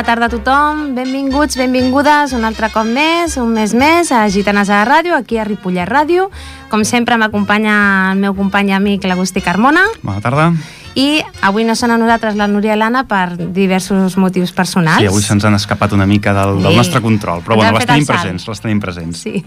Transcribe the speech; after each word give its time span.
Bona 0.00 0.14
tarda 0.16 0.26
a 0.26 0.32
tothom. 0.32 0.94
Benvinguts, 0.96 1.58
benvingudes 1.60 2.32
un 2.32 2.46
altre 2.48 2.70
cop 2.72 2.86
més, 2.88 3.34
un 3.36 3.50
mes 3.52 3.74
més, 3.76 4.08
a 4.16 4.22
Gitanes 4.32 4.70
a 4.72 4.78
la 4.78 4.86
Ràdio, 4.88 5.12
aquí 5.12 5.36
a 5.36 5.44
Ripollet 5.44 5.84
Ràdio. 5.84 6.30
Com 6.70 6.86
sempre 6.88 7.18
m'acompanya 7.20 7.74
el 8.14 8.22
meu 8.22 8.32
company 8.32 8.72
i 8.72 8.76
amic 8.78 9.04
l'Agustí 9.04 9.42
Carmona. 9.44 9.82
Bona 10.00 10.22
tarda. 10.24 10.46
I 10.96 11.20
avui 11.44 11.68
no 11.68 11.76
són 11.76 11.92
a 11.92 11.98
nosaltres 12.00 12.40
la 12.40 12.48
Núria 12.48 12.78
i 12.78 12.80
l'Anna 12.80 13.04
per 13.04 13.36
diversos 13.52 14.16
motius 14.16 14.56
personals. 14.56 15.04
Sí, 15.04 15.10
avui 15.12 15.20
se'ns 15.20 15.44
han 15.44 15.60
escapat 15.60 15.92
una 15.92 16.08
mica 16.08 16.32
del, 16.32 16.62
del 16.64 16.72
Sí. 16.72 16.80
nostre 16.80 17.02
control, 17.04 17.44
però 17.44 17.60
Ens 17.60 17.64
bueno, 17.66 17.76
les 17.76 17.86
tenim 17.92 18.06
presents, 18.08 18.48
les 18.48 18.60
tenim 18.64 18.80
presents. 18.80 19.20
Sí. 19.20 19.44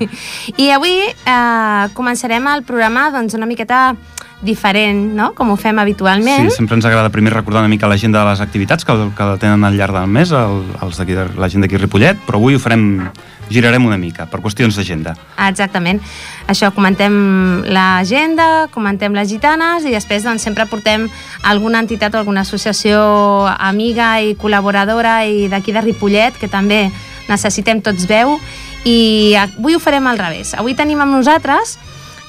I 0.61 0.69
avui 0.69 0.99
eh, 1.01 1.89
començarem 1.97 2.45
el 2.53 2.61
programa 2.61 3.09
doncs, 3.09 3.33
una 3.33 3.49
miqueta 3.49 3.95
diferent, 4.43 5.13
no?, 5.15 5.31
com 5.33 5.49
ho 5.53 5.55
fem 5.57 5.79
habitualment. 5.79 6.49
Sí, 6.51 6.57
sempre 6.57 6.75
ens 6.75 6.85
agrada 6.85 7.09
primer 7.09 7.33
recordar 7.33 7.61
una 7.63 7.71
mica 7.71 7.87
l'agenda 7.87 8.19
de 8.23 8.29
les 8.31 8.41
activitats 8.43 8.83
que, 8.85 8.93
que 9.17 9.27
tenen 9.39 9.63
al 9.63 9.77
llarg 9.79 9.95
del 9.95 10.07
mes, 10.11 10.31
el, 10.35 10.61
els 10.83 10.99
d'aquí 10.99 11.15
de- 11.15 11.29
la 11.39 11.49
gent 11.49 11.63
d'aquí 11.63 11.77
Ripollet, 11.79 12.19
però 12.27 12.41
avui 12.41 12.55
ho 12.55 12.59
farem, 12.59 13.07
girarem 13.49 13.85
una 13.85 13.97
mica, 13.97 14.25
per 14.27 14.41
qüestions 14.43 14.75
d'agenda. 14.75 15.15
Exactament. 15.47 16.01
Això, 16.47 16.73
comentem 16.75 17.63
l'agenda, 17.71 18.67
comentem 18.73 19.15
les 19.15 19.29
gitanes 19.31 19.85
i 19.87 19.91
després 19.93 20.23
doncs, 20.27 20.43
sempre 20.43 20.65
portem 20.67 21.07
alguna 21.43 21.79
entitat 21.83 22.15
o 22.15 22.19
alguna 22.21 22.41
associació 22.43 22.99
amiga 23.59 24.17
i 24.21 24.35
col·laboradora 24.35 25.21
i 25.27 25.47
d'aquí 25.51 25.71
de 25.75 25.81
Ripollet, 25.81 26.35
que 26.39 26.47
també 26.51 26.89
necessitem 27.29 27.79
tots 27.81 28.03
veu 28.09 28.35
i 28.83 29.35
avui 29.39 29.75
ho 29.75 29.79
farem 29.79 30.07
al 30.11 30.19
revés. 30.19 30.53
Avui 30.59 30.75
tenim 30.75 30.99
amb 30.99 31.15
nosaltres 31.15 31.77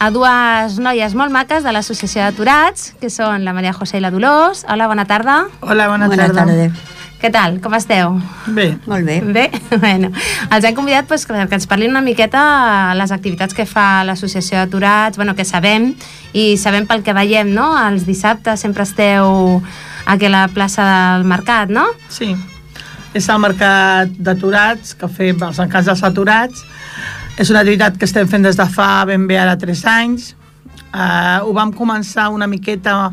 a 0.04 0.10
dues 0.12 0.74
noies 0.84 1.14
molt 1.16 1.32
maques 1.32 1.64
de 1.64 1.72
l'Associació 1.72 2.20
d'Aturats, 2.26 2.90
que 3.00 3.08
són 3.08 3.44
la 3.46 3.54
Maria 3.56 3.72
José 3.72 3.96
i 3.96 4.02
la 4.04 4.10
Dolors. 4.12 4.64
Hola, 4.68 4.88
bona 4.90 5.06
tarda. 5.08 5.46
Hola, 5.62 5.86
bona, 5.88 6.08
Bona 6.10 6.26
tarda. 6.26 6.44
tarda. 6.44 6.90
Què 7.22 7.30
tal? 7.32 7.56
Com 7.64 7.72
esteu? 7.72 8.18
Bé, 8.52 8.66
Molt 8.84 9.06
bé. 9.08 9.14
Bé, 9.24 9.46
bueno, 9.80 10.10
els 10.52 10.64
hem 10.68 10.74
convidat 10.76 11.08
pues, 11.08 11.24
que 11.24 11.32
ens 11.40 11.66
parlin 11.70 11.94
una 11.94 12.02
miqueta 12.04 12.92
les 12.98 13.14
activitats 13.16 13.56
que 13.56 13.64
fa 13.64 14.04
l'Associació 14.04 14.58
d'Aturats, 14.60 15.16
bueno, 15.16 15.32
que 15.34 15.46
sabem, 15.48 15.94
i 16.36 16.58
sabem 16.60 16.84
pel 16.90 17.00
que 17.06 17.16
veiem, 17.16 17.54
no? 17.56 17.70
Els 17.86 18.04
dissabtes 18.04 18.60
sempre 18.60 18.84
esteu 18.84 19.62
aquí 20.04 20.28
a 20.28 20.34
la 20.36 20.44
plaça 20.52 20.84
del 20.84 21.24
Mercat, 21.24 21.72
no? 21.72 21.86
sí. 22.12 22.34
És 23.14 23.28
el 23.30 23.38
mercat 23.38 24.10
d'aturats, 24.18 24.96
que 24.98 25.06
fem 25.06 25.38
els 25.46 25.60
encants 25.62 25.86
dels 25.86 26.00
aturats. 26.02 26.64
És 27.34 27.50
una 27.50 27.64
activitat 27.64 27.96
que 27.98 28.06
estem 28.06 28.28
fent 28.30 28.44
des 28.46 28.54
de 28.54 28.66
fa 28.70 29.04
ben 29.08 29.26
bé 29.26 29.40
ara 29.42 29.56
3 29.58 29.80
anys. 29.90 30.34
Uh, 30.94 31.42
ho 31.42 31.54
vam 31.56 31.72
començar 31.74 32.28
una 32.30 32.46
miqueta 32.46 33.10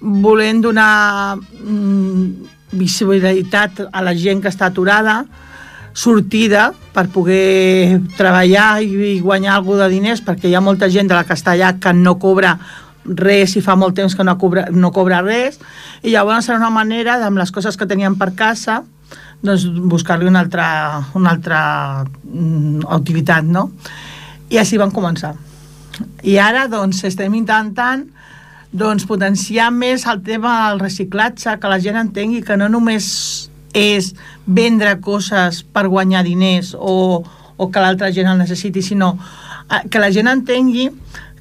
volent 0.00 0.60
donar 0.62 1.34
mm, 1.34 2.28
visibilitat 2.78 3.82
a 3.90 4.02
la 4.06 4.14
gent 4.14 4.42
que 4.42 4.52
està 4.52 4.68
aturada, 4.70 5.24
sortida 5.94 6.68
per 6.94 7.08
poder 7.10 8.00
treballar 8.18 8.82
i, 8.82 9.18
guanyar 9.22 9.56
alguna 9.56 9.88
de 9.88 9.94
diners, 9.96 10.22
perquè 10.22 10.50
hi 10.50 10.54
ha 10.54 10.62
molta 10.62 10.90
gent 10.90 11.10
de 11.10 11.18
la 11.18 11.24
allà 11.26 11.74
que 11.80 11.92
no 11.94 12.18
cobra 12.18 12.58
res 13.04 13.56
i 13.56 13.62
fa 13.62 13.76
molt 13.76 13.94
temps 13.94 14.14
que 14.14 14.24
no 14.24 14.38
cobra, 14.38 14.68
no 14.70 14.90
cobra 14.92 15.20
res 15.22 15.58
i 16.02 16.10
llavors 16.14 16.48
era 16.48 16.58
una 16.58 16.70
manera 16.70 17.18
amb 17.26 17.38
les 17.38 17.52
coses 17.52 17.76
que 17.76 17.86
tenien 17.86 18.16
per 18.16 18.34
casa 18.34 18.82
doncs 19.44 19.66
buscar-li 19.92 20.26
una 20.28 20.40
altra, 20.44 20.66
una 21.14 21.34
altra 21.36 21.60
mm, 22.04 22.86
activitat 22.96 23.44
no? 23.44 23.68
i 24.50 24.58
així 24.60 24.80
van 24.80 24.92
començar 24.94 25.34
i 26.24 26.38
ara 26.40 26.66
doncs 26.72 27.04
estem 27.06 27.36
intentant 27.38 28.06
doncs, 28.74 29.06
potenciar 29.06 29.70
més 29.70 30.02
el 30.10 30.20
tema 30.26 30.54
del 30.68 30.80
reciclatge, 30.82 31.58
que 31.62 31.70
la 31.70 31.78
gent 31.78 32.00
entengui 32.00 32.42
que 32.42 32.56
no 32.58 32.66
només 32.68 33.06
és 33.74 34.10
vendre 34.46 34.96
coses 35.02 35.62
per 35.62 35.86
guanyar 35.90 36.24
diners 36.26 36.72
o, 36.74 37.22
o 37.22 37.68
que 37.70 37.82
l'altra 37.82 38.10
gent 38.14 38.32
el 38.32 38.40
necessiti, 38.40 38.82
sinó 38.82 39.12
eh, 39.70 39.84
que 39.90 40.02
la 40.02 40.10
gent 40.14 40.30
entengui 40.30 40.88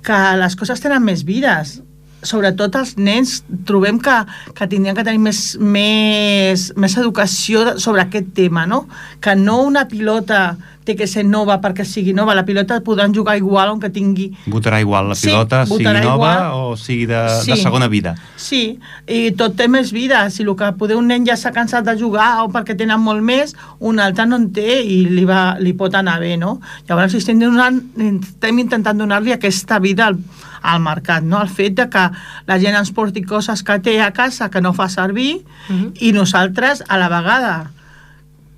que 0.05 0.19
les 0.37 0.57
coses 0.59 0.81
tenen 0.83 1.01
més 1.05 1.25
vides 1.25 1.79
sobretot 2.23 2.75
els 2.79 2.95
nens 2.97 3.43
trobem 3.67 3.99
que, 3.99 4.17
que 4.55 4.67
tindrien 4.71 4.95
que 4.97 5.03
tenir 5.05 5.19
més, 5.19 5.43
més, 5.59 6.69
més 6.75 6.97
educació 6.97 7.77
sobre 7.79 8.05
aquest 8.07 8.33
tema, 8.37 8.65
no? 8.67 8.85
Que 9.21 9.35
no 9.35 9.61
una 9.67 9.87
pilota 9.91 10.53
té 10.83 10.97
que 10.99 11.05
ser 11.07 11.21
nova 11.23 11.61
perquè 11.63 11.85
sigui 11.87 12.11
nova, 12.11 12.33
la 12.35 12.43
pilota 12.43 12.81
podran 12.83 13.13
jugar 13.15 13.37
igual 13.39 13.69
aunque 13.71 13.87
tingui 13.95 14.25
Votarà 14.51 14.81
igual 14.83 15.07
la 15.13 15.15
Sí, 15.15 15.29
pilota, 15.29 15.61
sigui 15.65 15.85
votarà 15.85 16.01
nova 16.03 16.31
igual. 16.33 16.57
o 16.73 16.75
sigui 16.75 17.05
de, 17.07 17.21
Sí. 17.39 17.51
de 17.53 17.57
segona 17.61 17.87
vida. 17.87 18.15
Sí, 18.35 18.79
i 19.07 19.31
tot 19.31 19.55
té 19.55 19.69
més 19.71 19.93
vida. 19.95 20.25
Si 20.29 20.43
el 20.43 20.51
que 20.59 20.73
poder 20.75 20.97
un 20.99 21.07
nen 21.07 21.23
ja 21.25 21.37
s'ha 21.39 21.53
cansat 21.55 21.85
de 21.87 21.95
jugar 21.97 22.43
o 22.43 22.49
perquè 22.51 22.75
tenen 22.75 22.99
molt 22.99 23.23
més, 23.23 23.55
un 23.79 23.99
altre 24.03 24.25
no 24.27 24.35
en 24.35 24.49
té 24.51 24.81
i 24.83 25.05
li, 25.07 25.23
va, 25.23 25.55
li 25.57 25.71
pot 25.71 25.95
anar 25.95 26.19
bé, 26.19 26.35
no? 26.35 26.59
Llavors 26.89 27.15
estem, 27.15 27.39
donant, 27.39 27.79
estem 28.19 28.59
intentant 28.59 28.97
donar-li 28.99 29.31
aquesta 29.31 29.79
vida 29.79 30.07
al, 30.11 30.19
al 30.63 30.79
mercat, 30.81 31.23
no? 31.27 31.41
El 31.43 31.49
fet 31.51 31.75
de 31.75 31.85
que 31.91 32.03
la 32.47 32.57
gent 32.59 32.75
ens 32.79 32.89
porti 32.95 33.21
coses 33.27 33.61
que 33.67 33.75
té 33.83 33.97
a 34.01 34.11
casa 34.15 34.49
que 34.49 34.61
no 34.63 34.71
fa 34.73 34.89
servir 34.89 35.43
Mhm. 35.69 35.91
i 35.99 36.11
nosaltres, 36.15 36.83
a 36.87 36.97
la 36.97 37.09
vegada 37.11 37.71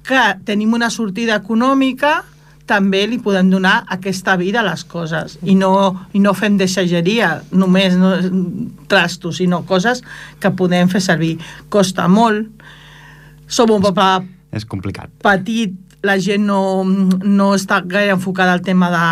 que 0.05 0.21
tenim 0.45 0.73
una 0.73 0.89
sortida 0.93 1.35
econòmica, 1.41 2.23
també 2.65 3.03
li 3.07 3.19
podem 3.21 3.49
donar 3.49 3.83
aquesta 3.93 4.35
vida 4.37 4.61
a 4.61 4.63
les 4.65 4.83
coses 4.89 5.35
i 5.45 5.53
no, 5.53 6.07
i 6.13 6.19
no 6.19 6.33
fem 6.33 6.55
deixegeria 6.57 7.41
només 7.51 7.93
no, 7.97 8.15
trastos, 8.89 9.37
sinó 9.37 9.63
coses 9.69 10.01
que 10.41 10.49
podem 10.51 10.89
fer 10.89 11.01
servir. 11.01 11.35
Costa 11.69 12.07
molt, 12.07 12.47
som 13.47 13.69
un 13.69 13.81
poble 13.85 14.27
És 14.55 14.65
complicat. 14.65 15.09
petit, 15.21 15.73
la 16.05 16.15
gent 16.21 16.45
no, 16.45 16.59
no 16.85 17.47
està 17.57 17.81
gaire 17.85 18.13
enfocada 18.13 18.53
al 18.53 18.61
tema 18.61 18.91
de, 18.93 19.05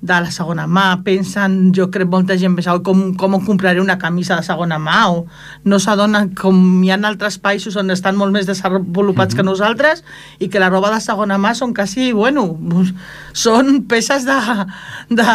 de 0.00 0.20
la 0.24 0.30
segona 0.34 0.64
mà, 0.66 0.86
pensen, 1.04 1.58
jo 1.76 1.90
crec 1.92 2.08
molta 2.08 2.36
gent 2.40 2.56
pensa 2.56 2.72
"Oi, 2.74 2.82
com, 2.86 3.02
com 3.20 3.36
em 3.36 3.44
compraré 3.44 3.80
una 3.84 3.98
camisa 4.00 4.36
de 4.38 4.46
segona 4.46 4.78
mà 4.80 5.02
o 5.12 5.26
no 5.68 5.78
s'adonen 5.78 6.32
com 6.38 6.56
hi 6.84 6.90
ha 6.94 6.98
altres 7.08 7.36
països 7.38 7.76
on 7.76 7.90
estan 7.94 8.16
molt 8.16 8.32
més 8.32 8.46
desenvolupats 8.48 9.36
que 9.36 9.44
nosaltres 9.46 10.02
i 10.40 10.48
que 10.48 10.58
la 10.62 10.70
roba 10.72 10.90
de 10.94 11.00
segona 11.04 11.38
mà 11.38 11.54
són 11.54 11.74
quasi, 11.76 12.12
bueno, 12.12 12.46
són 13.36 13.84
peces 13.88 14.24
de, 14.26 14.38
de, 15.10 15.26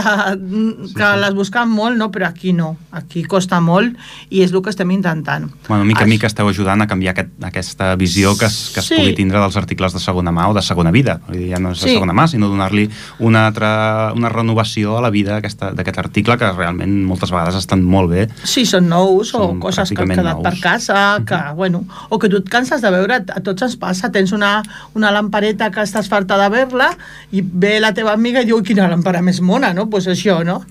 que 0.96 1.08
sí. 1.08 1.20
les 1.24 1.34
busquen 1.38 1.70
molt, 1.70 1.98
no? 2.00 2.10
però 2.12 2.28
aquí 2.30 2.54
no, 2.54 2.74
aquí 2.92 3.24
costa 3.24 3.60
molt 3.64 3.96
i 4.30 4.42
és 4.44 4.52
el 4.54 4.62
que 4.64 4.72
estem 4.74 4.92
intentant. 4.96 5.50
Bueno, 5.68 5.86
mica 5.86 6.04
a 6.04 6.10
mica 6.10 6.28
esteu 6.28 6.50
ajudant 6.50 6.82
a 6.84 6.88
canviar 6.90 7.14
aquest, 7.16 7.32
aquesta 7.44 7.94
visió 8.00 8.36
que 8.38 8.46
es, 8.50 8.72
que 8.74 8.80
es 8.82 8.88
Sí. 8.94 8.96
pugui 9.00 9.14
tindre 9.16 9.40
dels 9.40 9.56
articles 9.58 9.94
de 9.94 10.00
segona 10.00 10.32
mà 10.32 10.48
o 10.50 10.54
de 10.54 10.62
segona 10.62 10.92
vida. 10.92 11.03
Vull 11.28 11.38
dir, 11.38 11.50
Ja 11.54 11.60
no 11.60 11.72
és 11.72 11.80
de 11.82 11.88
Sí. 11.88 11.94
segona 11.96 12.14
mà, 12.14 12.28
sinó 12.28 12.48
donar-li 12.50 12.90
una 13.20 13.48
altra 13.48 14.14
una 14.16 14.30
renovació 14.30 14.98
a 14.98 15.02
la 15.02 15.10
vida 15.10 15.40
d'aquest 15.42 15.98
article 15.98 16.38
que 16.38 16.52
realment 16.52 17.04
moltes 17.06 17.30
vegades 17.32 17.56
estan 17.56 17.84
molt 17.84 18.10
bé. 18.10 18.30
Sí, 18.44 18.66
són 18.66 18.88
nous 18.90 19.34
o 19.36 19.48
Són 19.48 19.60
coses 19.60 19.90
que 19.92 20.02
han 20.02 20.10
quedat 20.10 20.36
nous. 20.36 20.44
per 20.44 20.60
casa, 20.60 21.20
que, 21.26 21.36
bueno, 21.56 21.86
o 22.10 22.18
que 22.20 22.30
tu 22.30 22.38
et 22.38 22.50
canses 22.50 22.82
de 22.82 22.90
veure, 22.90 23.16
a 23.16 23.40
tots 23.42 23.62
ens 23.62 23.76
passa, 23.76 24.12
tens 24.12 24.32
una, 24.32 24.64
una 24.96 25.12
lampareta 25.12 25.70
que 25.72 25.82
estàs 25.82 26.08
farta 26.08 26.38
de 26.38 26.50
veure 26.50 26.90
i 27.32 27.42
ve 27.44 27.80
la 27.80 27.94
teva 27.94 28.14
amiga 28.14 28.42
i 28.42 28.46
diu, 28.46 28.56
"Ui, 28.58 28.64
quina 28.64 28.88
làmpara 28.88 29.22
més 29.22 29.40
mona, 29.42 29.74
no? 29.74 29.84
Doncs 29.84 29.92
pues 29.92 30.08
això, 30.08 30.44
no? 30.46 30.64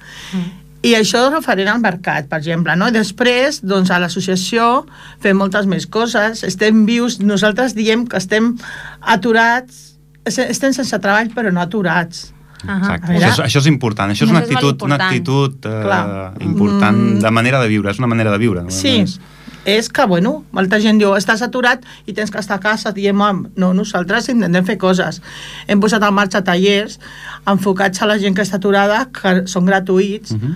I 0.84 0.94
això 0.94 1.28
és 1.28 1.32
referent 1.32 1.68
al 1.68 1.78
mercat, 1.80 2.26
per 2.26 2.38
exemple, 2.38 2.74
no? 2.74 2.88
I 2.88 2.90
després, 2.90 3.60
doncs, 3.62 3.90
a 3.90 4.00
l'associació 4.00 4.84
fem 5.20 5.36
moltes 5.36 5.66
més 5.66 5.86
coses, 5.86 6.42
estem 6.42 6.86
vius, 6.86 7.20
nosaltres 7.20 7.74
diem 7.74 8.04
que 8.06 8.16
estem 8.16 8.56
aturats, 9.00 9.91
estem 10.24 10.72
sense 10.72 10.98
treball 10.98 11.30
però 11.34 11.50
no 11.52 11.60
aturats. 11.60 12.32
Ahà. 12.64 12.78
Exacte. 12.78 13.06
A 13.06 13.10
veure. 13.10 13.26
Això, 13.26 13.42
és, 13.42 13.48
això 13.48 13.58
és 13.58 13.66
important. 13.66 14.10
Això 14.12 14.22
és 14.24 14.30
una 14.30 14.38
és 14.40 14.44
actitud, 14.50 14.82
una 14.82 14.94
important. 14.94 15.02
actitud 15.02 15.66
eh, 15.66 15.82
Clar. 15.82 16.32
important 16.40 16.98
Mm. 16.98 17.18
de 17.20 17.30
manera 17.30 17.60
de 17.60 17.68
viure. 17.68 17.90
És 17.90 17.98
una 17.98 18.06
manera 18.06 18.30
de 18.30 18.38
viure. 18.38 18.62
no? 18.62 18.70
Sí, 18.70 18.98
No 18.98 19.04
és- 19.04 19.20
és 19.64 19.88
que, 19.88 20.04
bueno, 20.06 20.44
molta 20.52 20.80
gent 20.80 20.98
diu, 20.98 21.10
estàs 21.16 21.42
aturat 21.42 21.82
i 22.06 22.12
tens 22.12 22.30
que 22.30 22.38
estar 22.38 22.56
a 22.56 22.60
casa, 22.60 22.92
diem, 22.92 23.20
"Ah, 23.22 23.32
no, 23.56 23.72
nosaltres 23.74 24.28
intentem 24.28 24.64
fer 24.64 24.76
coses. 24.78 25.20
Hem 25.66 25.80
posat 25.80 26.02
en 26.02 26.14
marxa 26.14 26.42
tallers 26.44 26.98
enfocats 27.46 28.00
a 28.02 28.06
la 28.06 28.18
gent 28.18 28.34
que 28.36 28.42
està 28.42 28.56
aturada, 28.56 29.08
que 29.12 29.46
són 29.48 29.64
gratuïts, 29.66 30.32
Mhm. 30.32 30.54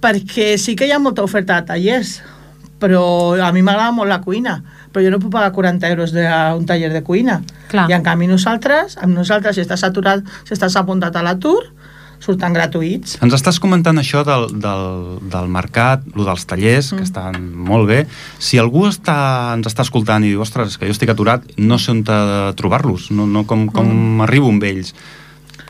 perquè 0.00 0.56
sí 0.58 0.76
que 0.76 0.86
hi 0.86 0.92
ha 0.92 0.98
molta 0.98 1.22
oferta 1.22 1.60
de 1.60 1.66
tallers, 1.66 2.22
però 2.78 3.34
a 3.42 3.50
mi 3.52 3.62
m'agrada 3.62 3.90
molt 3.92 4.08
la 4.08 4.20
cuina, 4.22 4.62
però 4.92 5.02
jo 5.04 5.10
no 5.10 5.18
puc 5.18 5.32
pagar 5.32 5.52
40 5.52 5.88
euros 5.90 6.12
d'un 6.12 6.64
taller 6.66 6.92
de 6.92 7.02
cuina. 7.02 7.40
Clar. 7.72 7.88
I 7.90 7.94
en 7.96 8.02
canvi 8.06 8.26
nosaltres, 8.30 8.96
amb 9.02 9.14
nosaltres, 9.18 9.56
si 9.56 9.62
estàs 9.64 9.82
aturat, 9.84 10.22
si 10.44 10.54
estàs 10.54 10.76
apuntat 10.78 11.16
a 11.16 11.22
l'atur, 11.22 11.64
surten 12.18 12.50
gratuïts. 12.52 13.18
Ens 13.22 13.34
estàs 13.36 13.60
comentant 13.62 13.94
això 14.00 14.24
del, 14.26 14.48
del, 14.58 15.18
del 15.30 15.46
mercat, 15.54 16.02
lo 16.18 16.24
dels 16.26 16.46
tallers, 16.50 16.88
que 16.90 16.96
Mm. 16.98 17.06
estan 17.06 17.54
molt 17.54 17.86
bé. 17.86 18.06
Si 18.38 18.58
algú 18.58 18.88
està, 18.88 19.54
ens 19.54 19.66
està 19.70 19.82
escoltant 19.86 20.24
i 20.24 20.32
diu, 20.32 20.40
ostres, 20.42 20.78
que 20.78 20.86
jo 20.86 20.90
estic 20.96 21.10
aturat, 21.10 21.42
no 21.56 21.78
sé 21.78 21.92
on 21.92 22.02
trobar-los, 22.02 23.10
no, 23.12 23.26
no 23.26 23.44
com, 23.46 23.68
com 23.68 23.86
Mm. 23.86 24.20
arribo 24.26 24.48
amb 24.48 24.64
ells. 24.64 24.94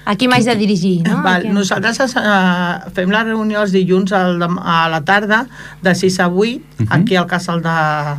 Aquí 0.08 0.24
m'haig 0.28 0.46
de 0.48 0.54
dirigir, 0.56 1.02
no? 1.04 1.18
Val, 1.22 1.42
Aquí. 1.42 1.50
nosaltres 1.52 1.98
uh, 2.00 2.88
fem 2.96 3.10
la 3.12 3.24
reunió 3.26 3.60
els 3.60 3.74
dilluns 3.76 4.12
al, 4.16 4.40
a 4.40 4.78
la 4.88 5.02
tarda 5.04 5.42
de 5.84 5.92
6 5.94 6.20
a 6.24 6.28
8 6.32 6.60
Mhm. 6.78 6.86
aquí 6.94 7.16
al 7.16 7.26
casal 7.26 7.60
de... 7.60 7.74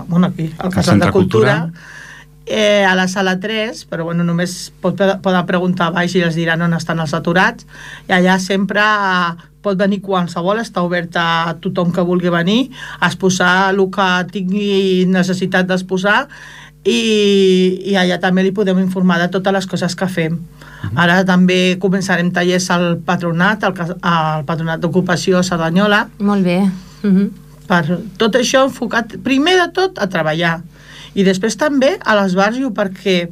Bueno, 0.07 0.27
aquí, 0.27 0.51
al 0.59 0.67
Al 0.67 0.73
casal 0.73 0.99
de 0.99 1.09
Cultura, 1.11 1.55
Cultura. 1.61 1.81
eh, 2.45 2.85
a 2.85 2.93
la 2.95 3.07
sala 3.07 3.39
3, 3.39 3.87
però 3.89 4.03
bueno, 4.03 4.23
només 4.23 4.71
pot, 4.81 4.99
poden 5.23 5.45
preguntar 5.47 5.87
a 5.87 5.95
baix 5.95 6.13
i 6.15 6.21
els 6.21 6.35
diran 6.35 6.61
on 6.61 6.73
estan 6.77 6.99
els 6.99 7.13
aturats, 7.17 7.65
i 8.07 8.11
allà 8.13 8.37
sempre 8.39 8.81
eh, 8.85 9.33
pot 9.61 9.77
venir 9.77 10.01
qualsevol, 10.01 10.59
està 10.61 10.81
obert 10.85 11.17
a 11.17 11.55
tothom 11.61 11.91
que 11.91 12.01
vulgui 12.05 12.29
venir, 12.29 12.69
a 12.99 13.07
exposar 13.07 13.71
el 13.73 13.81
que 13.89 14.09
tingui 14.31 15.05
necessitat 15.09 15.65
d'exposar, 15.65 16.27
i, 16.85 17.01
i 17.91 17.95
allà 17.99 18.19
també 18.21 18.43
li 18.45 18.51
podem 18.55 18.77
informar 18.79 19.17
de 19.19 19.27
totes 19.33 19.53
les 19.53 19.65
coses 19.67 19.95
que 19.95 20.07
fem. 20.07 20.37
Ara 20.95 21.23
també 21.27 21.77
començarem 21.81 22.31
tallers 22.31 22.69
al 22.71 22.97
patronat, 23.05 23.63
al, 23.67 23.95
al 24.01 24.45
patronat 24.47 24.79
d'ocupació 24.79 25.43
Cerdanyola, 25.43 26.07
Molt 26.19 26.43
bé. 26.43 26.59
Uh 27.03 27.09
-huh. 27.09 27.29
per 27.67 27.99
tot 28.17 28.35
això 28.35 28.63
enfocat 28.65 29.17
primer 29.23 29.55
de 29.59 29.71
tot 29.71 29.99
a 29.99 30.07
treballar 30.07 30.61
i 31.13 31.23
després 31.23 31.57
també 31.57 31.97
a 32.05 32.15
l'esbarjo 32.15 32.71
perquè 32.75 33.29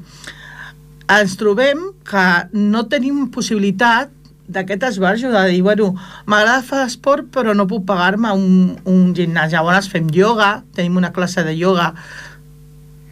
ens 1.19 1.37
trobem 1.37 1.93
que 2.03 2.27
no 2.53 2.83
tenim 2.91 3.29
possibilitat 3.31 4.09
d'aquest 4.47 4.83
esbarjo 4.83 5.29
de 5.31 5.43
dir, 5.51 5.61
bueno, 5.61 5.93
m'agrada 6.25 6.63
fer 6.63 6.85
esport 6.85 7.27
però 7.31 7.53
no 7.55 7.67
puc 7.67 7.85
pagar-me 7.87 8.31
un, 8.31 8.77
un 8.87 9.13
gimnàs. 9.15 9.51
Llavors 9.51 9.89
fem 9.91 10.07
ioga, 10.15 10.63
tenim 10.75 10.95
una 10.97 11.11
classe 11.11 11.43
de 11.43 11.53
ioga 11.55 11.93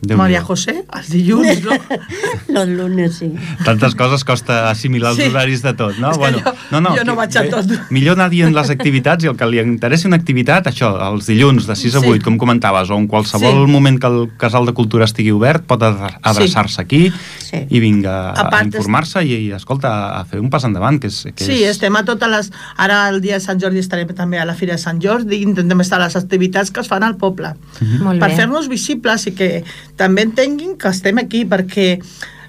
Déu-n'hi-do. 0.01 0.17
Maria 0.21 0.41
José, 0.43 0.83
els 0.93 1.07
dilluns, 1.09 1.63
no? 1.63 1.71
Los 2.53 2.67
lunes, 2.67 3.15
sí. 3.15 3.31
Tantes 3.63 3.95
coses 3.95 4.23
costa 4.27 4.69
assimilar 4.69 5.11
els 5.15 5.19
Sí. 5.23 5.29
horaris 5.31 5.61
de 5.63 5.73
tot, 5.73 5.97
no? 5.97 6.11
És 6.11 6.17
que 6.19 6.31
jo- 6.33 6.53
jo 6.71 6.79
no 6.81 6.91
que- 6.93 7.11
vaig 7.15 7.37
a 7.37 7.41
bé, 7.41 7.49
tot. 7.49 7.71
Millor 7.89 8.15
anar 8.19 8.29
dient 8.29 8.53
les 8.53 8.69
activitats 8.69 9.23
i 9.23 9.27
el 9.31 9.35
que 9.37 9.45
li 9.49 9.59
interessi 9.59 10.05
una 10.07 10.17
activitat, 10.17 10.67
això, 10.67 10.91
els 11.11 11.25
dilluns 11.25 11.65
de 11.65 11.75
6 11.75 11.95
a 11.95 12.01
Sí. 12.01 12.07
8, 12.11 12.23
com 12.23 12.37
comentaves, 12.37 12.89
o 12.91 12.97
en 12.97 13.07
qualsevol 13.07 13.65
Sí. 13.65 13.71
moment 13.71 13.99
que 13.99 14.07
el 14.07 14.29
Casal 14.37 14.65
de 14.67 14.73
Cultura 14.73 15.05
estigui 15.05 15.31
obert, 15.31 15.63
pot 15.65 15.81
adre- 15.81 16.19
adreçar-se 16.21 16.81
aquí 16.81 17.11
Sí. 17.39 17.65
i 17.69 17.79
vinga 17.79 18.31
A 18.31 18.49
a, 18.59 18.63
informar-se 18.63 19.23
i, 19.25 19.33
i, 19.47 19.51
escolta, 19.53 20.19
a 20.19 20.25
fer 20.25 20.39
un 20.39 20.49
pas 20.49 20.63
endavant, 20.65 20.99
que 20.99 21.07
és... 21.07 21.23
Que 21.35 21.43
Sí, 21.45 21.63
és... 21.63 21.71
estem 21.71 21.95
a 21.95 22.03
totes 22.05 22.29
les... 22.29 22.51
Ara 22.77 23.09
el 23.09 23.21
dia 23.21 23.35
de 23.35 23.39
Sant 23.39 23.59
Jordi 23.61 23.79
estarem 23.79 24.07
també 24.13 24.37
a 24.39 24.45
la 24.45 24.53
Fira 24.53 24.73
de 24.73 24.79
Sant 24.79 25.01
Jordi, 25.01 25.41
intentem 25.41 25.81
estar 25.81 25.99
a 26.01 26.05
les 26.05 26.15
activitats 26.15 26.69
que 26.69 26.81
es 26.81 26.87
fan 26.87 27.01
al 27.03 27.15
poble. 27.17 27.55
Molt 28.03 28.19
per 28.19 28.31
fer-nos 28.35 28.67
visibles 28.69 29.25
i 29.27 29.31
que 29.31 29.63
també 29.97 30.25
entenguin 30.27 30.75
que 30.79 30.91
estem 30.91 31.19
aquí, 31.21 31.45
perquè 31.45 31.99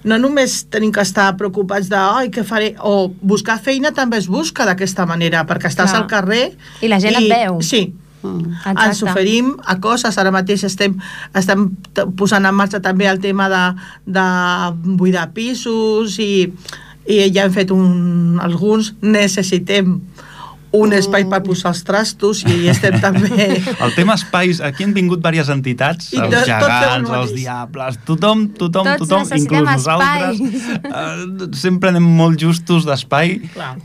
no 0.07 0.19
només 0.23 0.65
tenim 0.71 0.93
que 0.95 1.03
estar 1.03 1.33
preocupats 1.39 1.91
de 1.91 1.99
ai, 1.99 2.31
què 2.31 2.45
faré, 2.47 2.75
o 2.79 3.11
buscar 3.23 3.59
feina 3.63 3.91
també 3.95 4.21
es 4.23 4.29
busca 4.31 4.67
d'aquesta 4.69 5.07
manera, 5.07 5.45
perquè 5.47 5.71
estàs 5.73 5.91
Clar. 5.91 6.03
al 6.03 6.11
carrer... 6.11 6.45
I 6.83 6.91
la 6.93 7.01
gent 7.03 7.19
et 7.19 7.31
veu. 7.33 7.63
Sí, 7.63 7.89
Mm. 8.27 8.53
Exacte. 8.57 8.85
ens 8.87 9.03
oferim 9.03 9.53
a 9.65 9.77
coses, 9.81 10.19
ara 10.19 10.33
mateix 10.35 10.65
estem, 10.67 10.97
estem 11.37 11.69
posant 12.19 12.47
en 12.49 12.57
marxa 12.57 12.81
també 12.83 13.07
el 13.11 13.21
tema 13.23 13.49
de, 13.53 13.63
de 14.19 14.27
buidar 14.99 15.29
pisos 15.37 16.19
i, 16.23 16.49
i 17.07 17.21
ja 17.35 17.47
hem 17.47 17.55
fet 17.55 17.71
un, 17.75 18.41
alguns, 18.43 18.95
necessitem 19.03 20.01
un 20.77 20.93
espai 20.97 21.25
per 21.31 21.41
posar 21.47 21.73
els 21.75 21.83
trastos 21.87 22.43
i 22.47 22.69
estem 22.73 22.99
també... 23.07 23.49
El 23.81 23.95
tema 23.97 24.15
espais, 24.19 24.61
aquí 24.65 24.85
han 24.87 24.93
vingut 24.97 25.21
diverses 25.23 25.51
entitats, 25.55 26.11
I 26.15 26.21
els 26.23 26.37
gegants, 26.49 27.11
els 27.21 27.33
diables, 27.37 27.99
tothom, 28.09 28.47
tothom, 28.59 28.87
Tots 28.97 29.09
tothom, 29.09 29.31
inclús 29.39 29.69
nosaltres. 29.71 30.41
Eh, 30.87 31.49
sempre 31.57 31.91
anem 31.93 32.05
molt 32.19 32.41
justos 32.41 32.87
d'espai. 32.89 33.37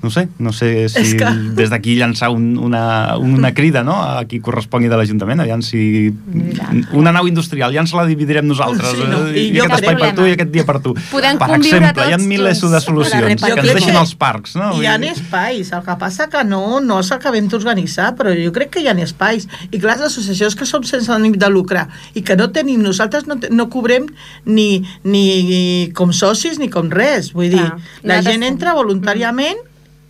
No 0.03 0.11
sé, 0.13 0.27
no 0.39 0.53
sé 0.55 0.89
si 0.89 1.15
que- 1.17 1.31
des 1.57 1.69
d'aquí 1.71 1.95
llançar 1.99 2.31
un, 2.33 2.57
una, 2.57 3.15
una 3.17 3.53
crida 3.53 3.83
no? 3.83 3.95
a 4.01 4.25
qui 4.25 4.39
correspongui 4.43 4.89
de 4.91 4.97
l'Ajuntament, 4.99 5.41
aviam 5.45 5.61
si 5.65 6.11
Mira. 6.33 6.69
una 6.97 7.11
nau 7.15 7.27
industrial 7.29 7.73
ja 7.73 7.81
ens 7.85 7.93
la 7.97 8.05
dividirem 8.09 8.47
nosaltres, 8.47 8.91
Sí, 8.91 9.05
no, 9.07 9.25
eh, 9.27 9.37
i 9.37 9.45
i, 9.51 9.59
aquest 9.61 9.79
espai 9.81 9.95
crec- 9.95 10.03
per 10.05 10.15
tu 10.17 10.27
i 10.27 10.35
aquest 10.35 10.51
dia 10.51 10.65
per 10.67 10.79
tu. 10.83 10.95
Podem 11.11 11.39
per 11.39 11.49
exemple, 11.55 12.07
hi 12.09 12.13
ha 12.15 12.19
milers 12.21 12.61
de 12.61 12.81
solucions, 12.83 13.41
que 13.41 13.53
ens 13.55 13.73
deixin 13.73 13.95
els 13.97 14.13
parcs. 14.19 14.55
No? 14.59 14.73
Hi 14.81 14.85
ha 14.89 14.97
espais, 15.11 15.71
el 15.71 15.83
que 15.85 15.95
passa 16.01 16.27
que 16.31 16.43
no, 16.47 16.80
no 16.85 16.99
els 17.01 17.11
acabem 17.13 17.47
d'organitzar, 17.51 18.11
però 18.19 18.33
jo 18.35 18.53
crec 18.55 18.73
que 18.75 18.83
hi 18.83 18.89
ha 18.91 18.95
espais. 19.03 19.47
I 19.71 19.79
clar, 19.79 19.97
les 19.97 20.07
associacions 20.11 20.55
que 20.55 20.67
som 20.69 20.83
sense 20.87 21.11
ànim 21.11 21.35
de 21.39 21.49
lucre 21.49 21.87
i 22.13 22.21
que 22.21 22.37
no 22.39 22.51
tenim, 22.51 22.81
nosaltres 22.83 23.27
no, 23.29 23.39
no 23.49 23.69
cobrem 23.69 24.07
ni, 24.45 24.83
ni 25.03 25.91
com 25.97 26.13
socis 26.13 26.59
ni 26.59 26.69
com 26.69 26.91
res. 26.91 27.33
Vull 27.33 27.51
dir, 27.53 27.67
Clar, 27.67 28.07
la 28.13 28.21
gent 28.25 28.43
entra 28.47 28.77
voluntàriament 28.77 29.59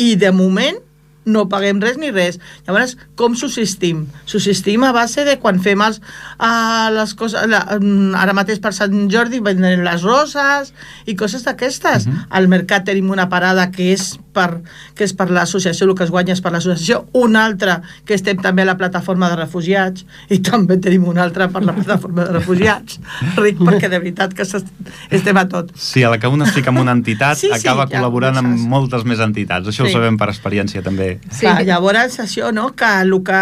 i 0.01 0.15
de 0.15 0.31
moment 0.35 0.79
no 1.25 1.47
paguem 1.49 1.79
res 1.83 1.97
ni 2.01 2.09
res. 2.11 2.39
Llavors, 2.67 2.95
com 3.15 3.35
subsistim? 3.37 4.07
Subsistim 4.25 4.83
a 4.83 4.91
base 4.95 5.25
de 5.27 5.37
quan 5.39 5.59
fem 5.61 5.81
els, 5.85 5.99
uh, 6.39 6.89
les 6.95 7.13
coses... 7.13 7.45
La, 7.51 7.61
mm, 7.77 8.15
ara 8.17 8.33
mateix 8.33 8.59
per 8.63 8.73
Sant 8.73 9.07
Jordi 9.11 9.39
vendrem 9.43 9.83
les 9.85 10.01
roses 10.01 10.73
i 11.05 11.15
coses 11.15 11.43
d'aquestes. 11.45 12.07
Mhm. 12.07 12.25
Al 12.29 12.47
mercat 12.47 12.85
tenim 12.89 13.09
una 13.13 13.27
parada 13.29 13.69
que 13.71 13.91
és 13.93 14.15
per, 14.31 14.61
que 14.95 15.03
és 15.03 15.11
per 15.13 15.27
l'associació, 15.29 15.89
el 15.89 15.95
que 15.95 16.05
es 16.05 16.11
guanya 16.13 16.31
és 16.33 16.41
per 16.41 16.53
l'associació, 16.53 17.05
una 17.13 17.43
altra 17.45 17.81
que 18.07 18.15
estem 18.15 18.37
també 18.41 18.63
a 18.63 18.69
la 18.69 18.77
plataforma 18.79 19.27
de 19.29 19.35
refugiats 19.41 20.05
i 20.31 20.39
també 20.39 20.77
tenim 20.81 21.03
una 21.11 21.23
altra 21.25 21.49
per 21.51 21.61
la 21.67 21.73
plataforma 21.75 22.23
de 22.29 22.37
refugiats. 22.39 22.99
Ric, 23.35 23.59
perquè 23.59 23.89
de 23.91 23.99
veritat 23.99 24.33
que 24.33 24.47
estem 24.47 25.37
a 25.37 25.45
tot. 25.51 25.73
Sí, 25.75 26.03
a 26.03 26.09
la 26.13 26.17
que 26.17 26.31
un 26.31 26.41
es 26.47 26.53
fica 26.55 26.71
en 26.71 26.77
una 26.79 26.93
entitat, 26.95 27.37
Sí, 27.37 27.49
sí, 27.51 27.59
acaba 27.59 27.85
ja 27.89 27.99
col·laborant 27.99 28.37
amb 28.39 28.47
comences. 28.53 28.67
moltes 28.71 29.03
més 29.03 29.19
entitats. 29.19 29.67
Això 29.67 29.83
Sí. 29.85 29.89
ho 29.89 29.99
sabem 29.99 30.17
per 30.17 30.29
experiència, 30.29 30.81
també. 30.81 31.10
Sí. 31.29 31.43
Clar, 31.43 31.65
llavors, 31.67 32.19
això, 32.23 32.51
no?, 32.55 32.69
que 32.77 32.91
el 33.01 33.17
que, 33.27 33.41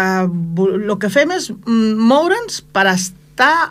el 0.80 0.92
que 0.98 1.12
fem 1.12 1.36
és 1.36 1.50
mm, 1.52 1.94
moure'ns 2.10 2.62
per 2.74 2.88
estar 2.94 3.19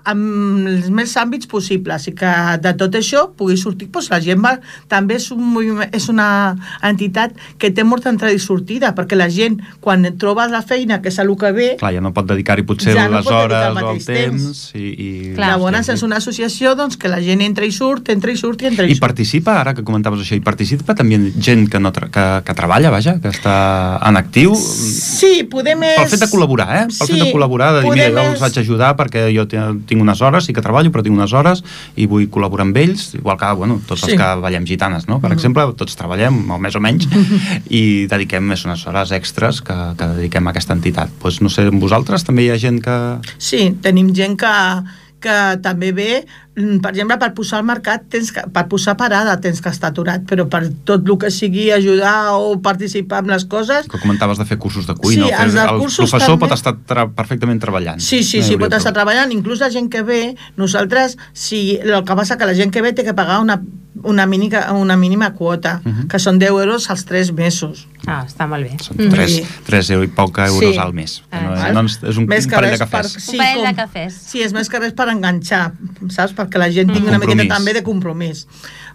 en 0.10 0.68
els 0.70 0.90
més 0.94 1.14
àmbits 1.20 1.48
possibles 1.50 2.08
i 2.10 2.14
que 2.18 2.32
de 2.64 2.74
tot 2.80 2.96
això 2.98 3.28
pugui 3.38 3.58
sortir 3.58 3.90
doncs, 3.92 4.10
la 4.12 4.20
gent 4.24 4.42
va, 4.44 4.56
també 4.92 5.18
és, 5.20 5.30
un 5.36 5.42
moviment, 5.54 5.90
és 5.96 6.08
una 6.10 6.56
entitat 6.86 7.34
que 7.60 7.72
té 7.72 7.84
molta 7.84 8.10
entrada 8.14 8.34
i 8.36 8.40
sortida 8.42 8.94
perquè 8.98 9.18
la 9.20 9.30
gent 9.30 9.60
quan 9.84 10.06
troba 10.20 10.48
la 10.52 10.62
feina 10.62 11.02
que 11.02 11.10
és 11.12 11.20
el 11.20 11.32
que 11.40 11.52
ve 11.56 11.68
Clar, 11.80 11.94
ja 11.96 12.02
no 12.02 12.12
pot 12.14 12.28
dedicar-hi 12.30 12.64
potser 12.68 12.96
Ja 12.96 13.08
no 13.10 13.20
les 13.20 13.28
hores 13.30 13.66
el 13.70 13.78
o 13.84 13.92
el 13.92 14.00
temps. 14.04 14.08
temps. 14.08 14.64
I, 14.76 14.88
i, 14.90 15.10
Clar. 15.36 15.52
llavors 15.56 15.86
sí, 15.86 15.94
és 15.94 16.04
una 16.04 16.18
associació 16.18 16.74
doncs, 16.76 16.98
que 16.98 17.08
la 17.12 17.20
gent 17.22 17.42
entra 17.46 17.66
i 17.66 17.72
surt, 17.72 18.10
entra 18.10 18.32
i 18.32 18.38
surt 18.38 18.64
i 18.64 18.70
entra 18.72 18.86
i, 18.86 18.92
I 18.92 18.96
surt 18.98 19.06
participa, 19.06 19.60
ara 19.62 19.74
que 19.78 19.84
comentaves 19.86 20.24
això, 20.24 20.36
i 20.36 20.44
participa 20.44 20.96
també 20.98 21.20
gent 21.40 21.68
que, 21.70 21.80
no 21.80 21.92
que, 21.94 22.26
que 22.46 22.54
treballa, 22.58 22.90
vaja, 22.90 23.18
que 23.22 23.30
està 23.30 24.00
en 24.08 24.18
actiu, 24.18 24.56
Sí, 24.56 25.44
podem... 25.50 25.80
pel 25.84 26.06
És... 26.06 26.12
fet 26.16 26.24
de 26.26 26.30
col·laborar, 26.32 26.68
eh? 26.82 26.86
Pel 26.90 27.08
Sí, 27.08 27.14
fet 27.14 27.24
de 27.24 27.32
col·laborar, 27.34 27.70
de 27.78 27.82
dir, 27.86 27.92
mira, 27.94 28.10
jo 28.14 28.26
els 28.26 28.36
és- 28.38 28.44
vaig 28.44 28.58
ajudar 28.64 28.92
perquè 29.00 29.28
jo 29.36 29.46
ti- 29.60 29.80
tinc 29.88 30.02
unes 30.02 30.22
hores, 30.22 30.46
sí 30.46 30.54
que 30.54 30.62
treballo, 30.62 30.92
però 30.92 31.04
tinc 31.04 31.16
unes 31.18 31.34
hores 31.34 31.64
i 31.96 32.06
vull 32.06 32.30
col·laborar 32.30 32.62
amb 32.68 32.78
ells, 32.78 33.16
igual 33.16 33.38
que, 33.38 33.52
bueno, 33.54 33.80
tots 33.88 34.04
els 34.04 34.12
Sí. 34.12 34.18
que 34.18 34.36
ballem 34.42 34.66
gitanes, 34.66 35.08
no? 35.08 35.20
Per 35.20 35.30
Mhm. 35.30 35.38
exemple, 35.38 35.64
tots 35.76 35.96
treballem, 35.96 36.50
o 36.52 36.58
més 36.60 36.76
o 36.76 36.80
menys, 36.80 37.08
i 37.70 38.06
dediquem 38.08 38.44
més 38.44 38.66
unes 38.66 38.86
hores 38.88 39.12
extres 39.12 39.62
que, 39.62 39.74
que 39.98 40.06
dediquem 40.16 40.48
a 40.48 40.52
aquesta 40.52 40.74
entitat. 40.74 41.10
Pues, 41.20 41.42
no 41.42 41.50
sé, 41.50 41.68
amb 41.68 41.82
vosaltres 41.82 42.24
també 42.24 42.44
hi 42.46 42.50
ha 42.52 42.58
gent 42.58 42.82
que... 42.82 43.18
Sí, 43.38 43.76
tenim 43.82 44.14
gent 44.16 44.38
que, 44.38 44.84
que 45.20 45.58
també 45.62 45.92
ve, 45.92 46.26
mm, 46.26 46.49
per 46.84 46.92
exemple, 46.92 47.18
per 47.22 47.30
posar 47.38 47.60
al 47.60 47.66
mercat, 47.68 48.04
tens 48.12 48.32
que, 48.36 48.42
per 48.54 48.66
posar 48.72 48.96
parada 49.00 49.36
tens 49.42 49.62
que 49.64 49.70
estar 49.72 49.90
aturat, 49.94 50.22
però 50.28 50.46
per 50.52 50.62
tot 50.86 51.08
el 51.08 51.18
que 51.22 51.32
sigui 51.32 51.70
ajudar 51.72 52.34
o 52.36 52.60
participar 52.62 53.24
en 53.24 53.32
les 53.34 53.46
coses, 53.46 53.88
que 53.88 54.00
comentaves 54.00 54.38
de 54.38 54.46
fer 54.46 54.58
cursos 54.58 54.88
de 54.88 54.96
cuina, 54.96 55.26
Sí, 55.28 55.34
els 55.46 55.56
el 55.56 55.70
cursos 55.80 56.10
professor 56.10 56.36
també. 56.36 56.46
pot 56.48 56.56
estar 56.58 56.76
tra 56.86 57.08
perfectament 57.10 57.60
treballant. 57.64 58.00
sí, 58.00 58.24
sí, 58.24 58.40
No 58.40 58.46
sí, 58.46 58.58
pot 58.58 58.74
estar 58.74 58.94
treballant, 58.94 59.32
inclús 59.32 59.60
la 59.64 59.70
gent 59.72 59.90
que 59.90 60.02
ve, 60.04 60.36
nosaltres, 60.58 61.18
si, 61.34 61.78
el 61.82 62.04
que 62.04 62.16
passa 62.16 62.38
que 62.38 62.46
la 62.46 62.56
gent 62.56 62.72
que 62.72 62.82
ve 62.82 62.94
té 62.94 63.04
que 63.04 63.14
pagar 63.14 63.40
una, 63.42 63.62
una, 64.04 64.26
mínima, 64.26 64.72
una 64.74 64.96
mínima 64.96 65.34
quota, 65.34 65.82
Mhm. 65.84 66.08
que 66.08 66.20
són 66.20 66.40
10 66.40 66.50
euros 66.52 66.90
als 66.90 67.06
3 67.06 67.34
mesos. 67.34 67.88
Ah, 68.08 68.24
està 68.26 68.48
molt 68.48 68.64
bé. 68.64 68.78
Són 68.82 68.96
Mhm. 68.98 69.10
3, 69.12 69.32
Sí. 69.36 69.44
3 69.66 69.90
euros 69.90 70.08
i 70.10 70.12
poc 70.14 70.38
euros 70.38 70.74
Sí. 70.74 70.78
al 70.78 70.94
mes. 70.94 71.24
No, 71.32 71.38
Ah, 71.56 71.72
no, 71.74 71.82
és 71.82 72.18
un, 72.18 72.26
Més 72.28 72.46
un 72.46 72.50
que 72.50 72.56
parell 72.56 72.72
de 72.72 72.78
res 72.78 72.90
per- 72.90 73.02
cafès. 73.06 73.12
sí, 73.22 73.32
Un 73.32 73.38
parell 73.38 73.56
com- 73.58 73.68
de 73.68 73.76
cafès. 73.76 74.14
Sí, 74.14 74.42
és 74.42 74.54
més 74.54 74.70
que 74.70 74.80
res 74.80 74.94
per 74.94 75.10
enganxar, 75.10 75.74
saps? 76.10 76.34
Perquè 76.36 76.58
la 76.58 76.72
gent 76.72 76.88
tingui 76.94 77.10
una 77.10 77.20
Compromís. 77.20 77.36
miqueta 77.36 77.56
també 77.56 77.74
de 77.74 77.84
compromís. 77.84 78.48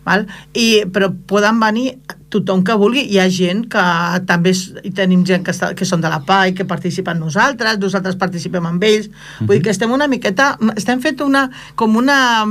Val? 0.05 0.27
I, 0.53 0.85
però 0.93 1.15
poden 1.27 1.59
venir 1.61 1.99
tothom 2.29 2.63
que 2.65 2.75
vulgui. 2.75 3.01
Hi 3.11 3.19
ha 3.21 3.29
gent 3.31 3.69
que 3.69 3.79
també 4.27 4.51
és, 4.51 4.73
hi 4.85 4.91
tenim 4.91 5.25
gent 5.25 5.43
que, 5.45 5.51
està, 5.51 5.75
que 5.75 5.85
són 5.85 6.01
de 6.01 6.09
la 6.09 6.21
PA 6.25 6.49
i 6.49 6.53
que 6.55 6.65
participa 6.65 7.11
amb 7.13 7.21
nosaltres, 7.21 7.79
nosaltres 7.79 8.17
participem 8.17 8.65
amb 8.67 8.83
ells. 8.83 9.09
Vull 9.41 9.57
dir 9.57 9.63
que 9.63 9.71
estem 9.71 9.91
una 9.91 10.07
miqueta... 10.09 10.59
Estem 10.77 11.01
fent 11.01 11.21
una... 11.23 11.51
com 11.75 11.97
una... 11.97 12.45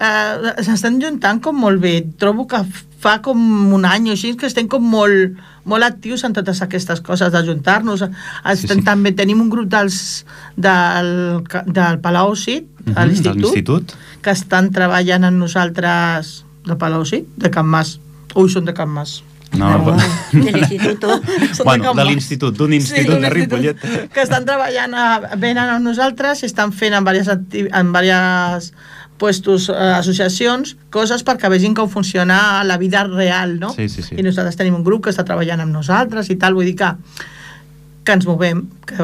Eh, 0.00 0.64
s'estan 0.64 0.96
juntant 1.02 1.42
com 1.44 1.56
molt 1.60 1.80
bé. 1.82 2.00
Trobo 2.18 2.46
que 2.48 2.62
fa 3.00 3.18
com 3.24 3.38
un 3.74 3.84
any 3.88 4.08
o 4.10 4.12
així 4.16 4.34
que 4.36 4.48
estem 4.48 4.66
com 4.68 4.84
molt, 4.84 5.36
molt 5.68 5.84
actius 5.84 6.24
en 6.24 6.32
totes 6.36 6.60
aquestes 6.64 7.00
coses 7.04 7.32
d'ajuntar-nos. 7.32 8.02
Estem 8.04 8.78
Sí, 8.78 8.80
sí. 8.80 8.84
també 8.84 9.12
tenim 9.12 9.40
un 9.44 9.50
grup 9.52 9.68
dels, 9.72 10.24
del, 10.56 11.42
del 11.66 12.00
Palau 12.00 12.34
Cid, 12.36 12.64
Mhm, 12.80 12.96
a 12.96 13.04
de 13.04 13.34
l'institut, 13.34 13.92
que 14.22 14.30
estan 14.32 14.70
treballant 14.72 15.24
amb 15.24 15.36
nosaltres 15.36 16.44
de 16.64 16.76
Palau 16.76 17.04
Cid, 17.04 17.26
de 17.36 17.50
Can 17.50 17.66
Mas. 17.66 17.98
Ui, 18.34 18.48
són 18.48 18.64
de 18.64 18.72
Can 18.74 18.88
Mas. 18.88 19.22
No, 19.52 19.66
Ah, 19.66 19.96
del 20.32 20.56
instituto. 20.62 21.20
Són 21.52 21.64
bueno, 21.66 21.92
de 21.98 22.04
l'institut, 22.04 22.56
d'un 22.56 22.72
institut 22.72 23.06
d'un 23.10 23.20
de 23.20 23.26
institut 23.28 23.58
Ripollet. 23.58 24.08
Que 24.14 24.22
estan 24.22 24.44
treballant, 24.46 24.94
a, 24.94 25.34
venen 25.36 25.68
amb 25.74 25.84
nosaltres 25.84 26.42
i 26.44 26.46
estan 26.46 26.72
fent 26.72 26.94
en 26.94 27.04
diverses, 27.04 27.40
en 27.72 27.92
diverses 27.92 28.72
puestos, 29.20 29.68
eh, 29.68 29.92
associacions, 29.98 30.74
coses 30.90 31.22
perquè 31.26 31.50
vegin 31.52 31.76
com 31.76 31.90
funciona 31.92 32.64
la 32.64 32.78
vida 32.80 33.04
real, 33.04 33.58
no? 33.60 33.74
Sí, 33.76 33.90
sí, 33.92 34.02
sí. 34.06 34.16
I 34.16 34.24
nosaltres 34.24 34.56
tenim 34.56 34.78
un 34.78 34.86
grup 34.86 35.04
que 35.04 35.12
està 35.12 35.26
treballant 35.28 35.60
amb 35.60 35.76
nosaltres 35.76 36.32
i 36.32 36.38
tal, 36.40 36.56
vull 36.56 36.70
dir 36.70 36.78
que, 36.80 36.90
que 38.04 38.16
ens 38.16 38.26
movem, 38.26 38.64
que 38.88 38.96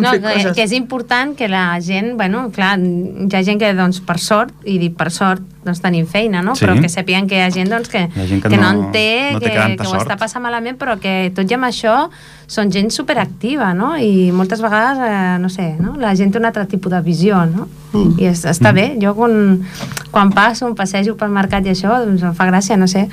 No, 0.00 0.10
que, 0.12 0.20
coses. 0.20 0.52
que 0.56 0.62
és 0.64 0.72
important 0.72 1.36
que 1.36 1.48
la 1.48 1.78
gent, 1.80 2.16
bueno, 2.16 2.50
clar, 2.50 2.78
hi 2.80 3.28
ha 3.34 3.42
gent 3.44 3.58
que, 3.60 3.72
doncs, 3.74 4.00
per 4.00 4.18
sort, 4.18 4.52
i 4.64 4.78
dic 4.78 4.96
per 4.96 5.10
sort, 5.10 5.42
doncs 5.64 5.80
tenim 5.80 6.06
feina, 6.06 6.42
no? 6.42 6.54
Sí. 6.56 6.64
Però 6.66 6.74
que 6.80 6.88
sapiguen 6.88 7.26
que 7.28 7.36
hi 7.38 7.40
ha 7.44 7.50
gent, 7.50 7.70
doncs, 7.72 7.88
que, 7.88 8.08
gent 8.14 8.42
que 8.42 8.48
que 8.50 8.56
no, 8.56 8.72
no- 8.72 8.86
en 8.88 8.92
té, 8.92 9.30
no 9.32 9.40
té 9.40 9.50
que, 9.50 9.76
que 9.76 9.86
ho 9.86 9.90
sort. 9.90 10.02
està 10.06 10.16
passant 10.20 10.42
malament, 10.42 10.76
però 10.78 10.98
que 11.00 11.30
tot 11.34 11.50
i 11.50 11.54
amb 11.54 11.64
això 11.64 12.08
són 12.46 12.70
gent 12.70 12.90
superactiva, 12.92 13.72
no? 13.74 13.94
I 13.96 14.30
moltes 14.32 14.60
vegades, 14.60 14.98
eh, 15.00 15.38
no 15.40 15.48
sé, 15.48 15.76
no? 15.80 15.94
la 15.96 16.14
gent 16.14 16.30
té 16.32 16.38
un 16.38 16.44
altre 16.44 16.66
tipus 16.66 16.92
de 16.92 17.00
visió, 17.00 17.44
no? 17.46 17.68
Mm. 17.92 18.18
I 18.20 18.26
es, 18.26 18.44
està 18.44 18.72
Mm. 18.72 18.74
bé. 18.74 18.98
Jo 19.00 19.14
quan, 19.14 19.62
quan 20.10 20.30
passo, 20.30 20.66
em 20.68 20.74
passejo 20.74 21.16
pel 21.16 21.30
mercat 21.30 21.64
i 21.66 21.70
això, 21.70 22.04
doncs 22.04 22.22
em 22.22 22.34
fa 22.34 22.44
gràcia, 22.50 22.76
no 22.76 22.86
sé, 22.86 23.08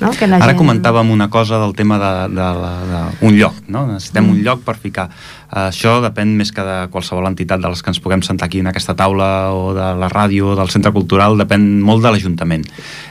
no? 0.00 0.10
Que 0.16 0.26
la 0.26 0.36
Ara 0.40 0.52
gent... 0.52 0.58
comentàvem 0.58 1.10
una 1.12 1.28
cosa 1.30 1.58
del 1.60 1.74
tema 1.76 1.98
de, 2.00 2.10
de, 2.34 2.46
de, 2.60 2.70
de 2.90 3.00
un 3.28 3.36
lloc, 3.38 3.54
no? 3.68 3.86
Necessitem 3.86 4.24
Mm. 4.26 4.30
un 4.34 4.42
lloc 4.46 4.62
per 4.64 4.76
ficar. 4.80 5.08
Això 5.50 5.98
depèn 6.04 6.34
més 6.38 6.52
que 6.52 6.62
de 6.64 6.76
qualsevol 6.92 7.26
entitat 7.28 7.60
de 7.60 7.68
les 7.68 7.82
que 7.82 7.90
ens 7.90 8.00
puguem 8.00 8.22
sentar 8.22 8.46
aquí 8.48 8.60
en 8.60 8.68
aquesta 8.70 8.94
taula 8.96 9.50
o 9.52 9.74
de 9.74 9.88
la 10.00 10.08
ràdio 10.08 10.52
o 10.52 10.56
del 10.56 10.70
centre 10.70 10.92
cultural, 10.92 11.36
depèn 11.38 11.80
molt 11.82 12.02
de 12.04 12.10
l'Ajuntament. 12.14 12.64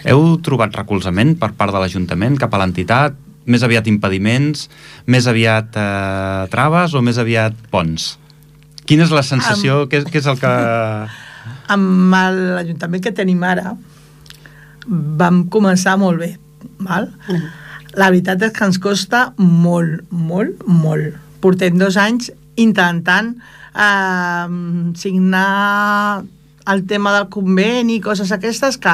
Heu 0.05 0.37
trobat 0.41 0.73
recolzament 0.75 1.35
per 1.39 1.51
part 1.53 1.73
de 1.75 1.79
l'Ajuntament 1.83 2.37
cap 2.39 2.53
a 2.53 2.61
l'entitat? 2.63 3.13
Més 3.49 3.63
aviat 3.65 3.87
impediments? 3.87 4.67
Més 5.07 5.25
aviat 5.27 5.75
eh, 5.77 6.47
traves 6.53 6.93
o 6.93 7.01
més 7.01 7.17
aviat 7.17 7.53
ponts? 7.71 8.17
Quina 8.85 9.03
és 9.05 9.11
la 9.13 9.21
sensació? 9.21 9.83
Què, 9.89 10.01
és- 10.03 10.09
què 10.09 10.17
és 10.21 10.25
el 10.29 10.37
que... 10.41 10.49
amb 11.73 12.13
l'Ajuntament 12.13 13.01
que 13.03 13.11
tenim 13.13 13.41
ara 13.45 13.75
vam 14.89 15.43
començar 15.53 15.97
molt 16.01 16.19
bé 16.21 16.29
val? 16.79 17.11
la 17.97 18.09
veritat 18.11 18.43
és 18.45 18.53
que 18.53 18.65
ens 18.67 18.77
costa 18.81 19.29
molt, 19.37 20.03
molt, 20.11 20.61
molt. 20.67 21.17
Portem 21.41 21.77
dos 21.79 21.97
anys 21.97 22.29
intentant 22.59 23.33
eh, 23.73 24.47
signar 24.99 26.23
el 26.69 26.85
tema 26.85 27.15
del 27.15 27.29
conveni 27.33 27.97
i 27.97 28.03
coses 28.03 28.31
aquestes 28.35 28.77
que, 28.77 28.93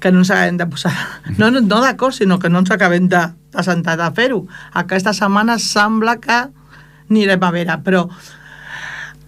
que 0.00 0.12
no 0.12 0.22
ens 0.22 0.30
acabem 0.32 0.56
de 0.60 0.66
posar 0.70 0.94
no, 1.36 1.50
no, 1.50 1.60
no 1.60 1.80
d'acord, 1.82 2.16
sinó 2.16 2.38
que 2.38 2.48
no 2.48 2.62
ens 2.62 2.72
acabem 2.72 3.08
de, 3.12 3.20
de 3.52 3.66
sentar 3.66 3.98
a 4.00 4.12
fer-ho. 4.16 4.44
Aquesta 4.72 5.12
setmana 5.16 5.58
sembla 5.60 6.16
que 6.22 6.40
anirem 7.10 7.44
a 7.44 7.52
veure 7.52 7.78
però 7.84 8.06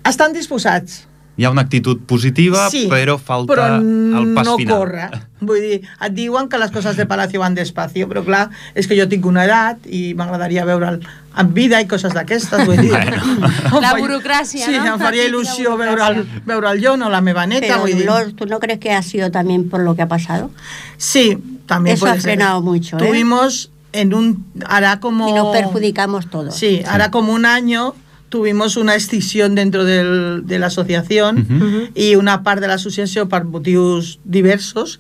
estan 0.07 0.33
disposats 0.33 1.06
Hi 1.37 1.45
ha 1.45 1.51
una 1.51 1.61
actitud 1.67 1.99
positiva, 2.09 2.69
però 2.89 3.19
falta 3.21 3.53
però 3.53 3.65
el 3.77 4.31
pas 4.33 4.47
no 4.47 4.57
final. 4.57 4.79
corre. 4.79 5.09
Vull 5.41 5.61
dir, 5.61 5.77
et 5.85 6.15
diuen 6.17 6.49
que 6.49 6.57
les 6.57 6.71
coses 6.73 6.97
de 6.97 7.05
Palacio 7.05 7.43
van 7.43 7.55
despacio, 7.55 8.09
però 8.09 8.23
clar, 8.25 8.47
és 8.75 8.89
que 8.89 8.97
jo 8.97 9.05
tinc 9.11 9.27
una 9.29 9.45
edat 9.45 9.85
i 9.85 10.15
m'agradaria 10.17 10.65
veure'l 10.65 10.97
en 11.37 11.51
vida 11.53 11.83
i 11.85 11.87
coses 11.87 12.15
d'aquestes, 12.17 12.65
vull 12.65 12.81
dir. 12.81 12.89
Bueno. 12.95 13.21
La 13.85 13.93
burocràcia, 13.99 14.65
sí, 14.65 14.79
no? 14.79 14.95
em 14.95 15.03
faria 15.05 15.27
il·lusió 15.29 15.77
veure'l 15.77 16.23
veure'l 16.49 16.81
jo, 16.81 16.97
no 16.97 17.11
la 17.13 17.21
meva 17.21 17.45
neta, 17.45 17.67
Pero, 17.67 17.81
vull 17.85 17.93
dir. 17.93 18.07
Dolor, 18.07 18.33
¿tú 18.33 18.47
no 18.47 18.59
crees 18.59 18.81
que 18.81 18.93
ha 18.93 19.03
sido 19.03 19.31
también 19.31 19.69
por 19.69 19.81
lo 19.81 19.95
que 19.95 20.03
ha 20.03 20.09
pasado? 20.09 20.51
Sí, 20.97 21.37
también 21.67 21.97
Eso 21.97 22.07
puede 22.07 22.13
ha 22.13 22.15
ser. 22.17 22.23
frenado 22.23 22.63
mucho, 22.63 22.97
¿eh? 22.97 23.07
Tuvimos 23.07 23.71
en 23.93 24.15
un... 24.15 24.47
Hará 24.67 25.01
como... 25.01 25.29
Y 25.29 25.33
nos 25.35 25.55
perjudicamos 25.55 26.31
todos. 26.31 26.55
Sí, 26.57 26.83
hará 26.87 27.11
como 27.11 27.35
un 27.35 27.45
año 27.45 27.95
tuvimos 28.29 28.77
una 28.77 28.95
escisión 28.95 29.55
dentro 29.55 29.85
del, 29.85 30.43
de 30.47 30.59
la 30.59 30.67
asociación 30.67 31.47
Mhm. 31.49 31.91
i 31.95 32.15
una 32.17 32.43
part 32.43 32.61
de 32.61 32.69
l'associació 32.69 33.29
per 33.29 33.45
motius 33.45 34.19
diversos 34.25 34.99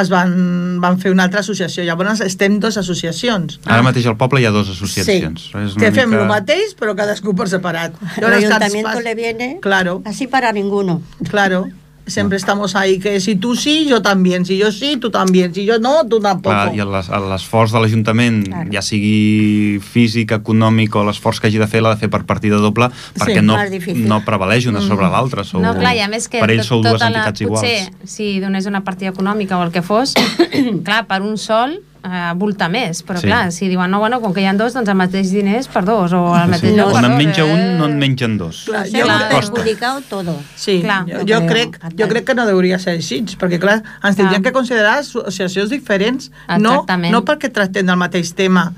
es 0.00 0.08
van, 0.08 0.80
van 0.80 0.98
fer 0.98 1.12
una 1.12 1.22
altra 1.22 1.40
associació. 1.40 1.84
Llavors 1.84 2.20
estem 2.20 2.58
dos 2.58 2.76
associacions. 2.76 3.60
Ara 3.64 3.82
mateix 3.82 4.06
al 4.06 4.16
poble 4.16 4.40
hi 4.40 4.46
ha 4.46 4.50
dues 4.50 4.68
associacions. 4.72 5.50
Sí, 5.52 5.58
És 5.58 5.76
una 5.76 5.84
que 5.84 5.92
fem 5.92 6.10
mica- 6.10 6.22
el 6.22 6.28
mateix, 6.28 6.74
però 6.74 6.96
cadascú 6.96 7.34
per 7.36 7.48
separat. 7.48 7.94
Ayuntamiento 8.16 8.90
pas- 8.90 9.04
le 9.04 9.14
viene 9.14 9.58
Claro, 9.60 10.02
así 10.04 10.26
para 10.26 10.50
ninguno. 10.52 11.00
claro. 11.30 11.68
Siempre 12.06 12.36
estamos 12.36 12.76
ahí, 12.76 12.98
que 12.98 13.18
si 13.18 13.34
tú 13.34 13.56
sí, 13.56 13.86
yo 13.88 14.02
también. 14.02 14.44
Si 14.44 14.58
yo 14.58 14.70
sí, 14.70 14.98
tú 15.00 15.10
también. 15.10 15.54
Si 15.54 15.64
yo 15.64 15.78
no, 15.78 16.06
tú 16.06 16.20
tampoco. 16.20 16.54
Clar, 16.54 16.74
I 16.74 16.78
les- 16.84 17.08
l'esforç 17.08 17.72
de 17.72 17.80
l'Ajuntament, 17.80 18.46
Claro. 18.48 18.70
ja 18.70 18.82
sigui 18.82 19.80
físic, 19.80 20.32
econòmic 20.36 20.94
o 20.96 21.04
l'esforç 21.04 21.40
que 21.40 21.46
hagi 21.48 21.58
de 21.58 21.66
fer, 21.66 21.80
l'ha 21.82 21.94
de 21.94 22.00
fer 22.02 22.10
per 22.10 22.24
partida 22.28 22.56
doble, 22.60 22.90
perquè 23.18 23.40
no, 23.42 23.54
Más 23.56 23.70
difícil. 23.70 24.06
no 24.06 24.20
prevaleix 24.24 24.66
una 24.66 24.82
sobre 24.82 25.08
l'altra. 25.08 25.44
Sou, 25.44 25.60
No, 25.62 25.72
clar, 25.78 25.96
i 25.96 26.00
a 26.00 26.08
més 26.08 26.28
que 26.28 26.40
per 26.40 26.50
ells 26.50 26.66
sou 26.66 26.82
tot- 26.82 26.90
dues 26.92 27.00
tota 27.00 27.10
la, 27.10 27.18
entitats 27.24 27.40
iguals. 27.40 27.62
potser 27.62 27.90
si 28.04 28.38
donés 28.40 28.66
una 28.66 28.84
partida 28.84 29.10
econòmica 29.10 29.56
o 29.58 29.62
el 29.64 29.72
que 29.72 29.80
fos, 29.82 30.12
clar, 30.84 31.06
per 31.06 31.22
un 31.22 31.38
sol 31.38 31.80
eh, 32.04 32.32
volta 32.36 32.68
més, 32.68 33.00
però 33.06 33.18
Sí. 33.18 33.26
clar, 33.26 33.50
si 33.50 33.66
diuen, 33.68 33.90
no, 33.90 33.98
bueno, 33.98 34.20
com 34.20 34.34
que 34.34 34.42
hi 34.42 34.46
ha 34.46 34.52
dos, 34.52 34.74
doncs 34.74 34.88
el 34.92 34.94
mateix 34.94 35.30
diners 35.32 35.68
per 35.72 35.84
dos, 35.86 36.12
o 36.12 36.34
el 36.36 36.50
mateix 36.50 36.74
Sí. 36.74 36.80
On 36.80 36.92
per 36.92 37.04
en 37.04 37.16
menja 37.16 37.44
un, 37.44 37.78
no 37.78 37.86
en 37.86 37.98
mengen 37.98 38.36
dos. 38.38 38.64
Clar, 38.66 38.86
jo 38.92 39.06
perjudicado 39.30 40.02
todo. 40.10 40.36
Sí, 40.54 40.80
Clar. 40.82 41.06
jo, 41.06 41.14
No 41.14 41.20
jo, 41.20 41.46
creo, 41.46 41.70
crec, 41.70 41.78
jo 41.98 42.08
crec 42.08 42.24
que 42.26 42.34
no 42.34 42.42
hauria 42.42 42.78
ser 42.78 42.98
així, 42.98 43.22
perquè 43.38 43.58
clar, 43.58 43.82
ens 44.02 44.16
tindríem 44.16 44.42
Clar. 44.42 44.52
que 44.52 44.58
considerar 44.58 44.98
associacions 44.98 45.70
diferents, 45.70 46.30
no, 46.58 46.74
Exactament. 46.82 47.12
no 47.12 47.24
perquè 47.24 47.50
tractem 47.50 47.86
del 47.86 47.96
mateix 47.96 48.34
tema, 48.34 48.72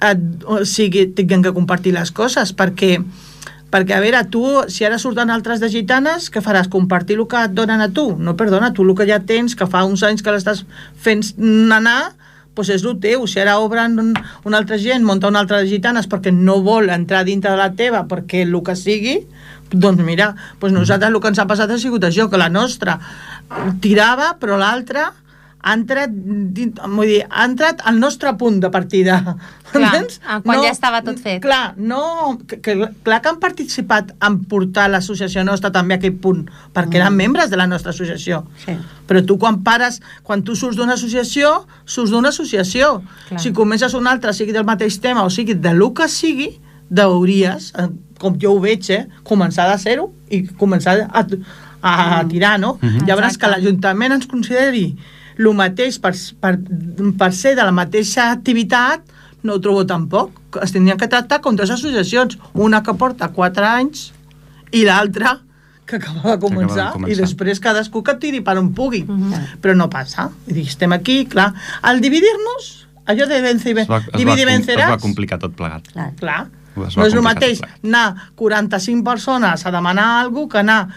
eh, 0.00 0.16
o 0.46 0.64
sigui, 0.64 1.06
tinguem 1.14 1.42
que 1.42 1.52
compartir 1.52 1.92
les 1.94 2.10
coses, 2.10 2.52
perquè 2.54 3.02
perquè, 3.70 3.92
a 3.92 4.00
veure, 4.00 4.24
tu, 4.30 4.42
si 4.68 4.84
ara 4.86 4.96
surten 4.98 5.28
altres 5.28 5.60
de 5.60 5.68
gitanes, 5.68 6.30
què 6.32 6.40
faràs? 6.40 6.70
Compartir 6.72 7.18
el 7.18 7.26
que 7.28 7.36
et 7.44 7.52
donen 7.52 7.82
a 7.82 7.90
tu? 7.90 8.16
No, 8.16 8.34
perdona, 8.34 8.72
tu 8.72 8.82
el 8.82 8.94
que 8.96 9.06
ja 9.06 9.18
tens, 9.20 9.54
que 9.54 9.66
fa 9.66 9.84
uns 9.84 10.02
anys 10.02 10.22
que 10.22 10.30
l'estàs 10.32 10.64
fent 10.96 11.20
anar, 11.70 12.14
doncs 12.58 12.74
és 12.74 12.84
el 12.84 12.98
teu. 13.02 13.26
Si 13.30 13.40
ara 13.40 13.58
obren 13.62 13.98
un, 14.02 14.12
una 14.48 14.58
altra 14.58 14.78
gent, 14.82 15.06
munta 15.06 15.30
una 15.30 15.42
altra 15.44 15.62
de 15.62 15.70
gitanes 15.70 16.08
perquè 16.10 16.32
no 16.34 16.58
vol 16.66 16.90
entrar 16.90 17.24
dintre 17.24 17.54
de 17.54 17.60
la 17.60 17.70
teva, 17.78 18.04
perquè 18.10 18.42
el 18.46 18.56
que 18.66 18.74
sigui, 18.76 19.20
doncs 19.70 20.02
mira, 20.04 20.32
doncs 20.60 20.74
nosaltres 20.74 21.12
el 21.12 21.20
que 21.22 21.32
ens 21.32 21.38
ha 21.38 21.48
passat 21.48 21.70
ha 21.70 21.78
sigut 21.78 22.04
això, 22.04 22.28
que 22.28 22.40
la 22.40 22.50
nostra 22.50 22.98
tirava, 23.80 24.34
però 24.40 24.58
l'altra 24.60 25.12
ha 25.60 25.74
entrat, 25.74 26.12
vull 26.12 27.08
dir, 27.10 27.22
ha 27.28 27.44
entrat 27.48 27.80
al 27.88 27.98
nostre 27.98 28.30
punt 28.38 28.60
de 28.62 28.70
partida. 28.70 29.18
Clar, 29.72 29.88
Entens? 29.90 30.20
ah, 30.24 30.38
quan 30.44 30.62
ja 30.62 30.70
estava 30.70 31.00
tot 31.04 31.18
fet. 31.20 31.40
Clar, 31.44 31.74
no, 31.76 32.38
que, 32.48 32.60
que, 32.64 32.76
clar 33.04 33.18
que 33.24 33.32
han 33.32 33.40
participat 33.42 34.14
en 34.24 34.38
portar 34.48 34.86
l'associació 34.92 35.42
nostra 35.44 35.72
també 35.74 35.96
a 35.96 36.00
aquest 36.00 36.20
punt, 36.22 36.46
perquè 36.76 37.02
eren 37.02 37.18
membres 37.18 37.50
de 37.50 37.58
la 37.60 37.66
nostra 37.68 37.92
associació. 37.92 38.44
Sí. 38.62 38.76
Però 39.10 39.24
tu 39.26 39.36
quan 39.42 39.60
pares, 39.66 40.00
quan 40.22 40.44
tu 40.46 40.56
surts 40.56 40.78
d'una 40.78 40.96
associació, 40.96 41.66
surts 41.84 42.14
d'una 42.14 42.30
associació. 42.32 43.02
Clar. 43.28 43.42
Si 43.42 43.52
comences 43.52 43.98
una 43.98 44.14
altra, 44.14 44.32
sigui 44.32 44.56
del 44.56 44.68
mateix 44.68 45.00
tema 45.04 45.26
o 45.26 45.34
sigui 45.34 45.58
de 45.58 45.74
lo 45.74 45.92
que 45.92 46.08
sigui, 46.08 46.54
hauries, 46.96 47.72
eh, 47.76 47.90
com 48.18 48.38
jo 48.40 48.54
ho 48.54 48.60
veig, 48.60 48.88
eh, 48.90 49.06
començar 49.22 49.68
de 49.70 49.76
zero 49.82 50.12
i 50.30 50.46
començar 50.46 50.96
a, 51.10 51.26
a, 51.82 52.18
a 52.20 52.24
tirar, 52.28 52.58
no? 52.58 52.78
Mhm. 52.80 53.06
Llavors 53.06 53.34
Exacte. 53.34 53.44
que 53.44 53.50
l'Ajuntament 53.52 54.12
ens 54.12 54.26
consideri 54.26 54.96
el 55.38 55.54
mateix 55.54 55.98
per, 56.02 56.14
per, 56.42 56.54
per 57.18 57.30
ser 57.32 57.54
de 57.56 57.64
la 57.64 57.72
mateixa 57.74 58.30
activitat, 58.32 59.02
no 59.46 59.54
ho 59.54 59.60
trobo 59.62 59.84
tampoc. 59.86 60.58
Es 60.62 60.72
tindrien 60.74 60.98
que 60.98 61.08
tractar 61.08 61.40
com 61.40 61.56
dues 61.56 61.70
associacions, 61.70 62.38
una 62.54 62.82
que 62.82 62.94
porta 62.98 63.30
4 63.34 63.68
anys 63.68 64.08
i 64.74 64.84
l'altra 64.84 65.38
que 65.88 65.96
acaba 65.96 66.34
de 66.34 66.40
començar, 66.42 66.90
començar. 66.92 67.14
i 67.14 67.16
després 67.16 67.60
cadascú 67.64 68.02
que 68.04 68.14
tiri 68.20 68.42
per 68.44 68.58
on 68.60 68.72
pugui. 68.76 69.04
Mhm. 69.08 69.60
Però 69.62 69.74
no 69.74 69.88
passa. 69.88 70.28
I 70.46 70.52
dic, 70.52 70.66
estem 70.68 70.92
aquí, 70.92 71.24
clar. 71.26 71.52
Al 71.82 72.02
dividir-nos, 72.04 72.88
allò 73.06 73.26
de 73.26 73.40
vence 73.40 73.70
i 73.70 73.72
Es 73.72 73.76
ven... 73.78 73.86
va, 73.88 74.02
es, 74.02 74.10
va, 74.12 74.18
dividir 74.18 74.44
i 74.44 74.44
com- 74.44 74.84
es 74.84 74.90
va 74.90 74.98
complicar 75.00 75.38
tot 75.38 75.54
plegat. 75.56 75.88
Clar. 76.20 76.42
Va 76.78 76.90
No 76.94 77.06
és 77.06 77.14
el 77.14 77.22
mateix 77.24 77.60
anar 77.82 78.30
45 78.36 79.02
persones 79.02 79.64
a 79.66 79.70
demanar 79.74 80.20
alguna 80.20 80.48
que 80.52 80.58
anar 80.58 80.88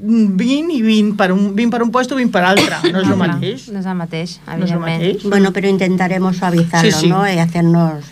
20 0.00 0.72
i 0.72 0.82
20 0.82 1.16
per 1.16 1.32
un, 1.32 1.54
20 1.56 1.70
per 1.70 1.82
un 1.82 1.90
puesto 1.90 2.14
i 2.14 2.22
20 2.24 2.32
per 2.32 2.44
altre. 2.44 2.76
No 2.92 3.00
és 3.02 3.08
el 3.08 3.16
mateix. 3.16 3.68
No 3.72 3.80
és 3.80 3.86
el 3.86 3.94
mateix, 3.98 4.38
No 4.46 4.52
és 4.52 4.56
el 4.56 4.62
evidentment. 4.62 5.02
mateix. 5.02 5.24
Bueno, 5.24 5.52
pero 5.52 5.68
intentaremos 5.68 6.36
suavizarlo, 6.36 6.90
Sí, 6.90 6.96
sí. 7.00 7.08
¿no? 7.08 7.26
Y 7.28 7.38
hacernos... 7.38 8.04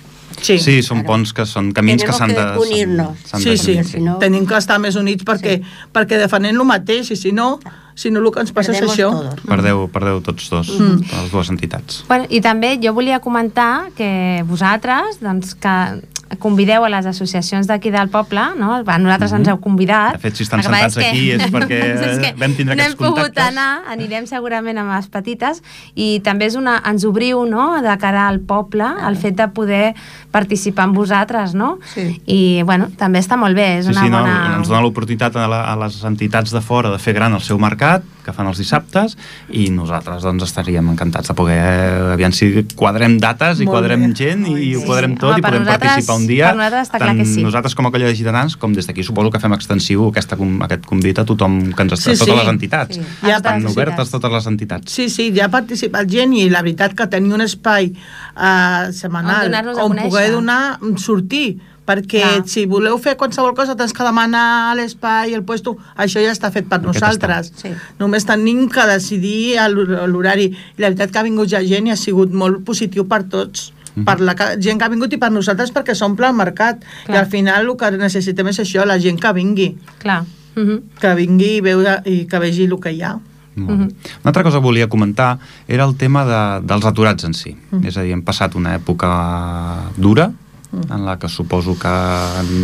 Sí. 0.42 0.58
Sí, 0.58 0.82
són 0.82 0.98
Claro. 1.00 1.06
ponts 1.14 1.32
que 1.32 1.46
són 1.46 1.70
camins 1.72 2.02
que 2.02 2.10
Tenemos 2.12 2.18
s'han 2.18 2.28
de... 2.28 2.52
que 2.52 2.58
unir-nos. 2.68 3.18
Sí, 3.40 3.56
sí, 3.56 3.82
si 3.84 4.00
no- 4.00 4.18
tenim 4.18 4.44
que 4.46 4.56
estar 4.58 4.76
més 4.78 4.94
units 4.96 5.24
perquè, 5.24 5.62
perquè 5.94 6.18
defenen 6.20 6.54
el 6.58 6.64
mateix 6.68 7.10
i 7.10 7.16
si 7.16 7.32
no, 7.32 7.58
si 7.94 8.10
no 8.10 8.20
el 8.20 8.30
que 8.34 8.40
ens 8.40 8.52
passa 8.52 8.72
és 8.74 8.80
Perdemos 8.82 8.98
això. 8.98 9.10
todos. 9.12 9.40
Perdeu, 9.48 9.88
perdeu 9.88 10.20
tots 10.20 10.50
dos, 10.50 10.68
Mm. 10.78 11.00
les 11.08 11.30
dues 11.32 11.48
entitats. 11.48 12.04
Bueno, 12.08 12.26
I 12.28 12.42
també 12.42 12.78
jo 12.82 12.92
volia 12.92 13.20
comentar 13.20 13.88
que 13.96 14.44
vosaltres, 14.46 15.20
doncs, 15.22 15.54
que 15.54 16.02
convideu 16.38 16.84
a 16.84 16.88
les 16.90 17.06
associacions 17.06 17.66
d'aquí 17.68 17.90
del 17.94 18.08
poble, 18.10 18.42
no? 18.58 18.82
A 18.84 18.98
nosaltres 18.98 19.32
ens 19.32 19.48
heu 19.48 19.60
convidat. 19.62 20.14
Mhm. 20.16 20.20
De 20.20 20.22
fet, 20.26 20.34
si 20.36 20.42
estan 20.42 20.60
El 20.60 20.66
que 20.66 20.72
sentats 20.72 20.96
aquí 20.98 21.30
és 21.30 21.42
perquè 21.52 22.34
vam 22.40 22.54
tindre 22.56 22.74
no 22.74 22.82
aquests 22.82 22.92
hem 22.92 22.98
pogut 22.98 23.22
contactes. 23.30 23.46
anar, 23.52 23.82
anirem 23.92 24.26
segurament 24.26 24.78
amb 24.78 24.90
les 24.96 25.06
petites 25.06 25.62
i 25.94 26.20
també 26.26 26.46
és 26.50 26.56
una, 26.58 26.82
ens 26.84 27.04
obriu 27.04 27.44
no? 27.46 27.80
de 27.80 27.96
cara 27.98 28.26
al 28.28 28.40
poble 28.40 28.84
el 29.06 29.16
fet 29.16 29.36
de 29.36 29.46
poder 29.48 29.94
participar 30.32 30.84
amb 30.88 30.96
vosaltres, 30.98 31.54
no? 31.54 31.78
Sí. 31.94 32.20
I, 32.26 32.62
bueno, 32.66 32.88
també 32.98 33.20
està 33.22 33.36
molt 33.38 33.54
bé, 33.56 33.78
és 33.78 33.86
Sí, 33.86 33.92
una 33.92 34.02
sí, 34.02 34.10
no, 34.10 34.18
bona... 34.20 34.56
ens 34.58 34.68
dona 34.68 34.82
l'oportunitat 34.82 35.36
a, 35.36 35.46
la, 35.48 35.62
a 35.72 35.76
les 35.76 36.02
entitats 36.04 36.50
de 36.52 36.60
fora 36.60 36.90
de 36.90 36.98
fer 36.98 37.14
gran 37.14 37.32
el 37.34 37.40
seu 37.40 37.58
mercat, 37.58 38.02
que 38.26 38.32
fan 38.34 38.48
els 38.50 38.58
dissabtes, 38.58 39.14
i 39.54 39.68
nosaltres 39.70 40.24
doncs 40.26 40.42
estaríem 40.48 40.88
encantats 40.90 41.28
de 41.30 41.34
poder, 41.38 41.56
eh, 41.62 42.12
aviam 42.16 42.32
si 42.34 42.64
quadrem 42.74 43.20
dates 43.22 43.60
i 43.62 43.64
Molt 43.68 43.76
quadrem 43.78 44.02
bé. 44.08 44.14
gent 44.18 44.42
i, 44.48 44.54
Ai, 44.56 44.74
ho 44.74 44.80
sí. 44.82 44.86
quadrem 44.90 45.14
tot 45.16 45.30
Home, 45.30 45.38
i 45.38 45.42
podem 45.46 45.62
nosaltres- 45.62 45.92
participar 45.92 46.15
un 46.16 46.26
dia. 46.26 46.48
per 46.48 46.56
nosaltres 46.56 46.88
està 46.88 46.98
clar 46.98 47.16
que 47.16 47.24
sí. 47.24 47.42
Nosaltres 47.42 47.74
com 47.74 47.86
a 47.86 47.90
colla 47.90 48.06
de 48.06 48.14
gitanans, 48.14 48.56
com 48.56 48.72
des 48.72 48.86
d'aquí 48.86 49.02
suposo 49.04 49.30
que 49.30 49.38
fem 49.40 49.52
extensiu 49.52 50.08
aquesta, 50.08 50.36
aquest 50.64 50.86
convit 50.86 51.18
a 51.18 51.24
tothom 51.24 51.72
que 51.72 51.82
ens 51.82 51.92
està, 51.92 52.12
Sí, 52.14 52.18
totes 52.18 52.34
sí. 52.34 52.40
les 52.40 52.48
entitats. 52.48 52.96
Sí. 52.96 53.02
Ja 53.22 53.36
Estan 53.36 53.42
participat. 53.62 53.72
obertes 53.76 54.10
totes 54.10 54.32
les 54.32 54.46
entitats. 54.46 54.92
Sí, 54.92 55.08
sí, 55.08 55.32
ja 55.36 55.46
ha 55.46 55.50
participat 55.50 56.06
gent 56.08 56.32
i 56.34 56.48
la 56.50 56.62
veritat 56.62 56.94
que 56.94 57.06
tenir 57.06 57.32
un 57.32 57.40
espai 57.42 57.92
uh, 58.36 58.86
On 58.86 58.92
setmanal 58.92 59.52
on 59.78 59.90
conèixer. 59.92 60.10
poder 60.10 60.30
donar, 60.32 60.78
sortir, 60.96 61.58
perquè 61.86 62.20
Clar. 62.20 62.42
si 62.50 62.64
voleu 62.66 62.98
fer 62.98 63.16
qualsevol 63.16 63.54
cosa 63.54 63.76
tens 63.78 63.92
que 63.94 64.02
demanar 64.02 64.72
a 64.72 64.74
l'espai, 64.74 65.34
el 65.34 65.44
puesto, 65.46 65.76
això 65.96 66.18
ja 66.18 66.32
està 66.32 66.50
fet 66.50 66.66
per 66.66 66.80
Aquest 66.80 66.94
nosaltres. 66.94 67.52
està. 67.52 67.60
Sí. 67.62 67.68
Només 68.00 68.26
tenim 68.26 68.68
que 68.68 68.84
decidir 68.90 69.56
el- 69.62 69.76
l'horari. 70.10 70.46
I 70.76 70.80
la 70.82 70.88
veritat 70.88 71.12
que 71.12 71.18
ha 71.18 71.22
vingut 71.22 71.48
ja 71.48 71.62
gent 71.62 71.86
i 71.86 71.90
ha 71.92 71.96
sigut 71.96 72.32
molt 72.32 72.64
positiu 72.64 73.06
per 73.06 73.22
tots 73.30 73.72
per 74.04 74.20
la 74.20 74.34
gent 74.60 74.78
que 74.78 74.84
ha 74.84 74.88
vingut 74.92 75.12
i 75.12 75.18
per 75.18 75.30
nosaltres 75.32 75.72
perquè 75.72 75.94
s'omple 75.94 76.26
el 76.28 76.34
mercat 76.36 76.82
Clar. 77.06 77.14
i 77.16 77.18
al 77.18 77.26
final 77.30 77.64
el 77.68 77.76
que 77.76 77.90
necessitem 77.96 78.48
és 78.48 78.58
això, 78.60 78.84
la 78.84 78.98
gent 78.98 79.18
que 79.20 79.32
vingui 79.32 79.76
Clar. 79.98 80.24
Uh 80.56 80.60
-huh. 80.62 80.82
que 81.00 81.14
vingui 81.14 81.56
i, 81.56 81.60
veure, 81.60 82.02
i 82.04 82.26
que 82.26 82.38
vegi 82.38 82.64
el 82.64 82.78
que 82.80 82.92
hi 82.92 83.02
ha 83.02 83.18
Molt 83.56 83.78
bé. 83.78 83.84
Una 83.84 84.26
altra 84.26 84.42
cosa 84.42 84.58
que 84.58 84.64
volia 84.64 84.86
comentar 84.88 85.38
era 85.66 85.84
el 85.86 85.96
tema 85.96 86.26
de, 86.26 86.66
dels 86.66 86.84
aturats 86.84 87.24
en 87.24 87.32
si. 87.32 87.56
Mm. 87.70 87.86
És 87.86 87.96
a 87.96 88.02
dir, 88.02 88.12
hem 88.12 88.20
passat 88.22 88.54
una 88.54 88.74
època 88.78 89.90
dura, 89.96 90.30
Mm. 90.72 90.92
en 90.92 91.04
la 91.06 91.16
que 91.18 91.28
suposo 91.28 91.78
que 91.78 91.88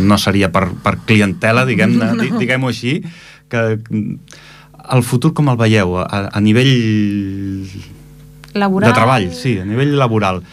no 0.03 0.17
seria 0.17 0.51
per, 0.51 0.69
per 0.83 0.97
clientela, 1.05 1.65
diguem-ne, 1.65 2.11
di- 2.21 2.37
diguem-ho 2.37 2.67
així, 2.67 3.01
que 3.49 3.79
el 4.91 5.03
futur 5.03 5.33
com 5.33 5.47
el 5.49 5.55
veieu 5.57 5.97
a, 5.97 6.29
a 6.31 6.39
nivell 6.41 7.65
Laboral... 8.53 8.89
de 8.91 8.93
treball, 8.93 9.33
sí, 9.33 9.57
a 9.57 9.65
nivell 9.65 9.95
laboral. 9.97 10.43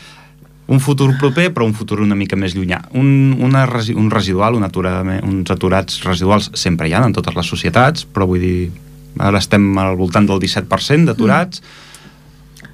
Un 0.71 0.79
futur 0.79 1.11
proper, 1.19 1.49
però 1.51 1.67
un 1.67 1.75
futur 1.75 1.99
una 2.05 2.15
mica 2.15 2.39
més 2.39 2.55
llunyà. 2.55 2.79
Un, 2.95 3.35
una, 3.43 3.65
un 3.99 4.11
residual, 4.13 4.55
un 4.55 4.67
aturament, 4.67 5.25
uns 5.27 5.51
aturats 5.51 5.99
residuals 6.07 6.51
sempre 6.55 6.87
hi 6.87 6.95
ha 6.95 7.03
en 7.03 7.17
totes 7.17 7.35
les 7.35 7.51
societats, 7.51 8.07
però 8.07 8.29
vull 8.31 8.45
dir, 8.45 8.71
ara 9.19 9.43
estem 9.43 9.67
al 9.83 9.99
voltant 9.99 10.29
del 10.31 10.39
17% 10.43 11.11
d'aturats. 11.11 11.65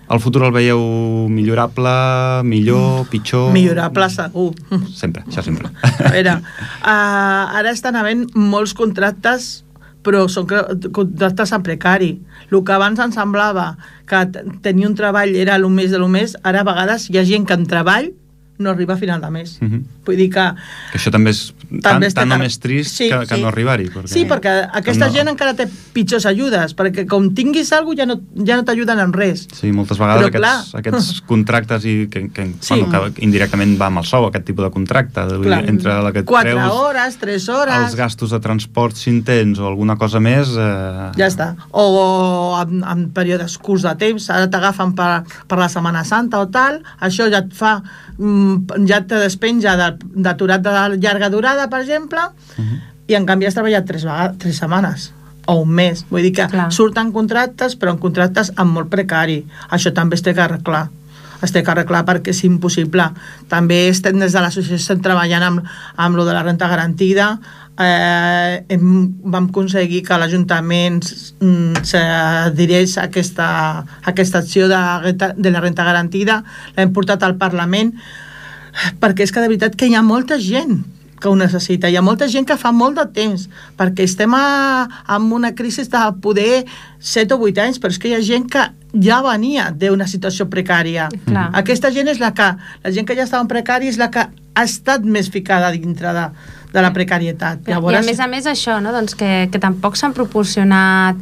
El 0.07 0.21
futur 0.23 0.45
el 0.47 0.53
veieu 0.55 0.81
millorable, 1.33 1.93
millor, 2.47 3.09
pitjor... 3.11 3.49
millorable 3.51 4.07
segur 4.13 4.53
Sempre, 4.95 5.25
això 5.27 5.43
sempre. 5.43 5.73
A 5.83 6.13
veure, 6.15 6.37
uh, 6.39 7.57
ara 7.59 7.73
estan 7.73 7.99
havent 7.99 8.29
molts 8.39 8.77
contractes 8.79 9.66
però 10.07 10.25
són 10.31 10.47
cre- 10.47 10.91
contractes 10.95 11.53
en 11.57 11.65
precari. 11.67 12.13
El 12.51 12.63
que 12.65 12.75
abans 12.77 13.03
ens 13.03 13.19
semblava 13.19 13.73
que 14.07 14.21
tenir 14.63 14.87
un 14.87 14.95
treball 14.99 15.35
era 15.35 15.57
el 15.59 15.67
més 15.69 15.91
de 15.91 15.99
lo 15.99 16.07
més, 16.09 16.37
ara 16.47 16.63
a 16.63 16.69
vegades 16.69 17.11
hi 17.11 17.19
ha 17.19 17.27
gent 17.27 17.47
que 17.49 17.59
en 17.59 17.67
treball 17.67 18.13
no 18.59 18.71
arriba 18.71 18.95
a 18.95 18.97
final 18.97 19.21
de 19.21 19.31
mes. 19.31 19.57
Mhm. 19.61 19.83
Vull 20.07 20.17
dir 20.17 20.29
que... 20.31 20.45
Que 20.93 20.99
això 20.99 21.11
també 21.11 21.31
és 21.35 21.53
tan, 21.67 21.81
També 21.97 22.07
està 22.09 22.23
tan 22.23 22.33
o 22.33 22.39
més 22.39 22.59
trist 22.63 22.95
Sí, 22.97 23.09
que, 23.11 23.19
que 23.27 23.35
sí. 23.37 23.43
no 23.43 23.49
arribar-hi. 23.49 23.89
Perquè... 23.91 24.09
Sí, 24.13 24.25
perquè 24.29 24.53
aquesta 24.81 25.09
no- 25.09 25.13
gent 25.13 25.29
encara 25.33 25.55
té 25.59 25.67
pitjors 25.93 26.27
ajudes, 26.31 26.75
perquè 26.79 27.07
com 27.11 27.31
tinguis 27.35 27.73
alguna 27.73 27.97
cosa 27.97 28.03
ja 28.03 28.07
no, 28.07 28.17
ja 28.47 28.57
no 28.57 28.65
t'ajuden 28.69 29.01
en 29.03 29.13
res. 29.13 29.47
Sí, 29.57 29.73
moltes 29.73 29.99
vegades 29.99 30.23
Però, 30.23 30.31
aquests, 30.31 30.71
clar. 30.73 30.81
aquests 30.83 31.21
contractes 31.33 31.85
i 31.89 31.97
que, 32.11 32.29
que, 32.31 32.47
Sí. 32.61 32.75
bueno, 32.81 33.13
que 33.15 33.25
indirectament 33.25 33.77
va 33.81 33.87
amb 33.91 33.99
el 34.03 34.07
sou, 34.09 34.27
aquest 34.29 34.47
tipus 34.47 34.65
de 34.67 34.71
contracte, 34.71 35.27
Clar. 35.43 35.63
entre 35.69 35.99
la 36.03 36.13
que 36.13 36.21
et 36.25 36.27
Quatre 36.29 36.53
treus 36.55 36.73
hores, 36.73 37.17
tres 37.19 37.49
hores... 37.49 37.75
els 37.87 37.97
gastos 37.99 38.31
de 38.31 38.41
transport 38.41 38.97
si 38.97 39.11
en 39.11 39.23
tens 39.27 39.59
o 39.59 39.67
alguna 39.67 39.97
cosa 39.97 40.21
més... 40.21 40.49
Eh... 40.57 41.11
Ja 41.19 41.27
està. 41.29 41.55
O 41.73 42.57
en, 42.61 42.83
en 42.85 43.07
períodes 43.17 43.57
curts 43.59 43.85
de 43.87 43.95
temps, 44.01 44.29
ara 44.31 44.49
t'agafen 44.51 44.95
per, 44.97 45.25
per 45.49 45.59
la 45.59 45.69
Setmana 45.73 46.05
Santa 46.05 46.41
o 46.41 46.49
tal, 46.53 46.81
això 47.01 47.27
ja 47.33 47.43
et 47.45 47.53
fa, 47.57 47.79
mm, 48.19 48.46
ja 48.89 49.03
te 49.07 49.19
despenja 49.21 49.77
de- 49.77 49.97
d'aturat 50.27 50.63
de, 50.65 50.75
llarga 51.03 51.31
durada, 51.31 51.69
per 51.73 51.83
exemple, 51.85 52.29
i 53.07 53.15
en 53.15 53.27
canvi 53.27 53.47
has 53.47 53.55
treballat 53.55 53.87
tres, 53.87 54.05
vegades, 54.05 54.39
tres 54.43 54.59
setmanes 54.63 55.13
o 55.47 55.61
un 55.63 55.71
mes. 55.71 56.05
Vull 56.11 56.25
dir 56.27 56.33
que 56.35 56.49
Clar. 56.51 56.71
surten 56.75 57.13
contractes, 57.15 57.77
però 57.79 57.95
en 57.95 58.01
contractes 58.03 58.53
amb 58.57 58.75
molt 58.75 58.91
precari. 58.91 59.45
Això 59.71 59.93
també 59.95 60.19
es 60.19 60.25
té 60.27 60.35
que 60.35 60.43
arreglar 60.43 60.89
es 61.45 61.53
té 61.53 61.61
que 61.63 61.71
arreglar 61.71 62.05
perquè 62.09 62.33
és 62.33 62.43
impossible. 62.49 63.11
També 63.53 63.89
estem 63.91 64.19
des 64.19 64.33
de 64.33 64.41
l'associació 64.41 64.81
estem 64.81 65.03
treballant 65.05 65.45
amb, 65.45 65.71
amb 66.01 66.17
lo 66.17 66.25
de 66.25 66.33
la 66.33 66.43
renta 66.43 66.69
garantida, 66.69 67.39
eh, 67.79 68.65
hem, 68.69 69.15
vam 69.23 69.49
aconseguir 69.51 70.03
que 70.07 70.19
l'Ajuntament 70.19 71.03
mm, 71.05 71.83
s'adhereix 71.87 72.97
a 72.99 73.09
aquesta, 73.11 73.49
a 73.85 74.13
aquesta 74.13 74.41
acció 74.41 74.69
de, 74.69 75.13
de 75.37 75.51
la 75.53 75.61
renta 75.65 75.85
garantida, 75.85 76.43
l'hem 76.77 76.95
portat 76.97 77.23
al 77.27 77.37
Parlament, 77.41 77.93
perquè 79.01 79.27
és 79.27 79.33
que 79.33 79.43
de 79.43 79.51
veritat 79.51 79.77
que 79.79 79.89
hi 79.89 79.97
ha 79.97 80.05
molta 80.05 80.39
gent 80.43 80.85
que 81.21 81.29
ho 81.29 81.37
necessita. 81.37 81.89
Hi 81.89 81.97
ha 81.97 82.05
molta 82.05 82.29
gent 82.29 82.47
que 82.49 82.59
fa 82.61 82.73
molt 82.77 82.99
de 82.99 83.07
temps, 83.17 83.47
perquè 83.79 84.05
estem 84.05 84.35
a, 84.37 84.87
amb 85.17 85.33
una 85.33 85.55
crisi 85.57 85.87
de 85.89 86.03
poder 86.23 86.67
7 87.01 87.35
o 87.35 87.41
8 87.49 87.63
anys, 87.65 87.81
però 87.81 87.95
és 87.95 88.01
que 88.01 88.11
hi 88.11 88.17
ha 88.17 88.23
gent 88.25 88.49
que 88.53 88.67
ja 89.03 89.21
venia 89.25 89.71
d'una 89.73 90.07
situació 90.09 90.49
precària. 90.53 91.09
Clar. 91.27 91.49
Aquesta 91.63 91.91
gent 91.93 92.13
és 92.13 92.21
la 92.21 92.33
que, 92.37 92.51
la 92.85 92.93
gent 92.93 93.09
que 93.09 93.17
ja 93.17 93.25
estava 93.25 93.45
en 93.45 93.51
precari 93.51 93.89
és 93.89 94.01
la 94.01 94.11
que 94.13 94.27
ha 94.27 94.65
estat 94.65 95.05
més 95.05 95.29
ficada 95.33 95.71
dintre 95.73 96.13
de, 96.17 96.27
de 96.73 96.85
la 96.85 96.93
precarietat. 96.97 97.69
I 97.69 97.77
a 97.77 98.03
més 98.05 98.21
a 98.21 98.29
més 98.31 98.49
això, 98.49 98.81
no? 98.81 98.93
doncs 98.95 99.17
que, 99.19 99.49
que 99.53 99.61
tampoc 99.63 99.97
s'han 99.97 100.17
proporcionat 100.17 101.21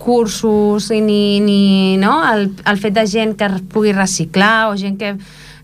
cursos 0.00 0.88
ni, 0.90 1.40
ni 1.44 1.96
no? 2.00 2.14
el, 2.32 2.48
el 2.66 2.78
fet 2.80 2.94
de 2.96 3.04
gent 3.06 3.36
que 3.36 3.50
pugui 3.70 3.92
reciclar 3.92 4.70
o 4.70 4.76
gent 4.80 4.96
que 4.98 5.14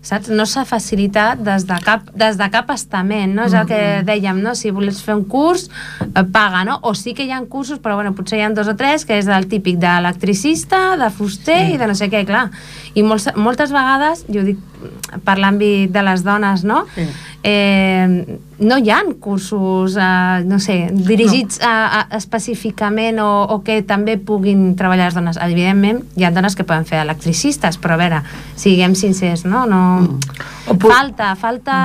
saps? 0.07 0.31
No 0.33 0.45
s'ha 0.49 0.63
facilitat 0.67 1.41
des 1.43 1.65
de 1.67 1.77
cap, 1.83 2.07
des 2.17 2.37
de 2.39 2.47
cap 2.53 2.71
estament, 2.73 3.35
no? 3.35 3.45
És 3.47 3.55
el 3.57 3.67
que 3.69 3.81
dèiem, 4.07 4.41
no? 4.43 4.55
Si 4.55 4.71
vols 4.73 5.01
fer 5.03 5.17
un 5.17 5.25
curs, 5.29 5.67
eh, 6.07 6.23
paga, 6.23 6.63
no? 6.67 6.79
O 6.83 6.93
sí 6.95 7.13
que 7.13 7.27
hi 7.27 7.31
ha 7.31 7.41
cursos, 7.45 7.81
però 7.83 7.95
bueno, 7.99 8.13
potser 8.15 8.39
hi 8.39 8.45
ha 8.45 8.49
dos 8.55 8.67
o 8.67 8.75
tres, 8.79 9.05
que 9.05 9.17
és 9.19 9.27
del 9.29 9.47
típic 9.51 9.79
d'electricista, 9.81 10.97
de 10.97 11.09
fuster 11.11 11.59
sí. 11.65 11.75
i 11.75 11.81
de 11.81 11.87
no 11.87 11.95
sé 11.97 12.09
què, 12.13 12.25
clar. 12.27 12.47
I 12.95 13.03
molts, 13.03 13.29
moltes 13.35 13.73
vegades, 13.75 14.25
jo 14.31 14.43
dic 14.47 14.61
per 15.25 15.37
l'àmbit 15.39 15.91
de 15.91 16.01
les 16.03 16.23
dones, 16.25 16.63
no? 16.67 16.83
Sí. 16.95 17.05
Eh, 17.47 18.37
no 18.59 18.77
hi 18.81 18.89
ha 18.89 18.97
cursos, 19.21 19.95
eh, 19.95 20.43
no 20.49 20.57
sé, 20.59 20.89
dirigits 20.91 21.59
no. 21.61 21.67
a, 21.69 21.99
a, 22.01 22.17
específicament 22.17 23.19
o, 23.23 23.27
o 23.53 23.59
que 23.63 23.79
també 23.87 24.17
puguin 24.17 24.73
treballar 24.75 25.07
les 25.11 25.15
dones. 25.15 25.37
Evidentment, 25.41 26.01
hi 26.17 26.25
ha 26.25 26.31
dones 26.35 26.57
que 26.57 26.65
poden 26.67 26.85
fer 26.89 26.99
electricistes, 27.03 27.77
però 27.79 27.95
a 27.95 28.01
veure, 28.01 28.21
siguem 28.59 28.95
sincers, 28.97 29.45
no? 29.45 29.65
no... 29.69 29.81
Pu- 30.67 30.89
Falta, 30.91 31.29
falta 31.39 31.77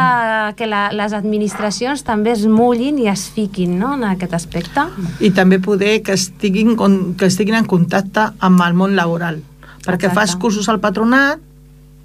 que 0.59 0.67
la, 0.67 0.89
les 0.91 1.13
administracions 1.15 2.03
també 2.03 2.33
es 2.35 2.43
mullin 2.51 2.99
i 2.99 3.07
es 3.13 3.29
fiquin 3.31 3.77
no? 3.79 3.93
en 3.95 4.03
aquest 4.09 4.35
aspecte. 4.35 4.89
i 5.23 5.31
també 5.31 5.61
poder 5.63 6.01
que 6.03 6.17
estiguin, 6.19 6.75
que 7.17 7.29
estiguin 7.31 7.61
en 7.61 7.69
contacte 7.71 8.33
amb 8.43 8.65
el 8.67 8.75
món 8.75 8.97
laboral. 8.99 9.39
Perquè 9.87 10.09
Exacte. 10.11 10.15
fas 10.19 10.35
cursos 10.37 10.69
al 10.69 10.81
patronat, 10.83 11.39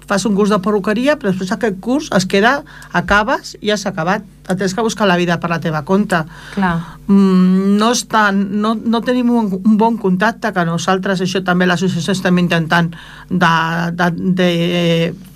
fas 0.08 0.24
un 0.24 0.34
curs 0.34 0.50
de 0.50 0.58
perruqueria, 0.64 1.18
però 1.20 1.32
després 1.32 1.52
aquest 1.52 1.78
curs 1.84 2.08
es 2.16 2.26
queda, 2.26 2.62
acabes 2.96 3.56
i 3.60 3.74
s'ha 3.76 3.92
acabat. 3.92 4.24
Et 4.48 4.56
tens 4.56 4.72
que 4.72 4.82
buscar 4.84 5.04
la 5.06 5.18
vida 5.20 5.36
per 5.40 5.50
la 5.52 5.60
teva 5.60 5.82
compte. 5.84 6.22
Clar. 6.54 6.76
Mm, 7.06 7.76
no, 7.76 7.90
estan, 7.92 8.40
no, 8.62 8.72
no 8.74 9.02
tenim 9.04 9.28
un, 9.28 9.50
un 9.58 9.76
bon 9.76 9.98
contacte, 10.00 10.54
que 10.56 10.64
nosaltres, 10.64 11.20
això 11.20 11.44
també 11.44 11.68
l'associació 11.68 12.16
estem 12.16 12.40
intentant 12.40 12.88
de, 13.28 13.52
de, 13.92 14.08
de 14.40 14.50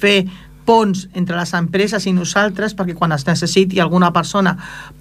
fer 0.01 0.17
ponts 0.65 1.09
entre 1.19 1.37
les 1.37 1.53
empreses 1.59 2.07
i 2.07 2.13
nosaltres 2.15 2.77
perquè 2.79 2.95
quan 2.95 3.13
es 3.13 3.27
necessiti 3.27 3.81
alguna 3.83 4.13
persona 4.15 4.53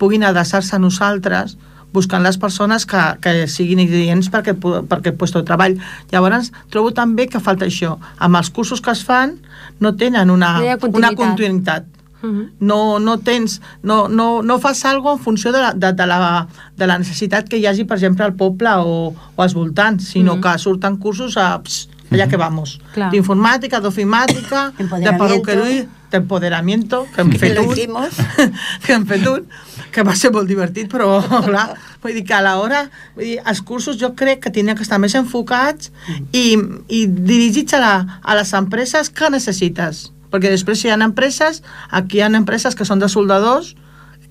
puguin 0.02 0.26
adreçar-se 0.26 0.74
a 0.76 0.82
nosaltres 0.82 1.54
buscant 1.94 2.24
les 2.24 2.38
persones 2.40 2.86
que, 2.88 3.00
que 3.22 3.48
siguin 3.52 3.82
ideents 3.84 4.32
perquè, 4.32 4.56
perquè 4.56 5.12
puesto 5.12 5.42
de 5.42 5.48
treball. 5.50 5.78
Llavors, 6.12 6.52
trobo 6.72 6.94
també 6.96 7.28
que 7.28 7.42
falta 7.44 7.68
això. 7.68 7.98
Amb 8.18 8.40
els 8.40 8.50
cursos 8.50 8.82
que 8.82 8.94
es 8.96 9.04
fan 9.04 9.36
no 9.82 9.96
tenen 9.96 10.30
una, 10.30 10.54
No 10.60 10.70
ha 10.70 10.78
una 10.78 10.78
continuïtat. 10.78 11.16
continuïtat. 11.18 11.84
Uh 12.24 12.28
-huh. 12.30 12.50
No, 12.60 13.00
no 13.00 13.18
tens, 13.18 13.62
no, 13.82 14.08
no, 14.08 14.42
no 14.44 14.60
fas 14.60 14.86
alguna 14.86 15.14
en 15.16 15.20
funció 15.20 15.52
de 15.52 15.60
la, 15.60 15.74
de, 15.74 15.92
de, 15.92 16.06
la, 16.06 16.48
de 16.78 16.86
la 16.88 16.98
necessitat 17.00 17.50
que 17.50 17.58
hi 17.58 17.66
hagi, 17.66 17.84
per 17.84 17.98
exemple, 17.98 18.24
al 18.24 18.36
poble 18.36 18.70
o, 18.78 19.14
o 19.36 19.42
als 19.42 19.54
voltants, 19.56 20.04
sinó 20.06 20.36
Mhm. 20.36 20.42
que 20.42 20.58
surten 20.60 20.98
cursos 20.98 21.36
a, 21.36 21.60
ps, 21.64 21.90
allà 22.12 22.28
que 22.30 22.38
vamos. 22.38 22.80
Clar. 22.94 23.10
D'informàtica, 23.12 23.80
d'ofimàtica, 23.82 24.72
de 24.78 25.14
perruqueria, 25.18 25.88
d'empoderamiento, 26.12 27.06
que 27.16 27.22
hem 27.22 27.32
Que 27.32 27.40
fet 27.40 27.56
lo 27.58 27.64
un, 27.64 27.72
hicimos. 27.74 28.10
que 28.86 28.94
hem 28.94 29.06
fet 29.10 29.26
un, 29.28 29.46
que 29.92 30.04
va 30.08 30.16
ser 30.16 30.32
molt 30.32 30.48
divertit, 30.48 30.90
però 30.92 31.20
clar, 31.46 31.68
vull 32.04 32.14
dir 32.16 32.24
que 32.28 32.34
a 32.38 32.42
l'hora, 32.46 32.86
vull 33.16 33.26
dir, 33.26 33.38
els 33.46 33.62
cursos 33.62 33.98
jo 34.00 34.14
crec 34.16 34.42
que 34.46 34.52
tindrien 34.52 34.78
que 34.78 34.84
estar 34.88 35.00
més 35.00 35.16
enfocats 35.20 35.92
i, 36.32 36.56
i 36.88 37.06
dirigits 37.08 37.74
a, 37.76 37.80
la, 37.84 37.94
a 38.24 38.36
les 38.40 38.54
empreses 38.58 39.10
que 39.10 39.30
necessites. 39.34 40.10
Perquè 40.32 40.48
després 40.54 40.86
hi 40.86 40.92
ha 40.94 41.00
empreses, 41.04 41.64
aquí 41.92 42.20
hi 42.20 42.22
ha 42.24 42.32
empreses 42.32 42.76
que 42.76 42.86
són 42.88 43.00
de 43.04 43.10
soldadors 43.12 43.74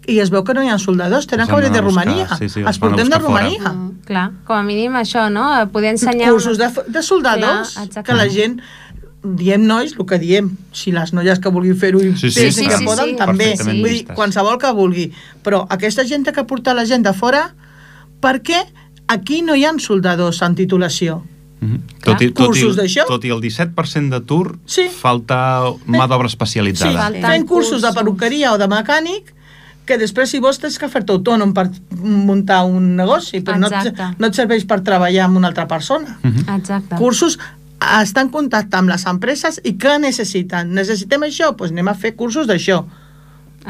i 0.08 0.16
es 0.18 0.30
veu 0.32 0.40
que 0.42 0.54
no 0.56 0.62
hi 0.64 0.70
ha 0.72 0.78
soldadors, 0.80 1.26
tenen 1.28 1.44
Els 1.44 1.50
que 1.50 1.56
venir 1.60 1.72
de 1.74 1.80
Romania. 1.84 2.26
sí, 2.38 2.48
sí, 2.48 2.62
els 2.66 2.78
portem 2.80 3.10
de. 3.12 3.18
Romania. 3.20 3.68
Mm, 3.68 3.90
clar, 4.08 4.30
com 4.48 4.56
a 4.56 4.62
mínim 4.64 4.96
això, 4.96 5.26
no? 5.30 5.44
Poder 5.70 5.92
ensenyar... 5.92 6.30
cursos 6.32 6.56
de, 6.58 6.70
de 6.88 7.02
soldadors 7.04 7.74
Clar, 7.74 7.84
exacte. 7.84 8.06
que 8.08 8.16
la 8.16 8.26
gent 8.32 8.56
diem 9.22 9.66
nois 9.66 9.92
el 9.98 10.06
que 10.08 10.18
diem 10.18 10.50
si 10.72 10.92
les 10.92 11.12
noies 11.12 11.38
que 11.38 11.50
vulguin 11.52 11.76
fer-ho 11.76 12.00
i 12.00 12.14
Sí, 12.16 12.30
sí, 12.30 12.50
sí, 12.52 12.66
que 12.66 12.78
sí, 12.78 12.84
poden 12.84 13.10
sí. 13.10 13.16
també 13.20 13.54
vull 13.60 13.82
dir, 13.84 14.06
qualsevol 14.16 14.56
que 14.58 14.70
vulgui 14.72 15.10
però 15.44 15.66
aquesta 15.68 16.04
gent 16.08 16.24
que 16.32 16.44
porta 16.44 16.72
la 16.74 16.86
gent 16.88 17.04
de 17.04 17.12
fora 17.12 17.50
perquè 18.22 18.62
aquí 19.08 19.42
no 19.42 19.54
hi 19.56 19.64
ha 19.64 19.74
soldadors 19.78 20.40
en 20.42 20.54
titulació 20.54 21.22
Mhm. 21.60 21.80
Tot, 22.02 22.22
i, 22.22 22.30
tot, 22.32 22.46
Cursos 22.46 22.72
i, 22.72 22.78
d'això? 22.80 23.02
tot 23.06 23.22
i 23.22 23.28
el 23.28 23.40
17% 23.42 24.08
d'atur, 24.08 24.58
Sí. 24.64 24.86
falta 24.88 25.68
mà 25.86 26.06
d'obra 26.08 26.26
sí, 26.26 26.32
especialitzada. 26.32 26.98
Falten 27.02 27.20
fent 27.22 27.44
cursos 27.46 27.82
de 27.82 27.92
perruqueria 27.92 28.54
o 28.54 28.56
de 28.56 28.66
mecànic 28.66 29.34
que 29.84 29.98
després 29.98 30.30
si 30.30 30.38
vols 30.38 30.58
tens 30.58 30.78
que 30.78 30.88
fer-te 30.88 31.12
autònom 31.12 31.52
per 31.52 31.68
muntar 32.00 32.64
un 32.64 32.96
negoci 32.96 33.42
però 33.44 33.58
no 33.58 33.66
et, 33.68 33.92
no 34.18 34.26
et 34.28 34.34
serveix 34.34 34.64
per 34.64 34.80
treballar 34.80 35.26
amb 35.26 35.36
una 35.36 35.48
altra 35.48 35.68
persona 35.68 36.18
Mhm. 36.22 36.48
Exacte. 36.56 36.96
cursos 36.96 37.38
estar 38.02 38.24
en 38.26 38.30
contacte 38.30 38.76
amb 38.76 38.92
les 38.92 39.06
empreses 39.08 39.60
i 39.64 39.76
què 39.80 39.98
necessiten. 40.02 40.74
Necessitem 40.76 41.22
això? 41.28 41.50
Doncs 41.50 41.58
pues 41.58 41.72
anem 41.74 41.88
a 41.88 41.94
fer 41.94 42.14
cursos 42.16 42.46
d'això. 42.50 42.84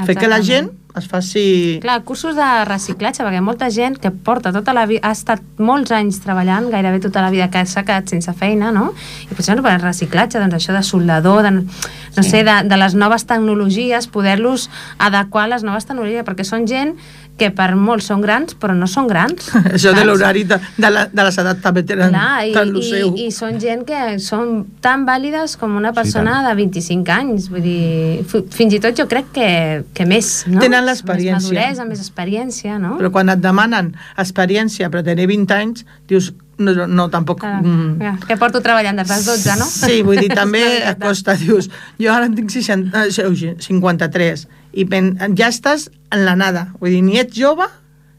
Fer 0.06 0.14
que 0.14 0.28
la 0.30 0.38
gent 0.42 0.68
es 0.98 1.06
faci... 1.10 1.78
Clar, 1.82 2.00
cursos 2.06 2.34
de 2.38 2.46
reciclatge, 2.66 3.22
perquè 3.22 3.40
molta 3.42 3.68
gent 3.74 3.96
que 4.02 4.10
porta 4.10 4.52
tota 4.54 4.74
la 4.74 4.84
vida, 4.90 5.02
ha 5.06 5.12
estat 5.14 5.42
molts 5.58 5.90
anys 5.94 6.18
treballant, 6.22 6.68
gairebé 6.70 7.00
tota 7.02 7.22
la 7.22 7.30
vida 7.30 7.48
que 7.50 7.62
s'ha 7.66 7.82
quedat 7.86 8.10
sense 8.10 8.32
feina, 8.38 8.70
no? 8.74 8.92
I 9.30 9.34
potser 9.38 9.56
no 9.58 9.64
per 9.66 9.76
reciclatge, 9.82 10.38
doncs 10.42 10.58
això 10.58 10.74
de 10.74 10.82
soldador, 10.86 11.42
de, 11.46 11.50
no 11.60 12.22
Sí. 12.22 12.30
sé, 12.30 12.42
de, 12.46 12.56
de 12.70 12.76
les 12.78 12.94
noves 12.98 13.26
tecnologies, 13.26 14.06
poder-los 14.10 14.68
adequar 14.98 15.44
a 15.46 15.52
les 15.56 15.66
noves 15.66 15.86
tecnologies, 15.86 16.26
perquè 16.26 16.46
són 16.46 16.66
gent 16.70 16.96
que 17.40 17.48
per 17.56 17.70
molts 17.78 18.10
són 18.10 18.20
grans, 18.20 18.52
però 18.60 18.74
no 18.76 18.86
són 18.90 19.08
grans. 19.08 19.48
Això 19.76 19.94
de 19.96 20.04
l'horari 20.04 20.44
de, 20.48 20.58
de, 20.76 20.90
la, 20.92 21.06
de 21.08 21.24
les 21.26 21.38
edats 21.42 21.62
també 21.64 21.82
tenen 21.88 22.12
Clar, 22.12 22.44
i, 22.46 22.52
tant 22.56 22.74
i, 22.76 22.84
seu. 22.84 23.14
i 23.16 23.30
són 23.34 23.56
gent 23.62 23.86
que 23.88 24.02
són 24.22 24.52
tan 24.84 25.06
vàlides 25.08 25.56
com 25.60 25.78
una 25.80 25.94
persona 25.96 26.40
de 26.46 26.52
25 26.60 27.14
anys. 27.16 27.48
Vull 27.52 27.64
dir, 27.64 27.80
fi- 28.28 28.44
fins 28.54 28.76
i 28.76 28.82
tot 28.84 28.98
jo 29.00 29.08
crec 29.10 29.32
que, 29.36 29.48
que 29.96 30.06
més, 30.08 30.30
no? 30.52 30.60
Tenen 30.62 30.84
l'experiència. 30.88 31.40
Més 31.40 31.50
maduresa, 31.50 31.88
més 31.88 32.04
experiència, 32.04 32.78
no? 32.82 32.94
Però 33.00 33.10
quan 33.14 33.32
et 33.32 33.40
demanen 33.42 33.94
experiència 34.20 34.90
per 34.92 35.02
tenir 35.06 35.26
20 35.30 35.56
anys, 35.56 35.84
dius, 36.10 36.30
no, 36.60 36.74
no, 36.86 37.08
tampoc... 37.08 37.40
Clar, 37.40 37.62
mm, 37.64 38.24
que 38.28 38.36
porto 38.36 38.60
treballant 38.60 39.00
des 39.00 39.08
dels 39.08 39.26
12, 39.26 39.58
no? 39.60 39.66
Sí, 39.70 40.02
vull 40.06 40.20
dir, 40.20 40.28
també 40.42 40.60
veritat. 40.60 41.00
costa, 41.02 41.36
dius, 41.40 41.70
jo 42.00 42.12
ara 42.12 42.28
en 42.28 42.36
tinc 42.36 42.52
60, 42.52 43.06
eh, 43.08 43.54
53 43.64 44.48
i 44.72 44.84
pen, 44.86 45.14
ja 45.38 45.48
estàs 45.50 45.88
en 46.12 46.24
la 46.26 46.36
nada. 46.36 46.68
Vull 46.80 46.90
dir, 46.94 47.02
ni 47.06 47.18
ets 47.18 47.36
jove 47.36 47.66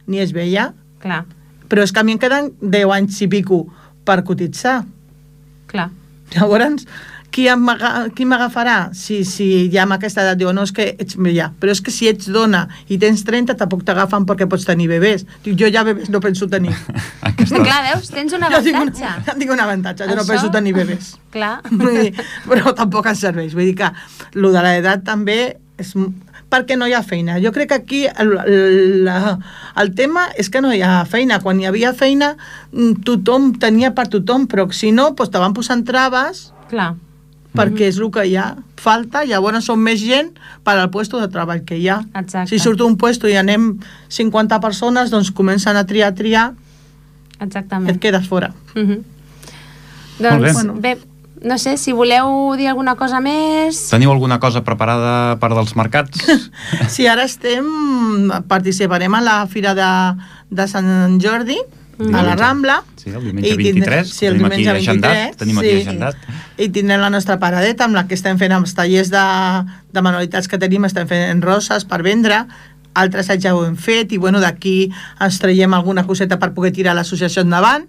ni 0.07 0.19
ets 0.19 0.33
vella, 0.35 0.73
Clar, 1.01 1.23
però 1.71 1.83
és 1.85 1.91
que 1.95 2.01
a 2.01 2.03
mi 2.03 2.13
em 2.17 2.19
queden 2.19 2.51
10 2.61 2.91
anys 2.97 3.21
i 3.23 3.27
pico 3.31 3.65
per 4.05 4.23
cotitzar. 4.27 4.81
clar. 5.71 5.89
Llavors, 6.35 6.85
qui 7.31 7.45
em 7.47 7.65
qui 8.15 8.25
m'agafarà? 8.27 8.91
Si, 8.95 9.21
si 9.27 9.69
ja 9.71 9.83
amb 9.83 9.93
aquesta 9.95 10.21
edat 10.23 10.37
diu, 10.39 10.51
no, 10.55 10.63
és 10.67 10.71
que 10.75 10.89
ets 10.99 11.15
vella. 11.19 11.49
Però 11.59 11.71
és 11.71 11.79
que 11.83 11.91
si 11.91 12.07
ets 12.07 12.27
dona 12.31 12.65
i 12.91 12.97
tens 12.99 13.23
30, 13.27 13.55
tampoc 13.59 13.83
t'agafen 13.87 14.25
perquè 14.27 14.47
pots 14.51 14.65
tenir 14.67 14.87
bebès. 14.91 15.23
Dic, 15.43 15.55
jo 15.59 15.67
ja 15.71 15.83
bebès 15.87 16.09
no 16.11 16.19
penso 16.23 16.47
tenir. 16.51 16.71
Aquesta... 17.29 17.59
Clar, 17.63 17.81
veus? 17.89 18.09
Tens 18.11 18.35
un 18.35 18.43
Jo 18.47 18.61
tinc 18.63 18.75
un, 18.79 18.91
avantatge. 18.91 19.37
tinc 19.39 19.51
un 19.55 19.63
avantatge, 19.63 20.07
jo 20.07 20.15
no 20.15 20.21
Això- 20.23 20.33
penso 20.33 20.51
tenir 20.51 20.73
bebès. 20.75 21.13
Clar. 21.31 21.53
Vull 21.71 21.99
dir, 22.01 22.13
però 22.47 22.75
tampoc 22.75 23.07
ens 23.11 23.23
serveix. 23.23 23.55
Vull 23.55 23.69
dir 23.71 23.77
que 23.79 23.91
el 24.35 24.51
de 24.51 24.65
l'edat 24.67 25.03
també 25.07 25.39
és 25.79 25.95
perquè 26.51 26.75
no 26.77 26.85
hi 26.87 26.93
ha 26.93 27.01
feina. 27.01 27.37
Jo 27.41 27.53
crec 27.55 27.69
que 27.71 27.77
aquí 27.79 28.01
el, 28.11 28.33
el, 28.45 29.05
la- 29.07 29.37
el 29.79 29.93
tema 29.95 30.27
és 30.37 30.49
que 30.51 30.59
no 30.61 30.73
hi 30.75 30.81
ha 30.83 31.05
feina. 31.07 31.39
Quan 31.39 31.59
hi 31.61 31.65
havia 31.69 31.93
feina, 31.95 32.33
mm, 32.73 33.01
tothom 33.07 33.53
tenia 33.57 33.93
per 33.95 34.09
tothom, 34.11 34.47
però 34.51 34.67
si 34.75 34.91
no, 34.91 35.11
doncs 35.15 35.31
te 35.31 35.39
van 35.39 35.53
posant 35.55 35.85
traves 35.87 36.49
Clar. 36.69 36.93
perquè 37.55 37.87
és 37.87 37.97
el 37.99 38.11
que 38.11 38.25
hi 38.27 38.35
ha. 38.35 38.49
Falta, 38.81 39.23
llavors 39.29 39.63
som 39.69 39.79
més 39.79 39.99
gent 40.01 40.31
per 40.65 40.73
al 40.79 40.89
puesto 40.89 41.19
de 41.21 41.27
treball 41.29 41.63
que 41.63 41.77
hi 41.77 41.87
ha. 41.87 41.99
Exacte. 42.15 42.49
Si 42.49 42.59
surt 42.59 42.81
un 42.81 42.97
puesto 42.97 43.29
i 43.29 43.35
anem 43.37 43.77
50 44.09 44.59
persones, 44.59 45.11
doncs 45.13 45.31
comencen 45.31 45.77
a 45.77 45.85
triar, 45.85 46.13
triar, 46.15 46.51
Exactament. 47.39 47.89
et 47.95 47.99
quedes 48.01 48.27
fora. 48.27 48.53
Mhm. 48.75 49.03
Molt 50.21 50.41
bé. 50.43 50.51
Doncs, 50.53 50.81
bé, 50.81 50.97
no 51.41 51.57
sé, 51.57 51.75
si 51.77 51.91
voleu 51.91 52.53
dir 52.57 52.67
alguna 52.69 52.95
cosa 52.95 53.19
més... 53.19 53.79
Teniu 53.89 54.11
alguna 54.13 54.39
cosa 54.39 54.61
preparada 54.63 55.37
per 55.41 55.51
dels 55.57 55.75
mercats? 55.75 56.21
Sí, 56.93 57.07
ara 57.09 57.23
estem, 57.25 57.65
participarem 58.47 59.13
a 59.15 59.21
la 59.25 59.35
Fira 59.49 59.73
de, 59.77 59.91
de 60.49 60.67
Sant 60.67 61.19
Jordi, 61.21 61.57
Mm. 62.01 62.15
a 62.15 62.21
la 62.23 62.35
Rambla. 62.35 62.75
Sí, 62.97 63.11
el 63.11 63.21
diumenge 63.21 63.49
I 63.51 63.57
tindrem- 63.59 63.75
23, 64.01 64.09
sí, 64.09 64.25
el 64.25 64.33
tenim 64.39 64.45
aquí 64.47 64.55
diumenge 64.63 64.89
agendat, 64.89 65.11
23, 65.13 65.37
tenim 65.37 65.57
aquí 65.59 65.69
sí. 65.69 65.81
agendat. 65.83 66.15
I 66.57 66.67
tindrem 66.73 67.01
la 67.03 67.09
nostra 67.13 67.35
paradeta 67.37 67.85
amb 67.85 67.93
la 67.93 68.07
que 68.07 68.15
estem 68.17 68.39
fent 68.41 68.55
els 68.55 68.73
tallers 68.73 69.11
de, 69.13 69.21
de 69.93 70.01
manualitats 70.01 70.49
que 70.49 70.57
tenim, 70.57 70.87
estem 70.89 71.05
fent 71.05 71.43
roses 71.45 71.85
per 71.85 71.99
vendre, 72.01 72.39
altres 72.97 73.29
ja 73.43 73.53
ho 73.53 73.61
hem 73.67 73.75
fet 73.77 74.15
i 74.15 74.17
bueno, 74.17 74.41
d'aquí 74.41 74.89
ens 75.21 75.37
traiem 75.43 75.75
alguna 75.77 76.07
coseta 76.07 76.39
per 76.41 76.55
poder 76.57 76.71
tirar 76.73 76.95
l'associació 76.97 77.43
endavant 77.45 77.85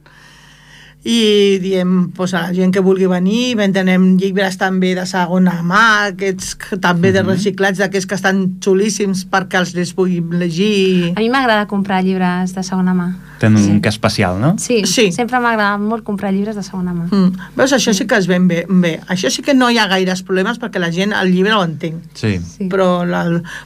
i 1.04 1.58
diem 1.58 2.10
pues, 2.14 2.32
a 2.34 2.42
la 2.46 2.52
gent 2.54 2.70
que 2.72 2.78
vulgui 2.80 3.08
venir 3.10 3.56
vendrem 3.58 4.16
llibres 4.20 4.56
també 4.56 4.94
de 4.94 5.04
segona 5.06 5.56
mà 5.66 6.12
aquests 6.12 6.54
que- 6.54 6.76
també 6.78 7.10
de 7.12 7.22
Mhm. 7.22 7.28
reciclats 7.30 7.78
d'aquests 7.78 8.06
que 8.06 8.14
estan 8.14 8.60
xulíssims 8.60 9.26
perquè 9.28 9.58
els 9.58 9.74
les 9.74 9.92
puguin 9.94 10.30
llegir 10.38 11.12
A 11.16 11.20
mi 11.20 11.28
m'agrada 11.28 11.66
comprar 11.66 12.04
llibres 12.04 12.54
de 12.54 12.62
segona 12.62 12.94
mà. 12.94 13.16
Tenen 13.42 13.64
un 13.72 13.80
que 13.82 13.90
especial, 13.90 14.38
no? 14.40 14.54
Sí, 14.62 14.84
Sí. 14.86 15.08
sempre 15.10 15.40
m'ha 15.42 15.50
agradat 15.56 15.80
molt 15.82 16.04
comprar 16.06 16.30
llibres 16.32 16.54
de 16.54 16.62
segona 16.62 16.92
mà. 16.94 17.08
Mm. 17.10 17.32
Veus, 17.58 17.72
això 17.74 17.92
sí 17.92 18.06
que 18.06 18.14
es 18.20 18.28
ven 18.30 18.46
bé, 18.46 18.64
bé. 18.68 19.00
Això 19.10 19.30
sí 19.34 19.42
que 19.42 19.52
no 19.54 19.68
hi 19.70 19.78
ha 19.82 19.88
gaires 19.90 20.22
problemes 20.22 20.60
perquè 20.62 20.78
la 20.78 20.92
gent 20.94 21.12
el 21.12 21.32
llibre 21.34 21.52
ho 21.58 21.64
entén. 21.64 22.00
Sí. 22.14 22.36
Sí. 22.38 22.68
Però, 22.70 23.04
la, 23.04 23.24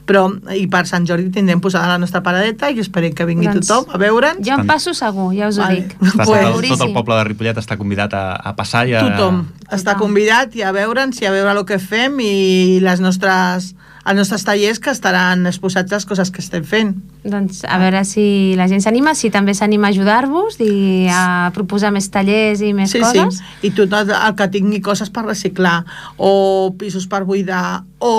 però 0.08 0.24
i 0.56 0.64
per 0.72 0.86
Sant 0.88 1.04
Jordi 1.06 1.28
tindrem 1.30 1.60
posada 1.60 1.88
la 1.92 1.98
nostra 1.98 2.22
paradeta 2.24 2.70
i 2.72 2.80
esperem 2.80 3.12
que 3.12 3.26
vingui 3.28 3.46
Doncs, 3.52 3.66
tothom 3.68 3.92
a 3.94 3.98
veure'ns. 4.00 4.40
Jo 4.46 4.56
em 4.56 4.66
passo 4.66 4.94
segur, 4.96 5.34
ja 5.36 5.48
us 5.52 5.58
ho 5.58 5.62
Vale. 5.66 5.82
dic. 5.82 5.96
Està, 6.00 6.24
Pues- 6.24 6.40
tot, 6.46 6.64
el, 6.64 6.68
tot 6.72 6.86
el 6.88 6.92
poble 6.96 7.14
de 7.20 7.24
Ripollet 7.24 7.56
està 7.60 7.76
convidat 7.76 8.14
a, 8.16 8.24
a 8.36 8.56
passar 8.56 8.86
i 8.88 8.94
a... 8.96 9.04
Tothom 9.04 9.44
està 9.66 9.92
Tothom. 9.92 10.06
convidat 10.06 10.54
i 10.56 10.62
a 10.62 10.72
veure'ns 10.72 11.20
i 11.20 11.26
a 11.26 11.30
veure 11.34 11.50
el 11.52 11.64
que 11.66 11.78
fem 11.82 12.16
i 12.22 12.78
les 12.80 13.00
nostres, 13.02 13.74
els 14.06 14.18
nostres 14.18 14.44
tallers 14.46 14.78
que 14.78 14.92
estaran 14.94 15.42
exposats 15.50 15.90
les 15.90 16.06
coses 16.06 16.30
que 16.30 16.42
estem 16.42 16.64
fent. 16.66 16.92
Doncs 17.26 17.64
a 17.66 17.78
veure 17.82 18.04
si 18.06 18.54
la 18.58 18.68
gent 18.70 18.84
s'anima, 18.84 19.16
si 19.18 19.32
també 19.34 19.54
s'anima 19.58 19.90
a 19.90 19.94
ajudar-vos 19.94 20.60
i 20.62 21.08
a 21.10 21.50
proposar 21.56 21.90
més 21.94 22.06
tallers 22.14 22.62
i 22.62 22.72
més 22.76 22.94
sí, 22.94 23.02
coses. 23.02 23.40
sí. 23.40 23.66
I 23.66 23.72
tot 23.74 23.92
el, 23.98 24.14
el 24.14 24.36
que 24.38 24.48
tingui 24.54 24.80
coses 24.84 25.10
per 25.10 25.26
reciclar 25.26 25.80
o 26.16 26.72
pisos 26.78 27.08
per 27.10 27.24
buidar 27.26 27.82
o 27.98 28.14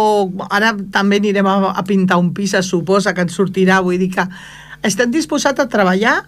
ara 0.52 0.74
també 0.92 1.22
anirem 1.22 1.48
a, 1.48 1.58
a 1.72 1.86
pintar 1.88 2.20
un 2.20 2.34
pis, 2.36 2.58
es 2.60 2.68
suposa 2.68 3.16
que 3.16 3.24
ens 3.24 3.38
sortirà, 3.40 3.80
vull 3.86 4.00
dir 4.02 4.12
que 4.18 4.28
estem 4.88 5.12
disposats 5.14 5.64
a 5.64 5.70
treballar 5.72 6.20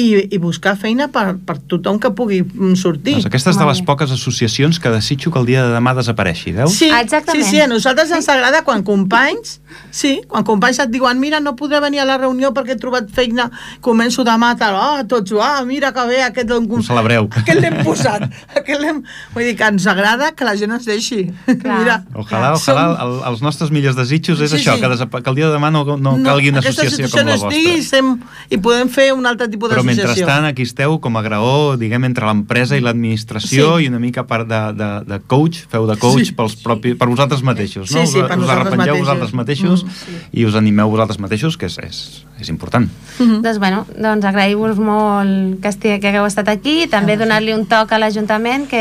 i, 0.00 0.06
i 0.34 0.38
buscar 0.40 0.72
feina 0.80 1.08
per, 1.12 1.34
per 1.46 1.58
tothom 1.68 1.98
que 2.00 2.10
pugui 2.16 2.40
mm, 2.42 2.74
sortir. 2.80 3.14
Doncs 3.18 3.28
aquesta 3.28 3.52
és 3.52 3.58
de 3.60 3.66
les 3.68 3.82
poques 3.86 4.10
associacions 4.14 4.78
que 4.80 4.90
desitjo 4.94 5.30
que 5.34 5.38
el 5.42 5.46
dia 5.48 5.64
de 5.66 5.74
demà 5.76 5.92
desapareixi, 5.98 6.52
veus? 6.56 6.72
Sí, 6.78 6.88
Exactament. 6.88 7.44
sí, 7.44 7.56
sí, 7.56 7.60
a 7.60 7.68
nosaltres 7.70 8.10
ens 8.16 8.28
agrada 8.32 8.62
quan 8.64 8.82
companys, 8.86 9.58
sí, 9.94 10.20
quan 10.30 10.44
companys 10.48 10.80
et 10.86 10.90
diuen 10.94 11.20
mira, 11.20 11.40
no 11.44 11.54
podré 11.58 11.80
venir 11.84 12.00
a 12.00 12.06
la 12.08 12.16
reunió 12.18 12.52
perquè 12.56 12.74
he 12.76 12.80
trobat 12.80 13.10
feina, 13.14 13.50
començo 13.84 14.24
demà, 14.26 14.54
tal, 14.58 14.76
ah, 14.80 15.04
tots, 15.08 15.32
ah, 15.40 15.60
mira 15.68 15.92
que 15.92 16.06
bé, 16.08 16.22
aquest 16.26 16.48
l'hem 16.50 16.68
Ho 16.70 16.82
celebreu. 16.86 17.28
aquest 17.42 17.60
l'hem 17.60 17.80
posat, 17.84 18.24
aquest 18.56 18.80
l'hem... 18.80 19.02
Vull 19.34 19.44
dir 19.50 19.56
que 19.58 19.68
ens 19.70 19.86
agrada 19.90 20.32
que 20.36 20.44
la 20.46 20.56
gent 20.56 20.72
ens 20.76 20.86
deixi. 20.88 21.24
Clar. 21.46 21.78
Mira, 21.80 21.96
Ojalà, 22.14 22.54
Som- 22.56 22.74
ojalà, 22.76 22.84
el, 23.04 23.14
els 23.32 23.42
nostres 23.44 23.70
millors 23.74 23.96
desitjos 23.98 24.40
és 24.40 24.50
Sí, 24.50 24.58
això, 24.60 24.74
sí. 24.76 24.80
Que, 24.82 24.88
desapa- 24.92 25.20
que 25.22 25.30
el 25.30 25.36
dia 25.36 25.48
de 25.50 25.54
demà 25.58 25.70
no, 25.74 25.84
no, 25.96 26.16
calgui 26.24 26.50
una 26.54 26.62
associació 26.62 27.08
com 27.10 27.20
la 27.20 27.24
no 27.28 27.36
estigui 27.36 27.74
i, 27.74 27.76
vostra. 27.80 27.98
sem, 27.98 28.10
i 28.50 28.58
podem 28.62 28.88
fer 28.92 29.10
un 29.14 29.26
altre 29.26 29.48
tipus 29.48 29.70
l'associació. 29.70 29.89
Mentrestant, 29.96 30.44
aquí 30.46 30.62
esteu 30.62 30.98
com 31.00 31.16
a 31.16 31.22
graó, 31.22 31.76
diguem, 31.76 32.04
entre 32.04 32.26
l'empresa 32.26 32.76
i 32.76 32.80
l'administració 32.80 33.78
Sí. 33.78 33.84
i 33.84 33.88
una 33.88 33.98
mica 33.98 34.26
part 34.26 34.48
de, 34.48 34.60
de, 34.78 34.90
de 35.06 35.20
coach, 35.26 35.64
feu 35.68 35.86
de 35.86 35.96
coach 35.96 36.26
Sí. 36.26 36.32
pels 36.32 36.56
propi, 36.56 36.94
per 36.94 37.08
vosaltres 37.08 37.42
mateixos, 37.42 37.88
Sí, 37.88 37.94
no? 37.98 38.06
sí, 38.06 38.18
us, 38.18 38.28
per 38.28 38.36
us 38.38 38.42
nosaltres 38.44 38.66
arrepengeu 38.66 38.94
mateixos. 38.94 39.00
vosaltres 39.06 39.34
mateixos 39.34 39.84
Mm, 39.84 39.90
sí. 39.90 40.40
i 40.40 40.44
us 40.46 40.54
animeu 40.54 40.88
vosaltres 40.90 41.18
mateixos, 41.18 41.56
que 41.56 41.66
és, 41.66 41.78
és, 41.78 42.24
és 42.40 42.48
important. 42.48 42.88
Doncs, 43.18 43.58
bueno, 43.58 43.86
doncs 43.98 44.24
agrair-vos 44.24 44.78
molt 44.78 45.60
que, 45.60 45.68
esti, 45.68 45.98
que 46.00 46.08
hagueu 46.08 46.24
estat 46.26 46.48
aquí 46.48 46.82
i 46.84 46.88
també 46.88 47.16
donar-li 47.16 47.52
un 47.52 47.66
toc 47.66 47.92
a 47.92 47.98
l'Ajuntament 47.98 48.66
que 48.68 48.80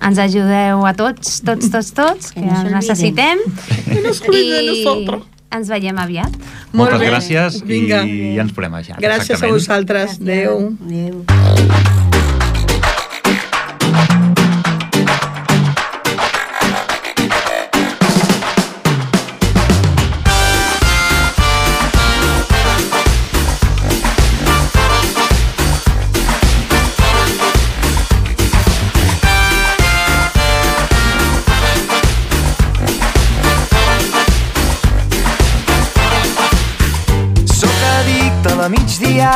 ens 0.00 0.18
ajudeu 0.18 0.86
a 0.86 0.94
tots, 0.94 1.40
tots, 1.42 1.70
tots, 1.70 1.92
tots, 1.92 2.32
que 2.32 2.40
Que 2.40 2.46
no 2.46 2.60
ens 2.62 2.72
necessitem. 2.72 3.38
Que 3.84 4.00
no 4.00 4.14
s'obliden 4.14 4.64
de 4.66 4.72
nosaltres. 4.84 5.22
Ens 5.52 5.68
veiem 5.68 5.98
aviat. 5.98 6.30
Molt 6.72 6.92
Moltes 6.92 7.00
bé. 7.00 7.10
gràcies 7.10 7.62
Vinga. 7.66 8.04
i 8.06 8.34
ja 8.36 8.42
ens 8.46 8.52
podem 8.52 8.74
ja. 8.74 9.00
Gràcies 9.00 9.30
a 9.30 9.46
exactament. 9.46 9.52
vosaltres. 9.58 10.20
Adéu. 10.20 10.76
Adéu. 10.86 12.09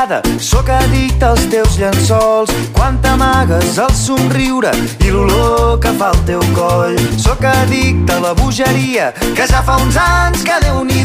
Migdiada, 0.05 0.23
sóc 0.39 0.69
addicte 0.69 1.25
als 1.25 1.47
teus 1.49 1.77
llençols, 1.79 2.51
quan 2.73 2.99
t'amagues 3.01 3.79
el 3.79 3.93
somriure 3.95 4.71
i 5.01 5.11
l'olor 5.11 5.79
que 5.81 5.93
fa 5.99 6.11
el 6.13 6.21
teu 6.27 6.43
coll. 6.55 6.97
Sóc 7.17 7.45
addicte 7.45 8.13
a 8.13 8.21
la 8.21 8.35
bogeria, 8.35 9.13
que 9.35 9.47
ja 9.47 9.63
fa 9.63 9.77
uns 9.81 9.97
anys 9.97 10.45
que 10.45 10.61
déu 10.65 10.85
nhi 10.85 11.05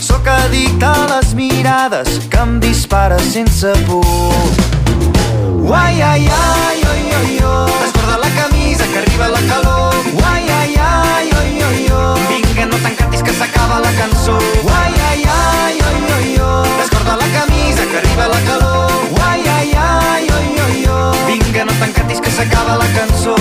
Sóc 0.00 0.26
addicte 0.26 0.84
a 0.84 1.06
les 1.16 1.34
mirades 1.34 2.20
que 2.30 2.38
em 2.38 2.58
dispares 2.60 3.22
sense 3.32 3.72
por. 3.86 4.04
Uai, 5.60 6.00
ai, 6.02 6.26
ai, 6.26 6.78
oi, 6.92 7.02
oi, 7.20 7.40
oi. 7.44 7.72
Descorda 7.82 8.18
la 8.18 8.30
camisa 8.30 8.84
que 8.86 8.98
arriba 8.98 9.28
la 9.28 9.40
calor. 9.48 9.94
Uai, 10.14 10.44
ai, 10.48 10.74
ai, 10.76 11.30
oi, 11.40 11.62
oi, 11.68 11.92
oi. 11.92 12.20
Vinga, 12.28 12.66
no 12.66 12.78
t'encantis 12.78 13.22
que 13.22 13.32
s'acaba 13.32 13.80
la 13.80 13.92
cançó. 13.92 14.38
Uai, 14.64 14.92
ai, 15.10 15.24
ai, 15.24 15.49
s'acaba 22.40 22.76
la 22.76 22.86
cançó. 22.94 23.34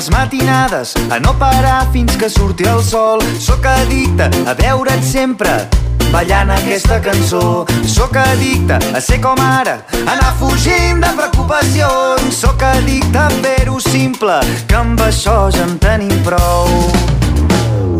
Les 0.00 0.08
matinades, 0.08 0.94
a 1.10 1.18
no 1.20 1.34
parar 1.38 1.86
fins 1.92 2.16
que 2.16 2.30
surti 2.30 2.64
el 2.64 2.80
sol. 2.82 3.20
Sóc 3.36 3.66
addicte 3.68 4.30
a 4.48 4.54
veure't 4.56 5.04
sempre 5.04 5.68
ballant 6.12 6.50
aquesta 6.54 7.00
cançó. 7.00 7.66
Sóc 7.86 8.16
addicte 8.16 8.78
a 8.94 9.00
ser 9.00 9.20
com 9.20 9.40
ara, 9.40 9.80
anar 10.06 10.32
fugint 10.40 11.00
de 11.04 11.12
preocupacions. 11.16 12.34
Sóc 12.40 12.62
addicte 12.62 13.18
a 13.18 13.28
fer-ho 13.42 13.78
simple, 13.80 14.40
que 14.66 14.76
amb 14.76 15.00
això 15.06 15.50
ja 15.54 15.64
en 15.68 15.78
tenim 15.78 16.16
prou. 16.26 16.68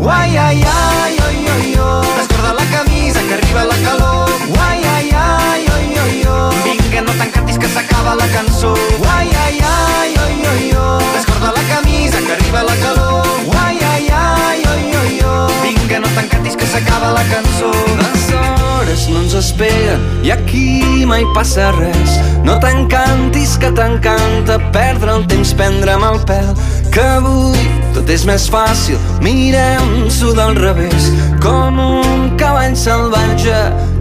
Uai, 0.01 0.37
ai, 0.37 0.63
ai, 0.65 1.19
oi, 1.29 1.39
oi, 1.57 1.75
oi. 1.77 2.07
Descorda 2.17 2.55
la 2.55 2.67
camisa 2.73 3.21
que 3.29 3.35
arriba 3.35 3.65
la 3.65 3.77
calor. 3.85 4.31
Uai, 4.49 4.81
ai, 4.95 5.11
ai, 5.13 5.67
oi, 5.77 5.89
oi, 6.05 6.23
oi. 6.27 6.63
Vinga, 6.65 7.03
no 7.05 7.13
t'encantis 7.13 7.59
que 7.59 7.69
s'acaba 7.69 8.15
la 8.17 8.29
cançó. 8.33 8.75
S'acaba 16.71 17.13
la 17.13 17.25
cançó. 17.25 17.71
Les 18.01 18.25
hores 18.35 19.09
no 19.11 19.23
ens 19.25 19.35
esperen 19.35 20.03
i 20.25 20.31
aquí 20.31 21.05
mai 21.07 21.25
passa 21.35 21.71
res. 21.77 22.19
No 22.47 22.59
t'encantis 22.63 23.57
que 23.61 23.71
t'encanta 23.75 24.59
perdre 24.75 25.17
el 25.19 25.27
temps, 25.31 25.53
prendre'm 25.59 26.05
el 26.07 26.21
pèl. 26.29 26.51
Que 26.95 27.05
avui 27.19 27.67
tot 27.95 28.09
és 28.11 28.25
més 28.29 28.47
fàcil, 28.51 28.99
mirem-s'ho 29.25 30.35
del 30.39 30.57
revés. 30.59 31.11
Com 31.43 31.81
un 31.83 32.31
cavall 32.41 32.77
salvatge 32.79 33.61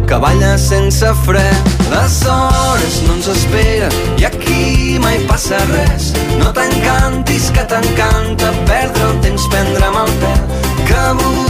que 0.09 0.21
balla 0.21 0.55
sense 0.61 1.13
fre. 1.25 1.45
Les 1.89 2.21
hores 2.29 3.01
no 3.07 3.17
ens 3.17 3.29
esperen 3.33 3.99
i 4.21 4.29
aquí 4.29 4.97
mai 5.01 5.21
passa 5.29 5.59
res. 5.73 6.13
No 6.41 6.53
t'encantis 6.53 7.51
que 7.55 7.65
t'encanta 7.73 8.53
perdre 8.69 9.11
el 9.11 9.21
temps, 9.25 9.49
prendre'm 9.53 10.01
el 10.05 10.17
pèl. 10.23 10.43
Que 10.89 10.99
avui 11.11 11.48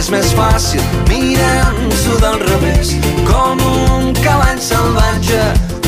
és 0.00 0.08
més 0.08 0.28
fàcil, 0.32 0.80
mirem-s'ho 1.10 2.14
del 2.22 2.38
revés. 2.40 2.94
Com 3.28 3.60
un 3.68 4.14
cavall 4.22 4.60
salvatge 4.64 5.40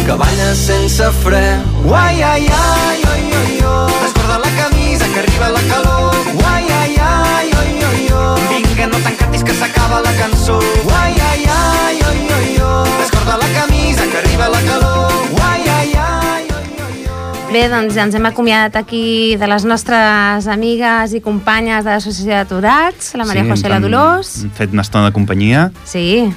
que 0.03 0.17
balla 0.21 0.49
sense 0.59 1.09
fre. 1.23 1.41
Uai, 1.89 2.21
ai, 2.21 2.45
ai, 2.59 2.99
oi, 3.13 3.25
oi, 3.41 3.55
oi. 3.71 3.95
Descorda 4.03 4.37
la 4.43 4.51
camisa 4.59 5.09
que 5.15 5.23
arriba 5.23 5.49
la 5.57 5.63
calor. 5.71 6.19
Uai, 6.43 6.65
ai, 6.81 6.99
ai, 7.07 7.49
oi, 7.63 7.73
oi, 7.89 8.05
oi. 8.25 8.51
Vinga, 8.51 8.91
no 8.93 9.01
t'encantis 9.07 9.47
que 9.49 9.57
s'acaba 9.63 10.03
la 10.05 10.13
cançó. 10.21 10.59
Uai, 10.91 11.15
ai, 11.31 11.49
ai, 11.57 11.97
oi, 12.11 12.21
oi, 12.37 12.53
oi. 12.69 12.93
Descorda 13.01 13.41
la 13.41 13.49
camisa 13.57 14.11
que 14.13 14.19
arriba 14.25 14.53
la 14.53 14.61
calor. 14.69 15.12
Bé, 17.53 17.67
doncs 17.69 17.93
ja 17.93 18.07
ens 18.07 18.15
hem 18.17 18.25
acomiadat 18.25 18.79
aquí 18.81 19.37
de 19.37 19.49
les 19.51 19.65
nostres 19.69 20.47
amigues 20.49 21.13
i 21.13 21.21
companyes 21.21 21.85
de 21.85 21.91
l'Associació 21.93 22.33
d'Aturats, 22.39 23.11
la 23.21 23.27
Maria 23.29 23.45
Sí, 23.45 23.51
José 23.51 23.69
la 23.69 23.81
Dolors. 23.83 24.31
han 24.47 24.55
fet 24.57 24.73
una 24.73 24.81
estona 24.87 25.11
de 25.11 25.13
companyia 25.13 25.67
Sí, 25.85 26.33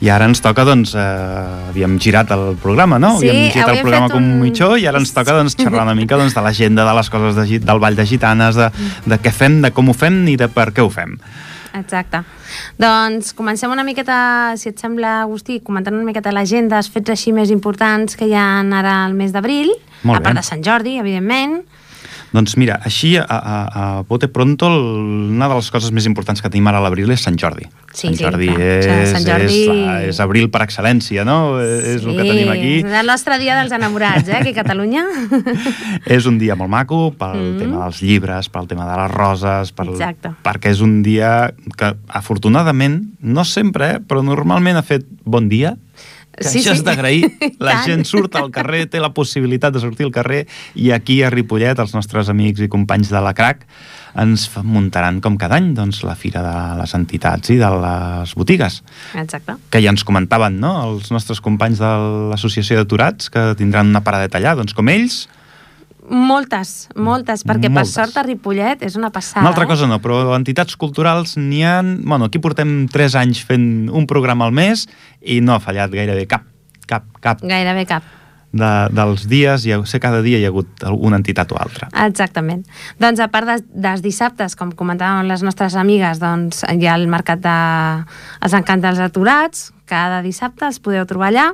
i 0.00 0.08
ara 0.08 0.24
ens 0.30 0.40
toca, 0.40 0.64
doncs, 0.64 0.94
eh, 0.96 1.68
havíem 1.70 1.98
girat 2.00 2.30
el 2.32 2.56
programa, 2.60 2.98
no? 2.98 3.18
Sí, 3.20 3.28
havíem 3.28 3.52
girat 3.52 3.74
el 3.74 3.82
programa 3.84 4.08
com 4.08 4.24
un 4.24 4.40
mitjó 4.40 4.72
i 4.80 4.86
ara 4.88 5.00
ens 5.02 5.12
toca, 5.12 5.34
doncs, 5.36 5.58
xerrar 5.60 5.84
una 5.84 5.94
mica 5.98 6.16
doncs, 6.16 6.34
de 6.36 6.44
l'agenda, 6.44 6.86
de 6.88 6.96
les 6.96 7.10
coses 7.12 7.36
de, 7.36 7.60
del 7.60 7.82
Ball 7.82 7.98
de 7.98 8.06
Gitanes, 8.08 8.56
de, 8.56 8.70
de 9.04 9.20
què 9.20 9.32
fem, 9.34 9.60
de 9.60 9.72
com 9.76 9.92
ho 9.92 9.96
fem 9.96 10.22
i 10.32 10.38
de 10.40 10.48
per 10.48 10.70
què 10.72 10.84
ho 10.84 10.90
fem. 10.92 11.18
exacte. 11.76 12.24
Doncs 12.80 13.34
comencem 13.36 13.70
una 13.70 13.84
miqueta, 13.86 14.56
si 14.58 14.72
et 14.72 14.80
sembla, 14.80 15.20
Agustí, 15.22 15.60
comentant 15.62 15.94
una 15.94 16.08
miqueta 16.08 16.32
l'agenda, 16.32 16.80
els 16.80 16.88
fets 16.90 17.12
així 17.12 17.34
més 17.36 17.52
importants 17.52 18.16
que 18.16 18.26
hi 18.26 18.34
ha 18.34 18.48
ara 18.64 19.04
al 19.04 19.14
mes 19.14 19.36
d'abril, 19.36 19.70
a 20.08 20.18
part 20.18 20.34
de 20.40 20.42
Sant 20.42 20.64
Jordi, 20.64 20.96
evidentment. 20.98 21.60
Doncs 22.32 22.54
mira, 22.56 22.76
així, 22.86 23.16
a, 23.18 23.24
a, 23.26 23.54
a 23.98 24.02
bote 24.06 24.28
pronto, 24.30 24.68
una 24.70 25.48
de 25.50 25.54
les 25.58 25.70
coses 25.74 25.90
més 25.90 26.06
importants 26.06 26.38
que 26.40 26.46
tenim 26.48 26.68
ara 26.70 26.78
a 26.78 26.84
l'abril 26.84 27.10
és 27.10 27.24
Sant 27.26 27.34
Jordi. 27.36 27.64
Sí, 27.90 28.06
Sant 28.06 28.14
sí, 28.14 28.22
Jordi, 28.22 28.46
clar. 28.46 28.60
és, 28.60 28.86
O 28.86 28.90
sigui, 28.92 29.08
Sant 29.10 29.26
Jordi- 29.26 29.64
És, 29.66 30.04
és 30.14 30.20
abril 30.22 30.46
per 30.54 30.60
excel·lència, 30.62 31.24
no? 31.26 31.58
És 31.58 32.04
el 32.06 32.14
que 32.14 32.22
tenim 32.28 32.52
aquí. 32.52 32.74
és 32.84 32.94
el 33.00 33.10
nostre 33.10 33.38
dia 33.42 33.56
dels 33.58 33.74
enamorats, 33.74 34.28
eh, 34.30 34.36
aquí 34.38 34.52
a 34.54 34.60
Catalunya. 34.62 35.02
És 36.06 36.26
un 36.30 36.38
dia 36.38 36.54
molt 36.54 36.70
maco 36.70 37.10
pel 37.18 37.34
Mm. 37.40 37.58
tema 37.58 37.82
dels 37.84 38.00
llibres, 38.02 38.48
pel 38.48 38.66
tema 38.70 38.86
de 38.86 38.96
les 39.02 39.10
roses, 39.10 39.72
Exacte. 39.74 40.30
perquè 40.44 40.70
és 40.70 40.80
un 40.80 41.02
dia 41.02 41.52
que, 41.76 41.94
afortunadament, 42.08 43.02
no 43.20 43.44
sempre, 43.44 43.96
eh, 43.96 43.98
però 44.00 44.22
normalment 44.22 44.76
ha 44.78 44.82
fet 44.86 45.04
bon 45.24 45.48
dia, 45.48 45.74
Sí, 46.40 46.60
això 46.62 46.72
sí. 46.72 46.80
és 46.80 46.84
d'agrair. 46.84 47.28
La 47.60 47.80
Tant. 47.80 47.86
gent 47.90 48.04
surt 48.08 48.36
al 48.40 48.50
carrer, 48.54 48.86
té 48.88 49.00
la 49.02 49.12
possibilitat 49.16 49.74
de 49.74 49.82
sortir 49.82 50.06
al 50.08 50.12
carrer 50.14 50.46
i 50.74 50.90
aquí 50.96 51.20
a 51.22 51.30
Ripollet, 51.32 51.78
els 51.78 51.92
nostres 51.96 52.30
amics 52.32 52.64
i 52.64 52.70
companys 52.72 53.12
de 53.12 53.20
la 53.20 53.34
CRAC, 53.36 53.66
ens 54.20 54.48
muntaran 54.66 55.20
com 55.22 55.36
cada 55.38 55.58
any 55.60 55.70
doncs, 55.76 56.00
la 56.06 56.16
fira 56.18 56.42
de 56.42 56.54
les 56.80 56.94
entitats 56.96 57.52
i 57.52 57.58
de 57.60 57.68
les 57.84 58.32
botigues 58.34 58.80
Exacte. 59.14 59.54
que 59.70 59.82
ja 59.84 59.92
ens 59.92 60.04
comentaven, 60.06 60.58
no?, 60.62 60.72
els 60.88 61.12
nostres 61.14 61.42
companys 61.44 61.82
de 61.82 61.90
l'Associació 62.32 62.80
d'Aturats, 62.80 63.30
que 63.30 63.52
tindran 63.60 63.92
una 63.92 64.02
paradeta 64.06 64.40
allà, 64.40 64.56
doncs 64.58 64.74
com 64.74 64.90
ells, 64.90 65.26
Moltes, 66.10 66.88
moltes, 66.98 67.44
perquè 67.46 67.70
Moltes. 67.70 67.94
per 67.94 68.04
sort 68.04 68.16
a 68.18 68.24
Ripollet 68.26 68.82
és 68.82 68.96
una 68.98 69.12
passada. 69.14 69.44
Una 69.44 69.52
altra 69.52 69.64
eh? 69.64 69.70
cosa 69.70 69.86
no, 69.86 70.00
però 70.02 70.34
entitats 70.34 70.74
culturals 70.76 71.36
n'hi 71.38 71.62
ha... 71.62 71.80
Bueno, 71.82 72.26
aquí 72.26 72.40
portem 72.42 72.88
3 72.90 73.14
anys 73.22 73.44
fent 73.46 73.86
un 73.94 74.08
programa 74.10 74.48
al 74.48 74.56
mes 74.56 74.88
i 75.22 75.38
no 75.44 75.54
ha 75.54 75.60
fallat 75.62 75.94
gairebé 75.94 76.26
cap, 76.26 76.48
cap, 76.90 77.06
cap 77.22 77.44
Gairebé 77.46 77.86
cap. 77.86 78.08
de, 78.50 78.70
dels 78.90 79.28
dies, 79.30 79.68
ha, 79.70 79.78
sé 79.86 80.00
cada 80.02 80.18
dia 80.26 80.40
hi 80.40 80.48
ha 80.48 80.50
hagut 80.50 80.82
una 80.90 81.20
entitat 81.20 81.52
o 81.54 81.60
altra. 81.60 81.86
Exactament. 82.08 82.64
Doncs 82.98 83.22
a 83.22 83.28
part 83.30 83.46
de, 83.46 83.60
dels 83.70 84.02
dissabtes, 84.02 84.58
com 84.58 84.74
comentaven 84.74 85.30
les 85.30 85.44
nostres 85.46 85.78
amigues, 85.78 86.18
doncs 86.18 86.64
hi 86.66 86.90
ha 86.90 86.98
el 86.98 87.06
mercat 87.06 87.44
de... 87.44 87.54
els 88.42 88.58
encants 88.58 88.82
dels 88.82 89.04
aturats, 89.06 89.70
cada 89.86 90.24
dissabte 90.26 90.66
els 90.66 90.82
podeu 90.82 91.06
trobar 91.06 91.30
allà 91.30 91.46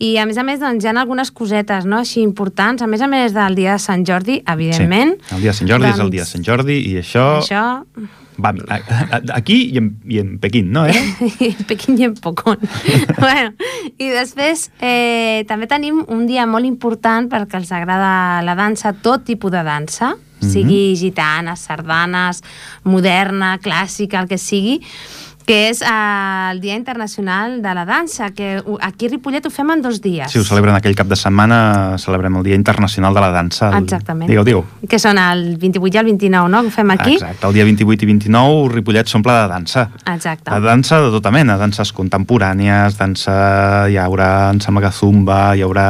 i 0.00 0.14
a 0.16 0.24
més 0.26 0.38
a 0.40 0.44
més 0.46 0.60
doncs, 0.62 0.84
hi 0.84 0.88
ha 0.88 0.94
algunes 0.96 1.30
cosetes 1.30 1.84
no? 1.84 1.98
així 2.00 2.22
importants, 2.24 2.80
a 2.82 2.88
més 2.88 3.02
a 3.04 3.08
més 3.10 3.34
del 3.36 3.54
dia 3.58 3.74
de 3.76 3.82
Sant 3.82 4.06
Jordi, 4.08 4.40
evidentment. 4.48 5.18
Sí. 5.20 5.34
El 5.36 5.44
dia 5.44 5.52
de 5.52 5.58
Sant 5.60 5.68
Jordi 5.68 5.86
Doncs- 5.90 5.98
és 6.00 6.04
el 6.06 6.10
dia 6.14 6.24
de 6.24 6.30
Sant 6.30 6.46
Jordi 6.48 6.78
i 6.88 6.94
això, 7.02 7.26
Això, 7.42 7.64
va, 8.40 8.54
aquí 9.36 9.58
i 9.74 9.76
en, 9.76 9.90
i 10.08 10.22
en 10.22 10.38
Pequín, 10.40 10.70
no? 10.72 10.86
Eh? 10.88 10.96
en 11.50 11.60
Pequín 11.68 11.98
i 12.00 12.06
en 12.08 12.14
Pocón. 12.16 12.56
bueno, 13.20 13.52
I 14.00 14.08
després 14.14 14.70
eh, 14.80 15.44
també 15.48 15.68
tenim 15.68 16.00
un 16.08 16.24
dia 16.26 16.46
molt 16.48 16.64
important 16.64 17.28
perquè 17.28 17.60
els 17.60 17.70
agrada 17.76 18.40
la 18.46 18.56
dansa, 18.56 18.94
tot 19.04 19.28
tipus 19.28 19.52
de 19.52 19.62
dansa, 19.68 20.14
Mhm. 20.40 20.48
sigui 20.48 20.96
gitanes, 20.96 21.60
sardanes, 21.68 22.38
moderna, 22.88 23.58
clàssica, 23.60 24.22
el 24.22 24.28
que 24.30 24.38
sigui, 24.38 24.78
que 25.50 25.66
és 25.66 25.80
el 25.82 26.60
Dia 26.62 26.76
Internacional 26.78 27.56
de 27.60 27.74
la 27.74 27.82
Dansa, 27.84 28.30
que 28.30 28.62
aquí 28.86 29.08
a 29.08 29.10
Ripollet 29.10 29.46
ho 29.48 29.50
fem 29.50 29.72
en 29.74 29.80
dos 29.82 29.98
dies. 29.98 30.30
Si 30.30 30.38
ho 30.38 30.44
celebren 30.46 30.76
aquell 30.76 30.94
cap 30.94 31.08
de 31.10 31.16
setmana, 31.18 31.96
celebrem 31.98 32.36
el 32.38 32.44
Dia 32.46 32.54
Internacional 32.54 33.16
de 33.16 33.24
la 33.24 33.32
Dansa. 33.34 33.72
El... 33.74 33.88
Exactament. 33.88 34.30
Digueu, 34.30 34.44
digueu. 34.46 34.62
Que 34.86 35.00
són 35.02 35.18
el 35.18 35.56
28 35.58 35.98
i 35.98 35.98
el 35.98 36.06
29, 36.12 36.52
no?, 36.54 36.60
que 36.62 36.70
ho 36.70 36.74
fem 36.76 36.92
aquí. 36.94 37.16
Exacte, 37.18 37.48
el 37.48 37.56
dia 37.58 37.66
28 37.66 38.06
i 38.06 38.10
29 38.12 38.68
Ripollet 38.76 39.10
s'omple 39.10 39.34
de 39.40 39.48
dansa. 39.50 39.88
Exacte. 40.12 40.52
La 40.52 40.60
dansa 40.62 41.00
de 41.02 41.10
tota 41.16 41.34
mena, 41.34 41.58
danses 41.58 41.90
contemporànies, 41.98 42.94
dansa, 43.00 43.34
hi 43.90 43.98
haurà, 43.98 44.30
em 44.52 44.62
sembla 44.62 44.84
que 44.86 44.92
zumba, 44.94 45.40
hi 45.58 45.66
haurà, 45.66 45.88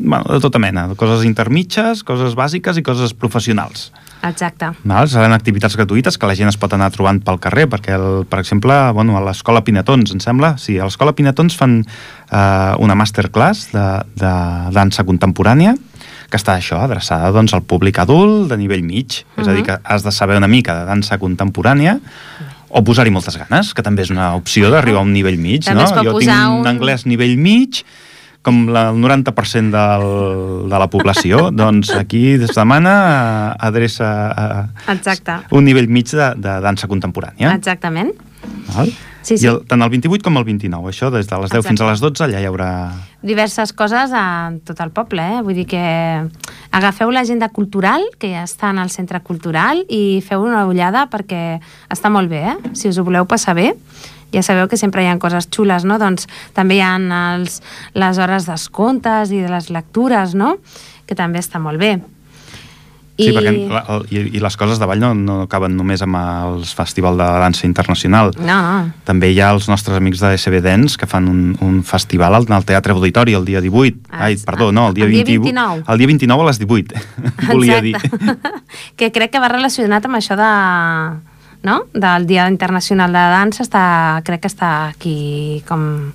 bueno, 0.00 0.24
de 0.26 0.42
tota 0.42 0.58
mena, 0.58 0.88
coses 0.98 1.22
intermitges, 1.30 2.02
coses 2.02 2.34
bàsiques 2.34 2.82
i 2.82 2.86
coses 2.90 3.14
professionals. 3.14 3.92
Exacte. 4.24 4.70
Val? 4.84 5.08
Seran 5.08 5.32
activitats 5.36 5.76
gratuïtes 5.76 6.16
que 6.18 6.26
la 6.26 6.34
gent 6.34 6.48
es 6.48 6.56
pot 6.58 6.72
anar 6.74 6.88
trobant 6.94 7.20
pel 7.22 7.38
carrer, 7.42 7.66
perquè, 7.70 7.94
el, 7.94 8.24
per 8.26 8.40
exemple, 8.40 8.74
bueno, 8.96 9.16
a 9.16 9.20
l'escola 9.22 9.62
Pinatons, 9.62 10.12
em 10.16 10.20
sembla, 10.24 10.54
sí, 10.58 10.78
a 10.80 10.84
l'escola 10.88 11.12
Pinatons 11.14 11.54
fan 11.56 11.78
eh, 11.84 12.72
una 12.82 12.96
masterclass 12.98 13.68
de, 13.74 13.86
de 14.18 14.32
dansa 14.74 15.04
contemporània, 15.06 15.76
que 16.26 16.40
està 16.40 16.56
això, 16.58 16.80
adreçada 16.82 17.30
doncs, 17.30 17.54
al 17.54 17.62
públic 17.62 18.00
adult 18.02 18.48
de 18.50 18.56
nivell 18.58 18.82
mig, 18.82 19.20
és 19.38 19.46
a 19.46 19.52
dir, 19.54 19.62
que 19.68 19.76
has 19.84 20.02
de 20.02 20.10
saber 20.10 20.36
una 20.40 20.48
mica 20.50 20.74
de 20.80 20.86
dansa 20.88 21.20
contemporània, 21.22 22.00
o 22.76 22.82
posar-hi 22.82 23.12
moltes 23.14 23.36
ganes, 23.38 23.70
que 23.72 23.82
també 23.86 24.02
és 24.02 24.10
una 24.10 24.32
opció 24.34 24.72
d'arribar 24.72 25.04
a 25.04 25.06
un 25.06 25.12
nivell 25.14 25.38
mig, 25.38 25.62
També 25.64 25.84
no? 25.84 25.86
Jo 25.86 26.02
tinc 26.02 26.12
posar 26.18 26.40
un- 26.58 26.66
anglès 26.66 27.06
nivell 27.06 27.36
mig, 27.38 27.84
com 28.46 28.66
la, 28.70 28.88
el 28.94 29.02
90% 29.02 29.74
del, 29.74 30.06
de 30.70 30.78
la 30.78 30.88
població, 30.92 31.48
doncs 31.62 31.90
aquí 31.98 32.22
es 32.36 32.54
demana 32.54 32.94
eh, 33.02 33.66
adreça 33.68 34.12
a, 34.30 34.46
Exacte. 34.94 35.40
un 35.50 35.66
nivell 35.66 35.90
mig 35.90 36.14
de, 36.14 36.30
de 36.38 36.56
dansa 36.62 36.88
contemporània. 36.90 37.52
Exactament. 37.58 38.14
Val? 38.70 38.94
Sí, 39.26 39.34
sí. 39.40 39.42
I 39.42 39.48
el, 39.50 39.56
tant 39.66 39.82
el 39.82 39.90
28 39.90 40.22
com 40.22 40.36
el 40.38 40.44
29, 40.46 40.92
això 40.92 41.08
des 41.10 41.26
de 41.26 41.38
les 41.42 41.50
10 41.50 41.58
Exacte. 41.58 41.66
fins 41.72 41.80
a 41.82 41.88
les 41.90 42.02
12 42.04 42.22
allà 42.28 42.38
hi 42.38 42.46
haurà... 42.46 42.68
diverses 43.26 43.72
coses 43.74 44.12
a 44.14 44.52
tot 44.62 44.78
el 44.84 44.92
poble, 44.94 45.24
eh? 45.26 45.40
Vull 45.42 45.58
dir 45.58 45.64
que 45.66 45.82
agafeu 46.70 47.10
l'agenda 47.10 47.48
cultural, 47.50 48.06
que 48.22 48.30
ja 48.36 48.44
està 48.46 48.70
en 48.70 48.78
el 48.78 48.92
centre 48.94 49.18
cultural, 49.26 49.82
i 49.90 50.22
feu 50.22 50.46
una 50.46 50.62
ullada 50.70 51.08
perquè 51.10 51.58
està 51.90 52.12
molt 52.14 52.30
bé, 52.30 52.44
eh? 52.52 52.74
Si 52.78 52.86
us 52.86 53.00
ho 53.02 53.06
voleu 53.08 53.26
passar 53.26 53.56
bé, 53.58 53.72
ja 54.36 54.44
sabeu 54.44 54.68
que 54.68 54.76
sempre 54.76 55.04
hi 55.04 55.08
ha 55.08 55.16
coses 55.22 55.48
xules, 55.48 55.86
no? 55.88 55.96
Doncs 56.02 56.28
també 56.56 56.76
hi 56.76 56.84
ha 56.84 56.96
els, 57.36 57.62
les 57.96 58.20
hores 58.20 58.48
dels 58.48 58.68
contes 58.68 59.32
i 59.32 59.40
de 59.46 59.52
les 59.52 59.70
lectures, 59.72 60.36
no? 60.36 60.58
Que 61.08 61.16
també 61.16 61.40
està 61.40 61.62
molt 61.62 61.80
bé. 61.80 61.96
Sí, 63.16 63.30
perquè 63.32 63.52
la, 63.70 63.80
i, 64.12 64.20
i 64.36 64.40
les 64.44 64.56
coses 64.60 64.76
de 64.76 64.86
ball 64.88 65.00
no, 65.00 65.14
no 65.16 65.36
acaben 65.46 65.72
només 65.72 66.02
amb 66.04 66.18
el 66.20 66.66
Festival 66.68 67.16
de 67.16 67.28
Dansa 67.40 67.64
Internacional. 67.64 68.34
No, 68.36 68.56
no. 68.60 68.74
També 69.08 69.30
hi 69.32 69.40
ha 69.40 69.54
els 69.56 69.70
nostres 69.72 69.96
amics 69.96 70.20
de 70.20 70.34
SB 70.36 70.60
Dance 70.64 71.00
que 71.00 71.08
fan 71.08 71.30
un, 71.30 71.54
un 71.64 71.78
festival 71.86 72.36
al, 72.36 72.44
al 72.52 72.66
Teatre 72.68 72.92
Auditori 72.92 73.36
el 73.38 73.48
dia 73.48 73.62
18. 73.64 74.10
Ah, 74.10 74.26
Ai, 74.28 74.36
perdó, 74.44 74.68
no, 74.68 74.90
el 74.90 74.98
dia, 74.98 75.08
el 75.08 75.16
dia 75.16 75.24
20 75.24 75.46
29. 75.48 75.86
El 75.88 76.02
dia 76.02 76.10
29 76.12 76.44
a 76.44 76.50
les 76.50 76.60
18, 76.60 77.06
volia 77.54 77.80
dir. 77.80 77.96
Que 78.96 79.08
crec 79.12 79.32
que 79.32 79.40
va 79.40 79.48
relacionat 79.48 80.04
amb 80.04 80.18
això 80.18 80.36
de 80.36 80.50
no? 81.62 81.84
del 81.94 82.26
Dia 82.26 82.48
Internacional 82.48 83.12
de 83.12 83.18
la 83.18 83.28
Dansa 83.38 83.62
està, 83.62 83.84
crec 84.24 84.40
que 84.44 84.48
està 84.52 84.88
aquí 84.88 85.62
com, 85.68 86.12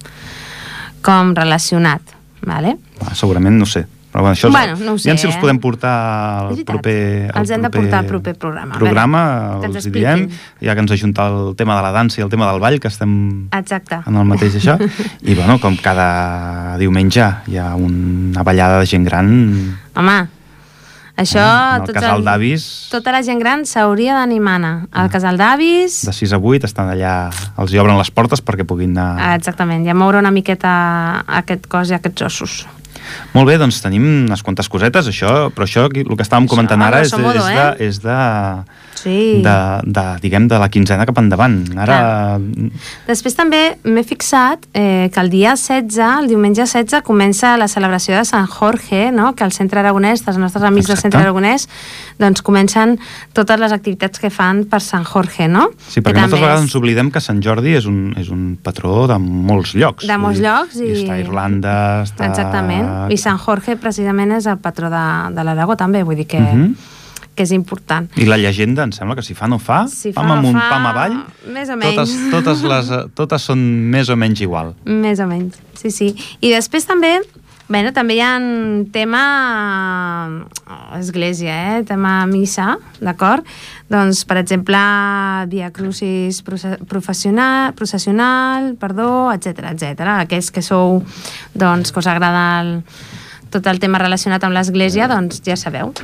com 1.01 1.33
relacionat 1.35 2.01
vale? 2.45 2.77
Ah, 3.05 3.15
segurament, 3.15 3.57
no 3.57 3.65
sé. 3.65 3.85
Però 4.11 4.25
bueno, 4.25 4.35
això 4.35 4.47
és- 4.49 4.51
Bueno, 4.51 4.75
no 4.75 4.93
ho 4.93 4.97
sé, 4.99 5.09
ja 5.09 5.17
si 5.17 5.25
els 5.27 5.37
eh? 5.37 5.39
podem 5.39 5.57
portar 5.59 6.49
al 6.49 6.57
proper... 6.65 7.31
al 7.33 7.41
Els 7.41 7.49
hem 7.49 7.61
de 7.61 7.69
portar 7.69 7.99
al 7.99 8.05
proper 8.05 8.35
programa, 8.35 8.75
Programa, 8.75 9.21
que 9.61 9.67
els 9.67 9.85
hi 9.85 9.89
diem, 9.89 10.25
ja 10.59 10.73
que 10.75 10.81
ens 10.83 10.91
ajunta 10.91 11.29
el 11.29 11.55
tema 11.55 11.77
de 11.77 11.81
la 11.81 11.91
dansa 11.95 12.19
i 12.19 12.23
el 12.25 12.29
tema 12.29 12.49
del 12.51 12.59
ball, 12.59 12.77
que 12.81 12.89
estem 12.89 13.47
Exacte. 13.55 14.01
en 14.05 14.15
el 14.17 14.25
mateix 14.27 14.57
això. 14.59 14.75
I 15.23 15.33
bueno, 15.33 15.59
com 15.63 15.77
cada 15.79 16.75
diumenge 16.77 17.23
hi 17.47 17.55
ha 17.55 17.73
una 17.75 18.43
ballada 18.43 18.79
de 18.81 18.85
gent 18.85 19.05
gran 19.07 19.31
Home, 19.95 20.27
això... 21.15 21.41
Eh, 21.41 21.75
en 21.75 21.81
el 21.81 21.87
tots 21.89 21.99
casal 21.99 22.25
d'avis. 22.25 22.67
Tota 22.91 23.13
la 23.15 23.21
gent 23.25 23.39
gran 23.41 23.65
s'hauria 23.69 24.17
d'animar. 24.19 24.59
Al 24.91 25.09
casal 25.13 25.39
d'avis... 25.39 26.01
de 26.07 26.13
6 26.15 26.35
a 26.35 26.41
8 26.41 26.69
estan 26.69 26.91
allà, 26.93 27.15
els 27.61 27.73
hi 27.73 27.81
obren 27.81 27.97
les 27.99 28.11
portes 28.11 28.43
perquè 28.43 28.67
puguin 28.67 28.93
anar... 28.97 29.09
Ah, 29.17 29.33
Exactament, 29.39 29.85
ja 29.87 29.97
moure 29.97 30.21
una 30.21 30.31
miqueta 30.31 30.71
aquest 31.41 31.67
cos 31.71 31.91
i 31.91 31.97
aquests 31.97 32.27
ossos. 32.29 32.61
Molt 33.33 33.47
bé, 33.49 33.57
doncs 33.59 33.81
tenim 33.83 34.03
unes 34.27 34.43
quantes 34.45 34.69
cosetes, 34.71 35.07
això, 35.09 35.49
però 35.55 35.67
això, 35.67 35.87
el 35.89 36.15
que 36.15 36.25
estàvem 36.25 36.45
Això, 36.45 36.53
comentant 36.53 36.83
ara 36.85 37.01
és, 37.03 37.11
de, 37.13 37.21
modo, 37.23 37.41
és, 37.41 37.47
de, 37.47 37.65
eh? 37.65 37.87
és 37.87 37.99
de, 38.03 38.19
Sí. 39.01 39.41
de, 39.43 39.55
de, 39.85 40.03
diguem, 40.21 40.47
de 40.47 40.59
la 40.61 40.69
quinzena 40.69 41.05
cap 41.09 41.17
endavant. 41.17 41.59
Ara, 41.77 42.37
Després 43.07 43.35
també 43.37 43.61
m'he 43.83 44.03
fixat 44.05 44.65
eh, 44.73 45.09
que 45.13 45.19
el 45.21 45.29
dia 45.33 45.55
16, 45.55 45.97
el 46.21 46.27
diumenge 46.29 46.61
16, 46.65 47.01
comença 47.07 47.55
la 47.57 47.67
celebració 47.71 48.15
de 48.17 48.25
Sant 48.25 48.47
Jorge, 48.47 49.11
no? 49.11 49.33
que 49.35 49.43
al 49.43 49.51
Centre 49.55 49.79
Aragonès, 49.81 50.23
dels 50.25 50.37
nostres 50.37 50.63
amics 50.67 50.87
del 50.87 50.95
Exacte. 50.97 51.01
Centre 51.09 51.21
Aragonès, 51.25 51.67
doncs 52.21 52.41
comencen 52.45 52.97
totes 53.33 53.59
les 53.59 53.71
activitats 53.73 54.19
que 54.21 54.29
fan 54.29 54.63
per 54.69 54.81
Sant 54.85 55.05
Jorge, 55.07 55.47
no? 55.47 55.69
sí, 55.87 55.99
Que 56.01 56.05
perquè 56.09 56.21
moltes 56.21 56.31
també 56.31 56.41
vegades 56.45 56.59
és- 56.61 56.67
ens 56.69 56.75
oblidem 56.79 57.11
que 57.11 57.21
Sant 57.21 57.41
Jordi 57.43 57.75
és 57.79 57.85
un, 57.89 58.13
és 58.17 58.29
un 58.29 58.57
patró 58.61 59.07
de 59.09 59.17
molts 59.19 59.73
llocs. 59.75 60.05
De 60.07 60.17
molts 60.21 60.39
llocs 60.43 60.77
i- 60.79 60.91
Està 61.01 61.13
a 61.17 61.19
Irlanda, 61.23 61.75
està... 62.05 62.27
Exactament. 62.29 63.11
I 63.11 63.17
Sant 63.17 63.39
Jorge 63.41 63.75
precisament 63.81 64.31
és 64.37 64.45
el 64.45 64.57
patró 64.61 64.89
de, 64.93 65.05
de 65.35 65.43
l'Aragó 65.43 65.75
també, 65.79 66.03
vull 66.03 66.15
dir 66.19 66.27
que, 66.27 66.39
Mhm. 66.41 66.75
Que 67.41 67.47
és 67.49 67.55
important. 67.57 68.05
I 68.21 68.29
la 68.29 68.37
llegenda, 68.37 68.85
em 68.85 68.93
sembla 68.93 69.17
que 69.17 69.25
si 69.25 69.33
fa 69.37 69.49
no 69.49 69.57
fa, 69.57 69.87
Si 69.89 70.13
fa 70.13 70.21
pam 70.21 70.29
no 70.29 70.37
amunt, 70.37 70.59
fa, 70.59 70.69
pam 70.75 70.87
avall, 70.91 71.19
més 71.49 71.73
o 71.73 71.77
totes, 71.81 72.13
menys. 72.13 72.31
totes, 72.35 72.65
les, 72.69 72.91
eh, 72.93 73.03
totes 73.17 73.49
són 73.49 73.61
més 73.89 74.13
o 74.13 74.17
menys 74.19 74.43
igual. 74.45 74.75
Més 74.85 75.19
o 75.19 75.29
menys, 75.29 75.57
sí, 75.81 75.89
sí. 75.89 76.11
I 76.41 76.51
després 76.53 76.85
també, 76.85 77.15
bueno, 77.71 77.93
també 77.95 78.17
hi 78.19 78.21
ha 78.21 78.35
un 78.37 78.85
tema 78.93 79.23
eh, 80.67 80.99
església, 80.99 81.55
eh? 81.79 81.83
tema 81.87 82.27
missa, 82.29 82.75
d'acord? 83.01 83.47
Doncs, 83.89 84.21
per 84.29 84.37
exemple, 84.43 84.77
Via 85.49 85.71
Crucis 85.73 86.43
professional, 86.45 87.73
processional, 87.73 88.75
perdó, 88.77 89.31
etc 89.33 89.65
etc. 89.73 90.05
Aquells 90.19 90.53
que 90.53 90.61
sou, 90.61 91.01
doncs, 91.57 91.91
que 91.91 92.05
us 92.05 92.11
agrada 92.11 92.45
el, 92.61 92.75
tot 93.49 93.65
el 93.67 93.81
tema 93.81 93.99
relacionat 93.99 94.43
amb 94.45 94.53
l'església, 94.55 95.09
doncs 95.09 95.41
ja 95.47 95.57
sabeu. 95.57 95.95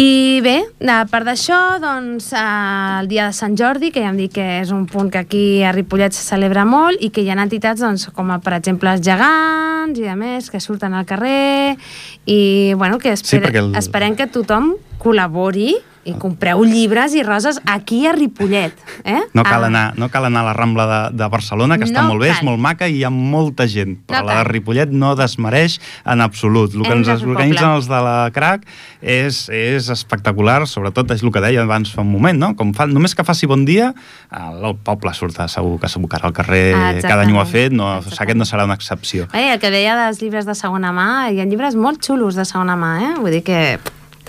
I 0.00 0.40
bé, 0.40 0.54
a 0.88 1.02
part 1.10 1.26
d'això, 1.28 1.56
doncs, 1.82 2.30
eh, 2.32 3.00
el 3.02 3.08
dia 3.10 3.26
de 3.28 3.34
Sant 3.36 3.52
Jordi, 3.58 3.90
que 3.92 4.00
ja 4.00 4.08
hem 4.08 4.16
dit 4.16 4.32
que 4.32 4.46
és 4.62 4.70
un 4.72 4.86
punt 4.88 5.10
que 5.12 5.20
aquí 5.20 5.42
a 5.62 5.74
Ripollet 5.76 6.14
se 6.16 6.22
celebra 6.24 6.64
molt 6.64 7.02
i 7.04 7.10
que 7.12 7.20
hi 7.20 7.28
ha 7.28 7.36
entitats 7.36 7.82
doncs, 7.84 8.06
com, 8.16 8.32
per 8.40 8.54
exemple, 8.56 8.88
els 8.96 9.04
gegants 9.04 10.00
i 10.00 10.06
a 10.08 10.16
més 10.16 10.48
que 10.48 10.60
surten 10.60 10.94
al 10.96 11.04
carrer 11.04 11.76
i 12.24 12.72
bueno, 12.80 12.96
que 12.98 13.12
espere, 13.12 13.44
perquè 13.50 13.60
el- 13.60 13.76
esperem 13.76 14.16
que 14.16 14.26
tothom 14.26 14.72
col·labori 15.02 15.74
i 16.04 16.14
compreu 16.16 16.62
llibres 16.64 17.12
i 17.14 17.22
roses 17.22 17.58
aquí 17.68 18.06
a 18.06 18.12
Ripollet. 18.12 18.72
Eh? 19.04 19.20
No 19.34 19.42
cal, 19.44 19.64
Ah, 19.64 19.66
anar, 19.66 19.98
no 19.98 20.08
cal 20.08 20.24
anar 20.24 20.40
a 20.40 20.44
la 20.48 20.52
Rambla 20.54 20.86
de, 21.10 21.16
de 21.18 21.28
Barcelona, 21.28 21.76
que 21.76 21.84
està 21.84 22.00
No 22.02 22.08
molt 22.14 22.22
bé, 22.22 22.30
és 22.30 22.38
cal. 22.38 22.46
molt 22.48 22.58
maca 22.58 22.88
i 22.88 22.96
hi 22.96 23.04
ha 23.04 23.10
molta 23.10 23.66
gent. 23.68 23.98
Però 24.08 24.22
No 24.22 24.26
la 24.30 24.38
de. 24.38 24.44
Ripollet 24.48 24.90
no 24.90 25.14
desmereix 25.14 25.78
en 26.06 26.20
absolut. 26.24 26.72
El 26.74 26.82
que 26.82 26.92
Hem 26.94 26.98
ens 27.04 27.08
fer 27.20 27.28
organitzen 27.28 27.68
els 27.76 27.86
de 27.90 28.00
la 28.00 28.30
CRAC 28.32 28.64
és, 29.02 29.48
és 29.52 29.88
espectacular, 29.92 30.66
sobretot 30.66 31.10
és 31.12 31.22
el 31.22 31.30
que 31.32 31.40
deia 31.44 31.62
abans 31.62 31.92
fa 31.92 32.00
un 32.00 32.10
moment, 32.12 32.38
no? 32.38 32.54
Com 32.56 32.72
fa, 32.72 32.86
només 32.86 33.14
que 33.14 33.24
faci 33.24 33.46
bon 33.46 33.64
dia, 33.68 33.92
el 34.32 34.76
poble 34.82 35.12
surt 35.14 35.36
segur 35.52 35.78
que 35.80 35.88
s'abocarà 35.88 36.24
al 36.30 36.32
carrer, 36.32 36.74
Ah, 36.74 36.94
cada 37.02 37.22
any 37.22 37.32
ho 37.34 37.38
ha 37.40 37.44
exactament. 37.44 37.52
fet, 37.52 37.72
no, 37.72 37.90
Exactament. 37.98 38.20
aquest 38.22 38.38
no 38.38 38.44
serà 38.44 38.64
una 38.64 38.74
excepció. 38.74 39.28
Bé, 39.32 39.52
el 39.52 39.60
que 39.60 39.70
deia 39.70 39.96
dels 40.06 40.22
llibres 40.22 40.46
de 40.46 40.54
segona 40.54 40.92
mà, 40.92 41.30
hi 41.30 41.40
ha 41.40 41.44
llibres 41.44 41.74
molt 41.76 42.00
xulos 42.02 42.34
de 42.34 42.44
segona 42.44 42.74
mà, 42.76 42.92
eh? 43.02 43.14
Vull 43.20 43.30
dir 43.32 43.42
que 43.44 43.78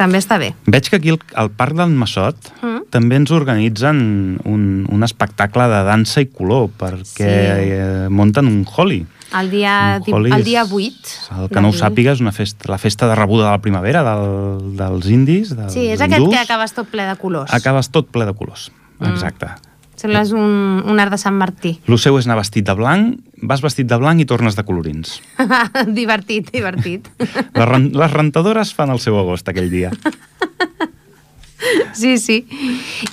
també 0.02 0.18
està 0.22 0.40
bé. 0.42 0.52
Veig 0.66 0.90
que 0.90 0.98
aquí 0.98 1.14
al, 1.14 1.52
Parc 1.54 1.78
del 1.78 1.94
Massot 1.94 2.52
Mm. 2.62 2.82
també 2.92 3.16
ens 3.22 3.32
organitzen 3.32 4.40
un, 4.50 4.86
un 4.90 5.04
espectacle 5.08 5.68
de 5.72 5.82
dansa 5.88 6.22
i 6.26 6.28
color 6.28 6.70
perquè 6.78 7.32
Sí. 7.32 7.72
eh, 7.78 8.08
munten 8.10 8.48
un 8.50 8.66
holi. 8.76 9.06
El 9.32 9.48
dia, 9.50 10.02
holi 10.12 10.32
el 10.36 10.44
dia 10.44 10.66
8. 10.66 10.92
El 11.40 11.48
que 11.50 11.62
no 11.64 11.70
ho 11.70 11.74
sàpiga 11.78 12.12
és 12.12 12.20
una 12.20 12.34
festa, 12.36 12.68
la 12.68 12.78
festa 12.78 13.08
de 13.08 13.16
rebuda 13.16 13.46
de 13.46 13.52
la 13.56 13.62
primavera 13.64 14.02
del, 14.04 14.76
dels 14.76 15.08
indis, 15.08 15.54
dels 15.56 15.72
Sí, 15.72 15.86
és 15.88 16.02
aquest 16.04 16.28
que 16.30 16.38
acabes 16.42 16.74
tot 16.76 16.90
ple 16.92 17.06
de 17.08 17.16
colors. 17.16 17.54
Acabes 17.54 17.88
tot 17.96 18.10
ple 18.12 18.26
de 18.28 18.34
colors, 18.36 18.72
Mm. 19.00 19.14
exacte. 19.14 19.48
Sembles 20.02 20.32
un, 20.34 20.82
un 20.90 21.00
art 21.00 21.14
de 21.14 21.20
Sant 21.22 21.36
Martí. 21.38 21.76
El 21.86 22.00
seu 22.02 22.18
és 22.18 22.26
anar 22.26 22.40
vestit 22.40 22.66
de 22.66 22.74
blanc, 22.78 23.20
vas 23.46 23.62
vestit 23.62 23.86
de 23.90 24.00
blanc 24.02 24.22
i 24.24 24.26
tornes 24.26 24.58
de 24.58 24.66
colorins. 24.66 25.20
divertit, 26.00 26.50
divertit. 26.54 27.10
Les, 27.60 27.88
les 27.94 28.14
rentadores 28.14 28.74
fan 28.74 28.90
el 28.94 29.02
seu 29.04 29.20
agost 29.20 29.52
aquell 29.52 29.70
dia. 29.70 29.92
Sí, 31.94 32.18
sí. 32.18 32.42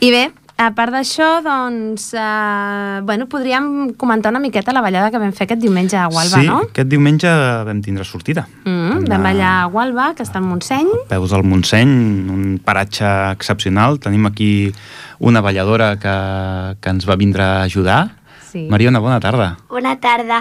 I 0.01 0.11
bé, 0.15 0.23
a 0.59 0.73
part 0.75 0.91
d'això, 0.91 1.39
doncs, 1.45 2.11
eh, 2.19 3.01
bueno, 3.07 3.29
podríem 3.31 3.95
comentar 3.95 4.33
una 4.33 4.41
miqueta 4.43 4.75
la 4.75 4.83
ballada 4.83 5.13
que 5.15 5.21
vam 5.23 5.31
fer 5.33 5.47
aquest 5.47 5.63
diumenge 5.63 5.97
a 5.97 6.09
Gualba, 6.11 6.41
sí, 6.43 6.49
no? 6.51 6.59
aquest 6.67 6.91
diumenge 6.91 7.31
vam 7.69 7.81
tindre 7.85 8.05
sortida. 8.05 8.49
Mm, 8.65 9.07
vam 9.07 9.23
ballar 9.23 9.53
a 9.63 9.69
Gualba, 9.71 10.11
que 10.19 10.27
està 10.27 10.43
al 10.43 10.49
Montseny. 10.51 10.91
Peus 11.09 11.31
del 11.31 11.47
Montseny, 11.47 11.95
un 12.35 12.59
paratge 12.65 13.07
excepcional. 13.37 14.01
Tenim 14.03 14.27
aquí 14.27 14.73
una 15.21 15.41
balladora 15.41 15.95
que, 16.03 16.17
que 16.83 16.91
ens 16.91 17.07
va 17.09 17.17
vindre 17.17 17.47
a 17.47 17.63
ajudar. 17.63 18.18
Sí. 18.49 18.65
Mariona, 18.71 18.99
bona 19.05 19.19
tarda. 19.21 19.51
Bona 19.69 19.97
tarda. 20.01 20.39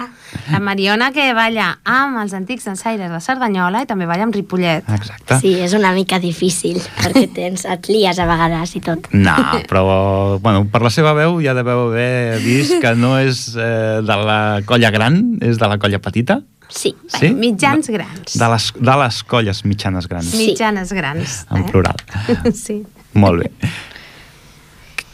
La 0.50 0.60
Mariona, 0.64 1.10
que 1.12 1.26
balla 1.36 1.74
amb 1.84 2.18
els 2.22 2.32
antics 2.32 2.66
ensaires 2.70 3.10
de 3.12 3.20
Cerdanyola 3.20 3.82
i 3.84 3.88
també 3.90 4.06
balla 4.08 4.24
amb 4.24 4.34
Ripollet. 4.34 4.86
Exacte. 4.96 5.38
Sí, 5.42 5.54
és 5.60 5.74
una 5.76 5.92
mica 5.92 6.18
difícil, 6.22 6.80
perquè 7.02 7.26
tens, 7.36 7.66
et 7.68 7.88
lies 7.92 8.18
a 8.18 8.26
vegades 8.30 8.72
i 8.78 8.80
tot. 8.84 9.10
No, 9.12 9.34
però 9.68 10.38
bueno, 10.40 10.64
per 10.72 10.80
la 10.86 10.90
seva 10.94 11.12
veu 11.18 11.40
ja 11.44 11.52
deveu 11.58 11.88
haver 11.90 12.38
vist 12.44 12.78
que 12.80 12.94
no 12.96 13.18
és 13.20 13.48
eh, 13.56 14.00
de 14.04 14.16
la 14.24 14.38
colla 14.64 14.90
gran, 14.94 15.20
és 15.44 15.60
de 15.60 15.68
la 15.68 15.76
colla 15.78 16.00
petita. 16.00 16.40
Sí. 16.68 16.94
Sí? 17.08 17.30
Mitjans 17.32 17.88
grans. 17.88 18.34
De 18.36 18.48
les, 18.52 18.72
de 18.76 18.96
les 19.02 19.22
colles 19.24 19.62
mitjanes 19.64 20.08
grans, 20.08 20.26
Sí. 20.32 20.50
Mitjanes 20.50 20.92
grans. 20.92 21.44
en 21.50 21.64
plural. 21.70 21.96
Sí. 22.52 22.82
Molt 23.14 23.40
bé. 23.44 23.52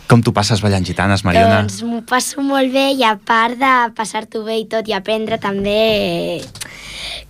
Com 0.08 0.20
tu 0.22 0.34
passes 0.36 0.60
ballant 0.60 0.84
gitanes, 0.84 1.24
Mariona? 1.24 1.62
Doncs 1.62 1.80
m'ho 1.86 2.02
passo 2.08 2.42
molt 2.44 2.72
bé 2.74 2.90
i 2.98 3.04
a 3.06 3.14
part 3.16 3.56
de 3.60 3.72
passar-t'ho 3.96 4.44
bé 4.44 4.58
i 4.60 4.66
tot 4.70 4.88
i 4.90 4.96
aprendre 4.96 5.38
també 5.40 6.42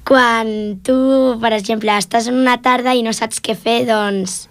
quan 0.05 0.81
tu, 0.85 0.97
per 1.41 1.55
exemple, 1.57 1.95
estàs 1.97 2.29
en 2.29 2.41
una 2.43 2.59
tarda 2.63 2.93
i 2.95 3.05
no 3.07 3.15
saps 3.17 3.41
què 3.41 3.57
fer, 3.57 3.85
doncs 3.89 4.45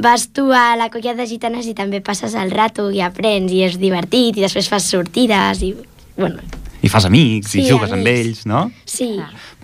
vas 0.00 0.28
tu 0.32 0.48
a 0.54 0.76
la 0.78 0.88
colla 0.90 1.14
de 1.18 1.26
gitanes 1.28 1.66
i 1.66 1.74
també 1.76 2.00
passes 2.00 2.34
el 2.38 2.54
rato 2.54 2.88
i 2.94 3.02
aprens 3.04 3.52
i 3.52 3.64
és 3.66 3.78
divertit 3.82 4.38
i 4.38 4.44
després 4.44 4.70
fas 4.70 4.86
sortides 4.90 5.62
i, 5.66 5.74
bueno, 6.16 6.42
I 6.84 6.88
fas 6.92 7.06
amics, 7.08 7.54
i 7.56 7.62
Sí, 7.62 7.70
jugues 7.70 7.90
amb 7.92 8.02
amics. 8.04 8.20
ells, 8.20 8.44
no? 8.46 8.70
sí. 8.84 9.14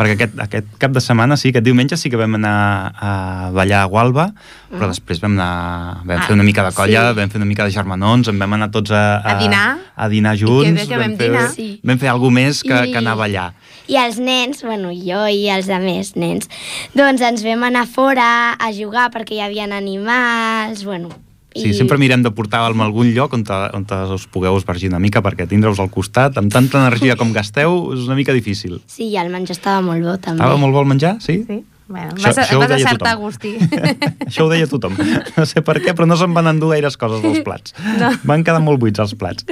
Perquè 0.01 0.15
aquest, 0.17 0.39
aquest 0.41 0.69
cap 0.81 0.93
de 0.97 1.01
setmana, 1.05 1.37
sí, 1.37 1.51
aquest 1.53 1.65
diumenge 1.67 1.97
sí 2.01 2.09
que 2.09 2.17
vam 2.17 2.35
anar 2.39 2.95
a 2.97 3.51
ballar 3.53 3.83
a 3.83 3.89
Gualba, 3.93 4.31
però 4.73 4.89
després 4.89 5.21
vam 5.21 5.35
anar, 5.37 5.99
vam 6.09 6.23
fer 6.25 6.33
una 6.39 6.43
mica 6.47 6.65
de 6.65 6.73
colla, 6.73 7.03
Ah. 7.03 7.13
sí. 7.13 7.19
vam 7.21 7.29
fer 7.31 7.37
una 7.43 7.45
mica 7.51 7.65
de 7.69 7.71
germanons, 7.75 8.29
en 8.33 8.39
vam 8.41 8.53
anar 8.57 8.71
tots 8.73 8.91
a, 8.97 9.21
A 9.21 9.35
dinar. 9.43 9.77
a 9.97 10.09
dinar 10.09 10.37
junts, 10.41 10.73
bé 10.81 10.87
que 10.89 10.97
vam 10.97 11.17
fer, 11.19 11.29
dinar. 11.31 11.51
Sí. 11.53 11.81
vam 11.85 11.99
fer 11.99 12.09
alguna 12.09 12.41
més 12.41 12.63
que, 12.63 12.73
I- 12.75 12.93
que 12.93 12.99
anar 12.99 13.13
a 13.13 13.21
ballar. 13.27 13.53
I 13.89 13.97
els 13.97 14.19
nens, 14.19 14.63
bueno, 14.63 14.89
jo 14.95 15.27
i 15.29 15.49
els 15.51 15.69
altres 15.69 16.15
nens, 16.17 16.49
doncs 16.95 17.21
ens 17.21 17.43
vam 17.45 17.65
anar 17.65 17.87
fora 17.87 18.53
a 18.55 18.73
jugar 18.73 19.11
perquè 19.11 19.35
hi 19.37 19.41
havia 19.41 19.65
animals, 19.65 20.85
bueno... 20.85 21.11
Sí, 21.51 21.73
sempre 21.75 21.99
mirem 21.99 22.23
de 22.23 22.31
portar-lo 22.31 22.79
a 22.79 22.87
algun 22.87 23.11
lloc 23.11 23.33
on, 23.35 23.43
te, 23.47 23.57
on 23.75 23.83
te 23.89 23.97
us 24.15 24.29
pugueu 24.31 24.55
esvergir 24.61 24.91
una 24.93 25.01
mica, 25.03 25.23
perquè 25.25 25.49
tindre-us 25.51 25.81
al 25.83 25.91
costat, 25.91 26.39
amb 26.39 26.53
tanta 26.53 26.79
energia 26.79 27.17
com 27.19 27.33
gasteu, 27.35 27.91
és 27.97 28.07
una 28.07 28.15
mica 28.19 28.35
difícil. 28.37 28.79
Sí, 28.87 29.09
i 29.11 29.19
el 29.19 29.33
menjar 29.35 29.57
estava 29.59 29.83
molt 29.83 30.07
bo, 30.07 30.15
també. 30.23 30.39
Estava 30.39 30.61
molt 30.63 30.77
bo 30.77 30.85
el 30.85 30.91
menjar, 30.93 31.17
sí? 31.25 31.41
Sí. 31.49 31.65
Bueno, 31.91 32.13
Això- 32.15 32.29
vas 32.31 32.39
a, 32.39 32.43
això 32.45 32.59
vas 32.61 32.71
a 32.71 32.75
deia 32.77 32.87
cert 32.87 33.01
tothom. 33.01 33.11
Agustí. 33.19 33.51
Això 34.29 34.45
ho 34.45 34.49
deia 34.53 34.69
tothom. 34.71 34.95
No 35.35 35.45
sé 35.51 35.59
per 35.67 35.75
què, 35.83 35.91
però 35.99 36.07
no 36.07 36.15
se'n 36.17 36.31
van 36.37 36.47
endur 36.47 36.69
gaires 36.71 36.95
coses 37.01 37.19
dels 37.25 37.41
plats. 37.43 37.75
No. 37.99 38.13
Van 38.31 38.45
quedar 38.47 38.61
molt 38.63 38.79
buits 38.79 39.03
els 39.03 39.17
plats. 39.19 39.43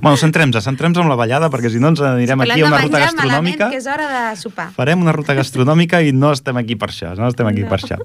Bueno, 0.00 0.16
centrem-nos, 0.16 0.64
centrem-nos 0.64 1.02
amb 1.04 1.12
la 1.12 1.18
ballada, 1.20 1.50
perquè 1.52 1.68
si 1.74 1.82
no 1.82 1.90
ens 1.92 2.00
anirem 2.00 2.40
Parlem 2.40 2.56
aquí 2.56 2.64
a 2.64 2.70
una 2.70 2.80
ruta 2.80 3.02
gastronòmica. 3.04 3.68
que 3.74 3.76
és 3.82 3.86
hora 3.92 4.08
de 4.08 4.22
sopar. 4.40 4.70
Farem 4.72 5.04
una 5.04 5.12
ruta 5.12 5.36
gastronòmica 5.36 6.00
i 6.00 6.14
no 6.16 6.32
estem 6.32 6.56
aquí 6.56 6.78
per 6.80 6.88
això, 6.88 7.12
no 7.18 7.28
estem 7.28 7.46
aquí 7.52 7.66
no. 7.66 7.68
per 7.68 7.82
això. 7.82 8.00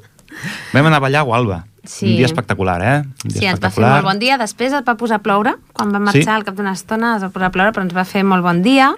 Vam 0.75 0.85
anar 0.91 0.99
a 0.99 1.05
ballar 1.07 1.23
a 1.23 1.29
Gualba. 1.31 1.61
Sí. 1.87 2.09
Un 2.11 2.17
dia 2.19 2.25
espectacular, 2.27 2.81
eh? 2.83 2.97
Un 3.23 3.31
dia 3.31 3.39
Sí, 3.39 3.45
ens 3.47 3.61
va 3.63 3.69
fer 3.71 3.85
molt 3.87 4.03
bon 4.11 4.19
dia. 4.19 4.35
Després 4.37 4.73
et 4.75 4.83
va 4.83 4.97
posar 4.99 5.21
a 5.21 5.23
ploure. 5.23 5.55
Quan 5.71 5.95
vam 5.95 6.03
marxar 6.11 6.23
Sí. 6.27 6.35
al 6.35 6.43
cap 6.43 6.55
d'una 6.59 6.73
estona 6.75 7.15
es 7.15 7.23
va 7.23 7.29
posar 7.31 7.47
a 7.47 7.51
ploure, 7.55 7.71
però 7.71 7.87
ens 7.87 7.95
va 7.95 8.03
fer 8.03 8.25
molt 8.27 8.43
bon 8.43 8.59
dia. 8.61 8.91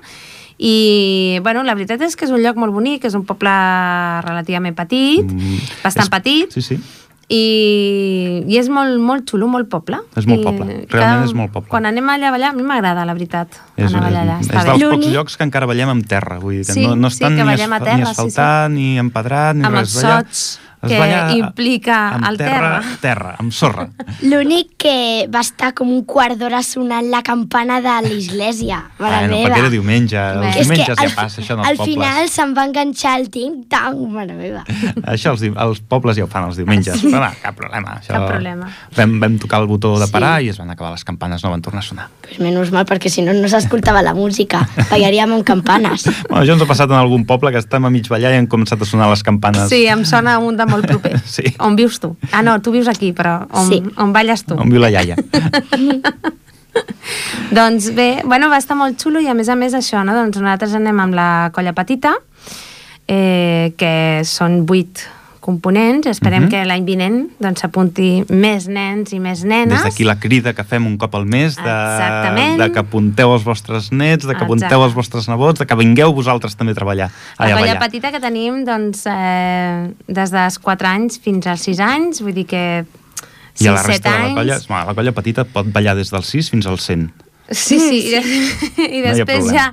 I, 0.61 1.39
bueno, 1.41 1.63
la 1.63 1.73
veritat 1.73 2.01
és 2.03 2.17
que 2.19 2.25
és 2.27 2.31
un 2.35 2.41
lloc 2.43 2.57
molt 2.59 2.73
bonic, 2.75 3.05
és 3.07 3.13
un 3.15 3.23
poble 3.23 3.49
relativament 4.25 4.75
petit, 4.75 5.23
Mm, 5.23 5.59
bastant 5.85 6.03
és- 6.03 6.09
petit, 6.09 6.51
Sí, 6.51 6.61
sí. 6.61 6.75
i, 7.29 8.43
i 8.49 8.57
és 8.59 8.67
molt, 8.73 8.99
molt 8.99 9.23
xulo, 9.29 9.47
molt 9.47 9.69
poble. 9.69 9.99
És 10.17 10.25
molt 10.27 10.41
I 10.41 10.43
poble, 10.43 10.65
realment 10.65 10.87
cada- 10.91 11.23
és 11.25 11.33
molt 11.33 11.51
poble. 11.53 11.69
Quan 11.69 11.85
anem 11.85 12.09
allà 12.09 12.27
a 12.27 12.31
ballar, 12.31 12.49
a 12.49 12.53
mi 12.57 12.63
m'agrada, 12.63 13.05
la 13.05 13.13
veritat, 13.13 13.47
És, 13.77 13.93
anar 13.93 14.01
a 14.01 14.09
ballar 14.09 14.23
allà. 14.25 14.39
és 14.41 14.49
Està 14.49 14.63
dels 14.65 14.83
pocs 14.83 15.07
llocs 15.13 15.37
que 15.37 15.43
encara 15.45 15.65
ballem 15.65 15.89
amb 15.89 16.05
terra. 16.05 16.39
Vull 16.39 16.57
dir 16.57 16.65
que 16.65 16.73
Sí, 16.73 16.85
no, 16.85 16.95
no 16.95 17.09
sí, 17.09 17.15
estan 17.23 17.37
que 17.37 17.43
ni, 17.45 17.53
asfa- 17.53 17.79
terra, 17.79 17.97
ni 17.97 18.03
sí, 18.05 18.05
sí. 18.05 18.11
asfaltat, 18.11 18.71
ni 18.71 18.97
empedrat, 18.99 19.55
ni 19.55 19.63
Amb 19.65 19.75
res. 19.75 19.95
els 19.95 20.03
Balla- 20.03 20.17
sots 20.25 20.59
es 20.81 20.89
que 20.89 20.99
balla 20.99 21.31
implica 21.35 21.97
amb 22.15 22.25
el 22.29 22.37
terra, 22.37 22.59
terra. 22.79 22.97
terra, 23.01 23.35
amb 23.39 23.51
sorra. 23.51 23.87
L'únic 24.21 24.75
que 24.77 25.27
va 25.33 25.41
estar 25.41 25.73
com 25.75 25.89
un 25.91 26.03
quart 26.07 26.37
d'hora 26.39 26.61
sonant 26.63 27.09
la 27.11 27.21
campana 27.23 27.79
de 27.81 27.95
l'església, 28.07 28.83
mare 28.99 29.27
Bueno, 29.27 29.35
meva. 29.35 29.49
perquè 29.49 29.59
era 29.65 29.69
diumenge, 29.73 30.17
els 30.17 30.55
És 30.55 30.67
diumenges 30.67 30.95
ja 30.95 31.03
al, 31.05 31.13
passa 31.15 31.41
això 31.41 31.53
en 31.57 31.59
els 31.59 31.67
al 31.69 31.77
pobles. 31.77 31.93
final 31.95 32.29
se'm 32.29 32.53
va 32.57 32.65
enganxar 32.69 33.19
el 33.19 33.29
ting-tang, 33.29 33.99
mare 34.11 34.33
meva. 34.37 34.63
Això 35.13 35.31
els, 35.35 35.41
di- 35.41 35.51
els 35.55 35.81
pobles 35.81 36.15
ja 36.17 36.23
ho 36.23 36.27
fan 36.31 36.47
els 36.49 36.57
diumenges, 36.59 37.01
però 37.03 37.23
no, 37.25 37.31
cap 37.41 37.55
problema. 37.57 37.97
Això... 37.99 38.13
Cap 38.15 38.27
problema. 38.29 38.69
Vam, 38.95 39.17
vam 39.19 39.37
tocar 39.39 39.59
el 39.63 39.67
botó 39.67 39.97
de 39.99 40.05
Sí. 40.09 40.13
parar 40.13 40.41
i 40.41 40.49
es 40.49 40.57
van 40.57 40.69
acabar 40.71 40.91
les 40.91 41.03
campanes, 41.05 41.43
no 41.43 41.51
van 41.51 41.61
tornar 41.61 41.83
a 41.83 41.85
sonar. 41.85 42.07
Pues 42.23 42.39
menys 42.39 42.71
mal, 42.71 42.85
perquè 42.89 43.09
si 43.11 43.21
no, 43.21 43.33
no 43.33 43.47
s'escoltava 43.51 44.01
la 44.01 44.13
música. 44.13 44.63
Ballaríem 44.89 45.33
amb 45.35 45.43
campanes. 45.45 46.05
Bueno, 46.29 46.43
això 46.43 46.53
ens 46.55 46.63
ha 46.63 46.69
passat 46.69 46.89
en 46.89 46.97
algun 46.97 47.25
poble 47.25 47.51
que 47.51 47.59
estem 47.61 47.85
a 47.85 47.89
mig 47.89 48.07
ballar 48.09 48.31
i 48.33 48.37
han 48.39 48.47
començat 48.47 48.81
a 48.81 48.85
sonar 48.85 49.09
les 49.11 49.23
campanes. 49.23 49.67
Sí, 49.69 49.85
em 49.87 50.05
sona 50.05 50.37
un 50.39 50.57
de 50.57 50.65
molt 50.69 50.87
proper. 50.87 51.19
Sí. 51.35 51.43
On 51.59 51.75
vius 51.77 51.99
tu? 51.99 52.15
Ah, 52.31 52.41
no, 52.45 52.57
tu 52.61 52.71
vius 52.71 52.87
aquí, 52.87 53.11
però 53.13 53.45
on, 53.51 53.67
Sí. 53.69 53.81
on 53.97 54.13
balles 54.13 54.43
tu? 54.45 54.55
On 54.55 54.69
viu 54.69 54.79
la 54.81 54.89
iaia. 54.93 55.15
Doncs 57.51 57.89
bé, 57.97 58.21
bueno, 58.25 58.49
va 58.49 58.59
estar 58.61 58.77
molt 58.77 58.99
xulo 59.01 59.19
i 59.19 59.27
a 59.27 59.33
més 59.35 59.49
a 59.49 59.55
més 59.57 59.73
això, 59.73 60.03
no? 60.05 60.13
doncs 60.15 60.37
nosaltres 60.37 60.75
anem 60.77 60.99
amb 61.01 61.15
la 61.17 61.29
colla 61.53 61.73
petita, 61.73 62.13
eh, 63.09 63.73
que 63.75 64.21
són 64.23 64.61
vuit 64.69 65.01
components, 65.49 66.05
esperem 66.11 66.43
Mhm. 66.45 66.49
que 66.53 66.61
l'any 66.69 66.85
vinent 66.85 67.17
doncs, 67.41 67.63
s'apunti 67.63 68.23
més 68.29 68.67
nens 68.69 69.11
i 69.15 69.19
més 69.19 69.43
nenes. 69.43 69.81
Des 69.81 69.87
d'aquí 69.89 70.05
la 70.05 70.19
crida 70.21 70.53
que 70.53 70.63
fem 70.63 70.85
un 70.85 70.97
cop 71.01 71.15
al 71.17 71.25
mes 71.25 71.55
de, 71.57 71.61
Exactament. 71.65 72.59
de 72.61 72.69
que 72.71 72.79
apunteu 72.83 73.33
els 73.33 73.43
vostres 73.47 73.91
nets, 73.91 74.27
de 74.27 74.35
que 74.35 74.43
apunteu 74.45 74.67
Exacte. 74.69 74.85
els 74.85 74.95
vostres 74.95 75.27
nebots, 75.31 75.59
de 75.59 75.65
que 75.65 75.75
vingueu 75.79 76.13
vosaltres 76.13 76.55
també 76.55 76.71
a 76.73 76.79
treballar. 76.79 77.09
La 77.39 77.45
Ai, 77.45 77.51
a 77.51 77.55
colla 77.57 77.73
ballar. 77.73 77.83
petita 77.89 78.11
que 78.13 78.19
tenim 78.21 78.63
doncs, 78.65 79.05
eh, 79.09 79.89
des 80.07 80.31
dels 80.31 80.59
4 80.59 80.87
anys 80.87 81.19
fins 81.19 81.47
als 81.47 81.61
6 81.65 81.79
anys, 81.79 82.21
vull 82.21 82.33
dir 82.33 82.45
que 82.45 82.85
I 83.59 83.67
a 83.67 83.71
la 83.73 83.81
6-7 83.83 83.87
resta 83.87 84.11
de 84.11 84.29
la 84.29 84.35
colla, 84.35 84.85
la 84.85 84.93
colla 84.95 85.11
petita 85.11 85.43
pot 85.43 85.67
ballar 85.73 85.95
des 85.97 86.11
dels 86.11 86.25
6 86.27 86.49
fins 86.51 86.65
als 86.67 86.83
100. 86.87 87.09
Sí, 87.51 87.79
sí, 87.79 87.99
i, 88.13 88.15
i 88.99 89.01
No 89.01 89.09
hi 89.09 89.09
ha 89.09 89.15
després 89.15 89.47
ha 89.57 89.67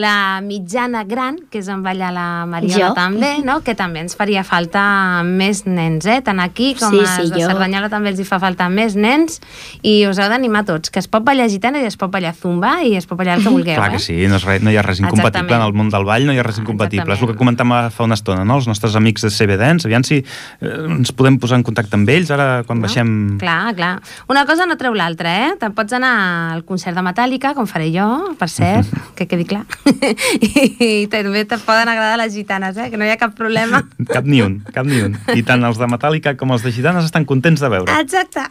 la 0.00 0.12
mitjana 0.44 1.02
gran, 1.08 1.36
que 1.50 1.60
és 1.60 1.68
on 1.72 1.82
balla 1.84 2.08
la 2.14 2.26
Mariona 2.48 2.88
Jo? 2.88 2.92
també, 2.96 3.34
no? 3.44 3.58
que 3.66 3.74
també 3.78 4.00
ens 4.04 4.16
faria 4.16 4.44
falta 4.46 5.22
més 5.26 5.64
nens, 5.66 6.06
eh? 6.08 6.20
tant 6.24 6.40
aquí 6.40 6.72
com 6.78 6.94
Sí, 6.94 7.02
a 7.04 7.16
sí, 7.18 7.28
de 7.32 7.42
jo. 7.42 7.48
Cerdanyola 7.50 7.90
també 7.92 8.12
els 8.12 8.22
hi 8.22 8.26
fa 8.28 8.38
falta 8.40 8.68
més 8.72 8.96
nens, 8.96 9.40
i 9.82 10.06
us 10.08 10.18
heu 10.20 10.30
d'animar 10.32 10.64
tots, 10.68 10.92
que 10.94 11.02
es 11.02 11.08
pot 11.10 11.24
ballar 11.26 11.48
gitana 11.52 11.82
i 11.82 11.88
es 11.88 11.98
pot 12.00 12.12
ballar 12.12 12.32
zumba 12.38 12.78
i 12.86 12.94
es 12.96 13.06
pot 13.08 13.18
ballar 13.20 13.36
el 13.38 13.44
que 13.44 13.52
vulgueu. 13.52 13.76
Clar 13.76 13.90
eh? 13.92 13.96
que 13.98 14.02
sí, 14.02 14.16
no, 14.30 14.38
és 14.40 14.46
res, 14.48 14.62
no 14.64 14.72
hi 14.72 14.78
ha 14.80 14.84
res 14.86 15.02
incompatible 15.02 15.28
Exactament. 15.44 15.60
en 15.60 15.66
el 15.68 15.76
món 15.82 15.92
del 15.92 16.08
ball, 16.08 16.26
no 16.28 16.32
hi 16.36 16.40
ha 16.40 16.46
res 16.46 16.60
incompatible. 16.62 17.04
És 17.04 17.20
el 17.20 17.28
Exactament. 17.28 17.36
que 17.36 17.44
comentàvem 17.44 17.92
fa 17.98 18.08
una 18.08 18.16
estona, 18.18 18.44
no? 18.48 18.56
Els 18.60 18.68
nostres 18.70 18.96
amics 18.98 19.26
de 19.26 19.30
CB 19.34 19.58
Dance, 19.60 19.86
aviam 19.88 20.04
si 20.06 20.20
eh, 20.22 20.72
ens 20.98 21.12
podem 21.12 21.38
posar 21.42 21.58
en 21.60 21.66
contacte 21.66 21.98
amb 21.98 22.08
ells 22.08 22.32
ara 22.34 22.62
quan 22.66 22.80
baixem... 22.84 23.12
Clar, 23.40 23.74
clar. 23.76 23.92
Una 24.32 24.46
cosa 24.48 24.66
no 24.66 24.78
treu 24.80 24.96
l'altra, 24.96 25.34
eh? 25.48 25.52
Te'n 25.60 25.74
pots 25.76 25.92
anar 25.98 26.14
al 26.54 26.64
concert 26.68 26.96
de 26.96 27.04
Metallica, 27.18 27.50
com 27.50 27.66
faré 27.66 27.88
jo, 27.90 28.04
per 28.38 28.46
cert, 28.46 28.92
que 29.18 29.24
quedi 29.26 29.42
clar. 29.50 29.64
I, 30.38 31.08
també 31.10 31.42
te 31.50 31.58
poden 31.58 31.90
agradar 31.90 32.14
les 32.20 32.30
gitanes, 32.30 32.78
eh? 32.78 32.86
Que 32.92 33.00
no 33.00 33.08
hi 33.08 33.10
ha 33.10 33.16
cap 33.18 33.34
problema. 33.34 33.80
Cap 34.14 34.22
ni 34.22 34.38
un, 34.44 34.60
cap 34.70 34.86
ni 34.86 35.00
un. 35.02 35.16
I 35.34 35.42
tant 35.42 35.66
els 35.66 35.80
de 35.82 35.88
Metallica 35.90 36.36
com 36.38 36.54
els 36.54 36.62
de 36.62 36.70
Gitanes 36.70 37.08
estan 37.08 37.26
contents 37.26 37.58
de 37.58 37.72
veure. 37.72 37.96
Exacte. 37.98 38.46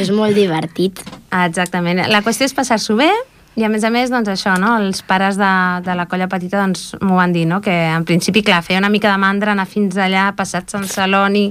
És 0.00 0.08
molt 0.08 0.32
divertit. 0.40 1.04
Exactament. 1.44 2.00
La 2.08 2.24
qüestió 2.24 2.48
és 2.48 2.56
passar-s'ho 2.56 2.96
bé 2.96 3.10
I 3.58 3.64
a 3.64 3.68
més 3.68 3.82
a 3.82 3.88
més, 3.90 4.06
doncs 4.12 4.28
això, 4.30 4.52
no? 4.60 4.76
els 4.78 5.00
pares 5.02 5.34
de, 5.34 5.48
de 5.82 5.94
la 5.98 6.04
colla 6.06 6.28
petita 6.30 6.60
doncs, 6.60 6.92
m'ho 7.02 7.16
van 7.18 7.32
dir, 7.34 7.42
no? 7.50 7.56
que 7.60 7.72
en 7.90 8.04
principi, 8.06 8.44
clar, 8.46 8.60
feia 8.62 8.78
una 8.78 8.88
mica 8.88 9.10
de 9.10 9.18
mandra 9.18 9.50
anar 9.50 9.64
fins 9.66 9.96
allà, 9.98 10.28
passat 10.38 10.70
Sant 10.70 10.84
Celoni, 10.86 11.48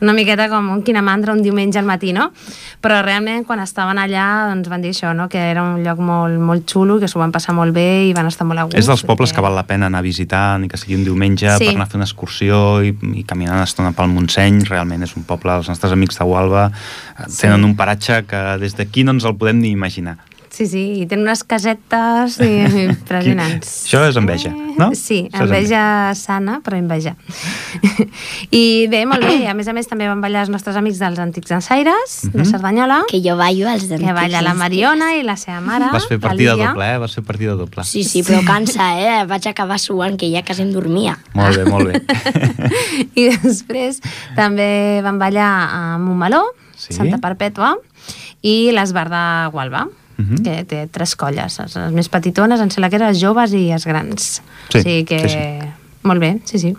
una 0.00 0.14
miqueta 0.16 0.46
com 0.48 0.70
un 0.72 0.80
quina 0.86 1.02
mandra 1.04 1.34
un 1.34 1.42
diumenge 1.44 1.76
al 1.78 1.84
matí, 1.84 2.14
no? 2.16 2.30
Però 2.80 3.02
realment, 3.04 3.44
quan 3.44 3.60
estaven 3.60 4.00
allà, 4.00 4.24
doncs 4.48 4.70
van 4.72 4.80
dir 4.80 4.94
això, 4.94 5.10
no? 5.12 5.26
que 5.28 5.42
era 5.50 5.60
un 5.66 5.82
lloc 5.84 6.00
molt, 6.00 6.38
molt 6.40 6.64
xulo, 6.72 6.96
que 7.02 7.08
s'ho 7.10 7.20
van 7.20 7.34
passar 7.34 7.52
molt 7.58 7.74
bé 7.76 8.06
i 8.08 8.14
van 8.16 8.30
estar 8.30 8.46
molt 8.48 8.62
a 8.62 8.64
gust. 8.70 8.78
És 8.80 8.88
dels 8.88 9.04
pobles 9.04 9.28
perquè- 9.28 9.36
que 9.36 9.44
val 9.44 9.58
la 9.60 9.66
pena 9.68 9.90
anar 9.90 10.00
a 10.00 10.06
visitar, 10.06 10.44
ni 10.62 10.68
que 10.72 10.80
sigui 10.80 10.96
un 10.96 11.04
diumenge, 11.04 11.50
Sí. 11.58 11.66
per 11.66 11.74
anar 11.74 11.84
a 11.84 11.90
fer 11.92 12.00
una 12.00 12.08
excursió 12.08 12.62
i, 12.82 12.94
i 13.12 13.24
caminar 13.28 13.58
una 13.60 13.64
estona 13.68 13.92
pel 13.92 14.08
Montseny. 14.08 14.62
Realment 14.70 15.02
és 15.04 15.12
un 15.20 15.24
poble, 15.28 15.52
els 15.52 15.68
nostres 15.68 15.92
amics 15.92 16.16
de 16.16 16.24
Gualba 16.24 16.70
eh, 16.70 17.28
tenen 17.40 17.64
un 17.68 17.76
paratge 17.76 18.22
que 18.24 18.42
des 18.64 18.72
d'aquí 18.78 19.04
no 19.04 19.12
ens 19.12 19.24
el 19.28 19.36
podem 19.36 19.60
ni 19.60 19.74
imaginar. 19.76 20.16
Sí, 20.56 20.64
sí, 20.70 20.82
i 21.02 21.06
tenen 21.06 21.26
unes 21.26 21.42
casetes 21.44 22.38
i, 22.40 22.46
impressionants. 22.86 23.72
Això 23.84 24.00
és 24.08 24.16
enveja, 24.16 24.48
no? 24.78 24.86
Sí, 24.96 25.26
Això 25.28 25.42
és 25.42 25.50
enveja 25.50 25.80
sana, 26.16 26.60
però 26.64 26.78
enveja. 26.80 27.12
I 28.56 28.86
bé, 28.88 29.02
molt 29.08 29.20
bé, 29.26 29.34
a 29.50 29.54
més 29.58 29.68
a 29.68 29.74
més 29.76 29.88
també 29.90 30.06
van 30.08 30.22
ballar 30.24 30.46
els 30.46 30.52
nostres 30.52 30.78
amics 30.80 31.00
dels 31.02 31.18
Antics 31.20 31.52
Ensaires, 31.58 32.16
de 32.32 32.38
Mhm. 32.40 32.46
Cerdanyola, 32.50 33.02
Que 33.10 33.20
jo 33.22 33.36
ballo 33.36 33.68
als 33.68 33.84
que 33.84 34.12
balla 34.12 34.40
la 34.42 34.54
Mariona 34.54 35.14
i 35.16 35.22
la 35.22 35.36
seva 35.36 35.60
mare, 35.60 35.90
Vas 35.92 36.06
fer 36.08 36.18
partida 36.20 36.54
Lídia. 36.54 36.68
doble, 36.72 36.94
eh? 36.94 36.98
Vas 36.98 37.14
fer 37.14 37.24
partida 37.24 37.52
doble. 37.54 37.84
Sí, 37.84 38.02
sí, 38.04 38.22
però 38.22 38.40
cansa, 38.46 38.88
eh? 39.00 39.26
Vaig 39.26 39.46
acabar 39.48 39.78
suant, 39.78 40.16
que 40.16 40.30
ja 40.32 40.42
quasi 40.42 40.62
em 40.62 40.72
dormia. 40.72 41.18
Molt 41.34 41.56
bé, 41.56 41.64
molt 41.70 41.92
bé. 41.92 42.02
I 43.14 43.28
després 43.42 44.00
també 44.34 45.00
van 45.04 45.18
ballar 45.18 45.68
a 45.72 45.98
Montmeló, 45.98 46.44
Sí. 46.76 46.92
Santa 46.92 47.16
Perpètua, 47.18 47.74
i 48.42 48.70
l'Esbar 48.70 49.08
de 49.08 49.50
Gualba, 49.50 49.86
Mhm. 50.18 50.42
que 50.44 50.64
té 50.64 50.86
tres 50.90 51.14
colles, 51.16 51.58
les, 51.60 51.76
les 51.76 51.92
més 51.92 52.08
petitones, 52.08 52.60
em 52.60 52.70
sembla 52.70 52.88
que 52.90 52.98
les 52.98 53.20
joves 53.20 53.52
i 53.52 53.70
els 53.72 53.84
grans. 53.86 54.42
Sí, 54.70 54.78
o 54.78 54.82
sigui 54.82 55.04
que... 55.04 55.18
sí, 55.28 55.28
sí. 55.28 55.72
Molt 56.06 56.20
bé, 56.20 56.38
sí, 56.44 56.58
sí. 56.58 56.76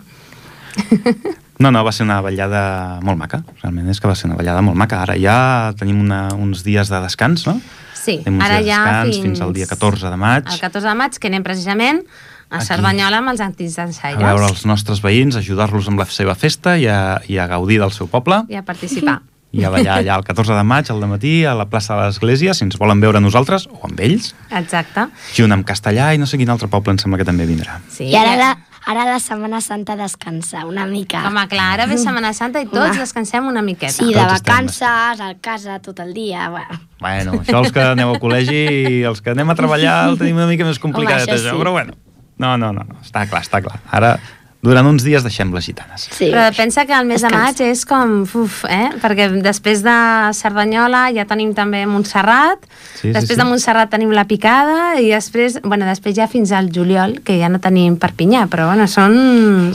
No, 1.58 1.72
no, 1.74 1.82
va 1.82 1.90
ser 1.90 2.04
una 2.06 2.20
ballada 2.22 3.00
molt 3.02 3.18
maca. 3.18 3.40
Realment 3.64 3.88
és 3.90 3.98
que 3.98 4.06
va 4.06 4.14
ser 4.14 4.28
una 4.28 4.36
ballada 4.38 4.60
molt 4.62 4.78
maca. 4.78 5.00
Ara 5.02 5.16
ja 5.18 5.72
tenim 5.78 5.98
una, 6.04 6.28
uns 6.38 6.60
dies 6.62 6.86
de 6.86 7.00
descans, 7.02 7.48
no? 7.48 7.56
Sí, 7.98 8.20
Tenim 8.22 8.38
uns 8.38 8.44
ara 8.46 8.60
dies 8.60 8.68
de 8.68 8.70
ja 8.70 8.82
descans 8.84 9.16
fins... 9.16 9.24
fins 9.26 9.40
al 9.42 9.54
dia 9.56 9.66
14 9.66 10.12
de 10.12 10.18
maig. 10.22 10.46
El 10.54 10.60
14 10.62 10.86
de 10.86 10.94
maig, 10.94 11.18
que 11.18 11.26
anem 11.32 11.42
precisament 11.42 12.04
a. 12.48 12.62
Cerdanyola 12.62 13.18
amb 13.24 13.32
els 13.34 13.42
antics 13.42 13.74
A 13.82 13.88
ensaires. 13.88 14.22
veure 14.22 14.46
els 14.46 14.62
nostres 14.70 15.02
veïns, 15.02 15.34
ajudar-los 15.36 15.90
amb 15.90 15.98
la 15.98 16.06
seva 16.06 16.36
festa 16.38 16.76
i 16.78 16.86
a, 16.86 17.18
i 17.26 17.42
a 17.42 17.48
gaudir 17.50 17.80
del 17.82 17.90
seu 17.90 18.06
poble. 18.06 18.44
I 18.48 18.54
a 18.54 18.62
participar. 18.62 19.18
I 19.52 19.64
a 19.64 19.70
ballar 19.72 19.98
allà 20.02 20.16
el 20.20 20.24
14 20.26 20.52
de 20.52 20.62
maig, 20.68 20.90
al 20.92 21.00
matí 21.08 21.44
a 21.48 21.54
la 21.56 21.64
plaça 21.72 21.96
de 21.96 22.06
l'Església, 22.10 22.52
si 22.54 22.66
ens 22.66 22.76
volen 22.76 23.00
veure 23.00 23.20
nosaltres, 23.24 23.66
o 23.72 23.78
amb 23.88 24.00
ells, 24.04 24.34
Exacte. 24.52 25.06
junt 25.34 25.52
amb 25.56 25.64
Castellà 25.64 26.10
i 26.14 26.18
no 26.20 26.26
sé 26.28 26.36
quin 26.36 26.50
altre 26.52 26.68
poble 26.68 26.92
em 26.92 26.98
sembla 27.00 27.16
que 27.18 27.24
també 27.24 27.46
vindrà. 27.48 27.78
Sí, 27.88 28.10
I 28.12 28.16
ara 28.20 28.34
la, 28.36 28.50
ara 28.84 29.06
la 29.08 29.16
Setmana 29.24 29.62
Santa 29.64 29.96
descansar 29.96 30.66
una 30.68 30.84
mica. 30.86 31.22
Home, 31.26 31.46
clar, 31.48 31.70
ara 31.78 31.86
ve 31.88 31.96
Setmana 31.96 32.34
Santa 32.36 32.60
i 32.60 32.66
tots 32.68 32.90
Home. 32.90 32.98
descansem 33.00 33.46
una 33.48 33.62
miqueta. 33.64 33.92
Sí, 33.96 34.12
de 34.12 34.20
Tots 34.20 34.42
vacances, 34.42 35.20
a 35.24 35.32
casa, 35.40 35.78
tot 35.80 35.98
el 36.04 36.12
dia, 36.12 36.50
bueno. 36.50 36.80
Bueno, 37.00 37.32
això 37.40 37.62
els 37.64 37.72
que 37.72 37.80
aneu 37.94 38.12
a 38.12 38.20
col·legi 38.20 38.60
i 38.98 39.02
els 39.08 39.22
que 39.24 39.32
anem 39.32 39.48
a 39.48 39.56
treballar 39.56 40.10
el 40.10 40.18
tenim 40.20 40.36
una 40.36 40.46
mica 40.50 40.68
més 40.68 40.78
complicat, 40.78 41.22
Home, 41.22 41.32
això 41.32 41.40
això, 41.40 41.56
sí. 41.56 41.62
però 41.64 41.72
bueno. 41.72 41.96
No, 42.38 42.52
no, 42.60 42.68
no, 42.70 42.84
no, 42.86 43.00
està 43.02 43.24
clar, 43.26 43.40
està 43.42 43.58
clar. 43.64 43.80
Ara, 43.90 44.12
durant 44.60 44.86
uns 44.90 45.04
dies 45.06 45.22
deixem 45.22 45.52
les 45.54 45.64
gitanes. 45.68 46.08
Sí. 46.10 46.32
Però 46.32 46.48
pensa 46.56 46.82
que 46.84 46.92
el 46.96 47.06
mes 47.06 47.22
de 47.22 47.28
maig 47.30 47.60
és 47.62 47.84
com... 47.86 48.24
Uf, 48.26 48.64
eh? 48.66 48.88
Perquè 49.00 49.28
després 49.44 49.84
de 49.86 49.94
Cerdanyola 50.34 51.04
ja 51.14 51.24
tenim 51.30 51.52
també 51.54 51.84
Montserrat, 51.86 52.64
Sí, 52.98 53.06
sí, 53.06 53.12
després 53.14 53.36
sí. 53.36 53.38
de 53.38 53.44
Montserrat 53.46 53.90
tenim 53.92 54.10
la 54.10 54.24
Picada 54.26 54.96
i 54.98 55.12
després, 55.12 55.60
bueno, 55.62 55.86
després 55.86 56.16
ja 56.18 56.26
fins 56.26 56.50
al 56.50 56.72
juliol, 56.74 57.20
que 57.22 57.36
ja 57.38 57.46
no 57.48 57.60
tenim 57.62 57.94
Perpinyà, 58.02 58.48
però 58.50 58.66
bueno, 58.72 58.88
són... 58.90 59.14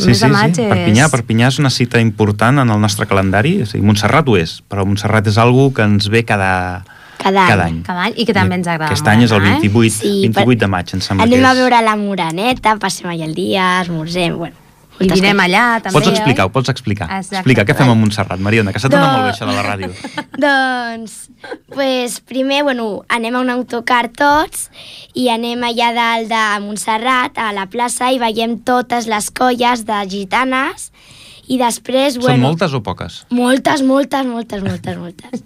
Sí, 0.04 0.10
mes 0.12 0.20
sí, 0.20 0.26
de 0.26 0.32
maig 0.34 0.56
sí. 0.60 0.66
és... 0.66 0.74
Perpinyà, 0.74 1.08
Perpinyà 1.14 1.48
és 1.54 1.60
una 1.64 1.72
cita 1.72 2.02
important 2.04 2.60
en 2.60 2.70
el 2.76 2.82
nostre 2.84 3.08
calendari. 3.08 3.62
O 3.64 3.70
sigui, 3.70 3.86
Montserrat 3.88 4.28
ho 4.28 4.36
és, 4.36 4.58
però 4.68 4.84
Montserrat 4.86 5.30
és 5.32 5.38
algo 5.40 5.70
que 5.74 5.88
ens 5.88 6.10
ve 6.12 6.26
cada, 6.28 6.84
Cada 7.24 7.46
any. 7.46 7.48
cada 7.54 7.64
any. 7.70 7.78
Cada 7.88 8.02
any, 8.10 8.18
i 8.20 8.26
que 8.28 8.34
també 8.36 8.58
ens 8.60 8.68
agrada 8.68 8.90
Aquest 8.92 9.06
molt 9.06 9.14
any 9.16 9.24
és 9.24 9.32
el 9.32 9.40
anar, 9.46 9.54
eh? 9.56 9.62
28, 9.64 9.96
Sí, 10.02 10.12
28 10.28 10.44
per- 10.52 10.58
de 10.66 10.68
maig, 10.76 10.92
em 10.98 11.00
sembla 11.08 11.24
Anem 11.24 11.40
que 11.40 11.46
és. 11.46 11.48
a 11.48 11.54
veure 11.62 11.80
laMoreneta, 11.88 12.76
passem 12.84 13.08
allà 13.14 13.24
el 13.30 13.34
dia, 13.38 13.70
esmorzem, 13.86 14.36
bueno. 14.42 14.60
I 15.00 15.08
coses. 15.10 15.24
allà 15.24 15.82
també, 15.82 15.94
Pots 15.98 16.08
explicar, 16.12 16.44
oi? 16.46 16.50
ho 16.50 16.52
pots 16.54 16.70
explicar. 16.70 17.08
Exacte. 17.18 17.38
Explica, 17.42 17.66
què 17.66 17.76
fem 17.76 17.90
a 17.90 17.96
Montserrat, 17.98 18.40
Mariona, 18.40 18.72
que 18.72 18.80
se't 18.80 18.92
dona 18.94 19.08
Do- 19.08 19.12
molt 19.18 19.26
bé 19.26 19.32
això 19.34 19.48
de 19.50 19.56
la 19.58 19.64
ràdio. 19.66 19.90
doncs, 20.46 21.30
pues, 21.74 22.20
primer, 22.22 22.64
bueno, 22.64 23.04
anem 23.10 23.36
a 23.36 23.42
un 23.42 23.50
autocar 23.50 24.08
tots 24.14 24.70
i 25.14 25.30
anem 25.34 25.64
allà 25.66 25.90
dalt 25.98 26.30
de 26.30 26.44
Montserrat, 26.66 27.38
a 27.38 27.52
la 27.58 27.66
plaça, 27.74 28.12
i 28.14 28.20
veiem 28.22 28.60
totes 28.64 29.08
les 29.10 29.32
colles 29.32 29.86
de 29.90 30.00
gitanes 30.10 30.92
i 31.52 31.58
després, 31.60 32.14
Són 32.16 32.22
bueno... 32.24 32.46
moltes 32.48 32.72
o 32.72 32.80
poques? 32.86 33.26
Moltes, 33.30 33.82
moltes, 33.84 34.26
moltes, 34.26 34.64
moltes, 34.64 34.96
moltes. 34.98 35.44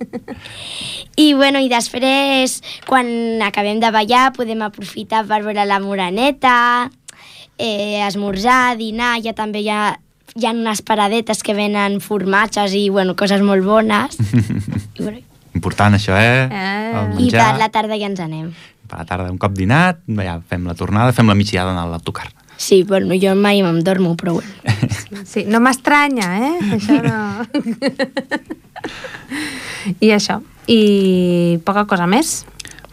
I, 1.17 1.33
bueno, 1.33 1.57
i 1.59 1.69
després, 1.71 2.59
quan 2.85 3.41
acabem 3.41 3.79
de 3.81 3.89
ballar, 3.91 4.27
podem 4.37 4.61
aprofitar 4.61 5.23
per 5.25 5.41
veure 5.41 5.65
la 5.65 5.79
moreneta, 5.81 6.91
eh, 7.57 8.03
esmorzar, 8.07 8.77
dinar, 8.77 9.17
ja 9.25 9.33
també 9.37 9.61
hi 9.65 9.69
ha, 9.73 9.97
hi 10.35 10.47
ha 10.47 10.53
unes 10.55 10.81
paradetes 10.85 11.43
que 11.43 11.55
venen 11.57 11.99
formatges 12.01 12.73
i, 12.77 12.87
bueno, 12.93 13.15
coses 13.19 13.43
molt 13.45 13.65
bones. 13.65 14.17
I, 14.97 15.03
bueno, 15.03 15.21
Important, 15.57 15.97
això, 15.97 16.13
eh? 16.13 16.47
Eh. 16.53 17.05
I 17.25 17.31
per 17.33 17.53
la 17.57 17.71
tarda 17.73 17.97
ja 17.97 18.09
ens 18.09 18.19
anem. 18.21 18.51
per 18.87 19.01
la 19.01 19.05
tarda, 19.09 19.31
un 19.33 19.39
cop 19.41 19.55
dinat, 19.57 20.03
ja 20.21 20.37
fem 20.47 20.67
la 20.69 20.75
tornada, 20.77 21.11
fem 21.11 21.27
la 21.27 21.35
migdiada 21.35 21.73
en 21.73 21.91
l'autocar. 21.91 22.29
Sí, 22.57 22.81
bueno, 22.83 23.13
jo 23.21 23.35
mai 23.35 23.61
em 23.61 23.81
dormo, 23.83 24.15
però 24.17 24.33
bueno. 24.33 24.49
Sí, 25.25 25.45
no 25.47 25.59
m'estranya, 25.63 26.27
eh? 26.39 26.55
Això 26.77 26.97
no... 27.03 27.45
I 30.03 30.11
això. 30.11 30.41
I 30.67 31.59
poca 31.65 31.85
cosa 31.87 32.07
més. 32.09 32.45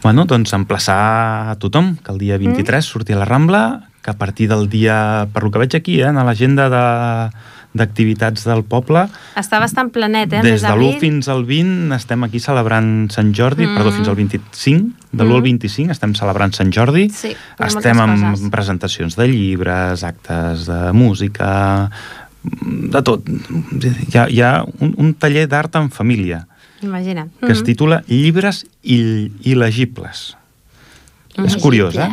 Bueno, 0.03 0.25
doncs 0.29 0.53
emplaçar 0.55 1.49
a 1.51 1.55
tothom 1.59 1.95
que 1.97 2.13
el 2.13 2.19
dia 2.21 2.37
23 2.37 2.77
mm. 2.77 2.87
surti 2.87 3.13
a 3.13 3.19
la 3.19 3.25
Rambla, 3.25 3.63
que 4.05 4.11
a 4.13 4.17
partir 4.21 4.47
del 4.51 4.69
dia, 4.69 5.25
per 5.33 5.41
lo 5.43 5.49
que 5.49 5.57
veig 5.63 5.73
aquí, 5.75 5.97
eh, 6.01 6.05
en 6.11 6.15
l'agenda 6.21 6.69
de- 6.69 7.31
d'activitats 7.75 8.45
del 8.47 8.61
poble, 8.63 9.01
Està 9.35 9.57
bastant 9.59 9.89
planet, 9.91 10.31
eh? 10.31 10.41
des 10.45 10.61
de 10.61 10.67
d'abril. 10.67 10.93
l'1 10.93 10.99
fins 11.01 11.27
al 11.27 11.41
20 11.43 11.91
estem 11.97 12.23
aquí 12.23 12.39
celebrant 12.39 13.09
Sant 13.11 13.33
Jordi, 13.35 13.65
Mm. 13.67 13.75
perdó, 13.75 13.91
fins 13.91 14.07
al 14.07 14.15
25, 14.15 14.91
de 15.11 15.23
l'1 15.25 15.35
al 15.35 15.41
25 15.41 15.91
estem 15.91 16.13
celebrant 16.15 16.53
Sant 16.55 16.71
Jordi, 16.71 17.09
Sí, 17.09 17.33
estem 17.59 17.99
amb 17.99 18.31
coses. 18.31 18.49
presentacions 18.49 19.17
de 19.17 19.27
llibres, 19.27 20.03
actes 20.05 20.67
de 20.67 20.93
música, 20.93 21.89
de 22.43 23.01
tot. 23.01 23.27
Hi 23.27 24.17
ha, 24.19 24.29
hi 24.29 24.39
ha 24.41 24.63
un, 24.79 24.93
un 24.97 25.13
taller 25.15 25.47
d'art 25.49 25.75
en 25.75 25.89
família, 25.91 26.47
Imagina. 26.81 27.27
que 27.41 27.51
es 27.51 27.59
Mhm. 27.59 27.65
titula 27.65 28.03
Llibres 28.07 28.67
il 28.83 29.33
il·legibles. 29.43 30.37
És 31.43 31.57
curiós, 31.57 31.93
eh? 31.97 32.07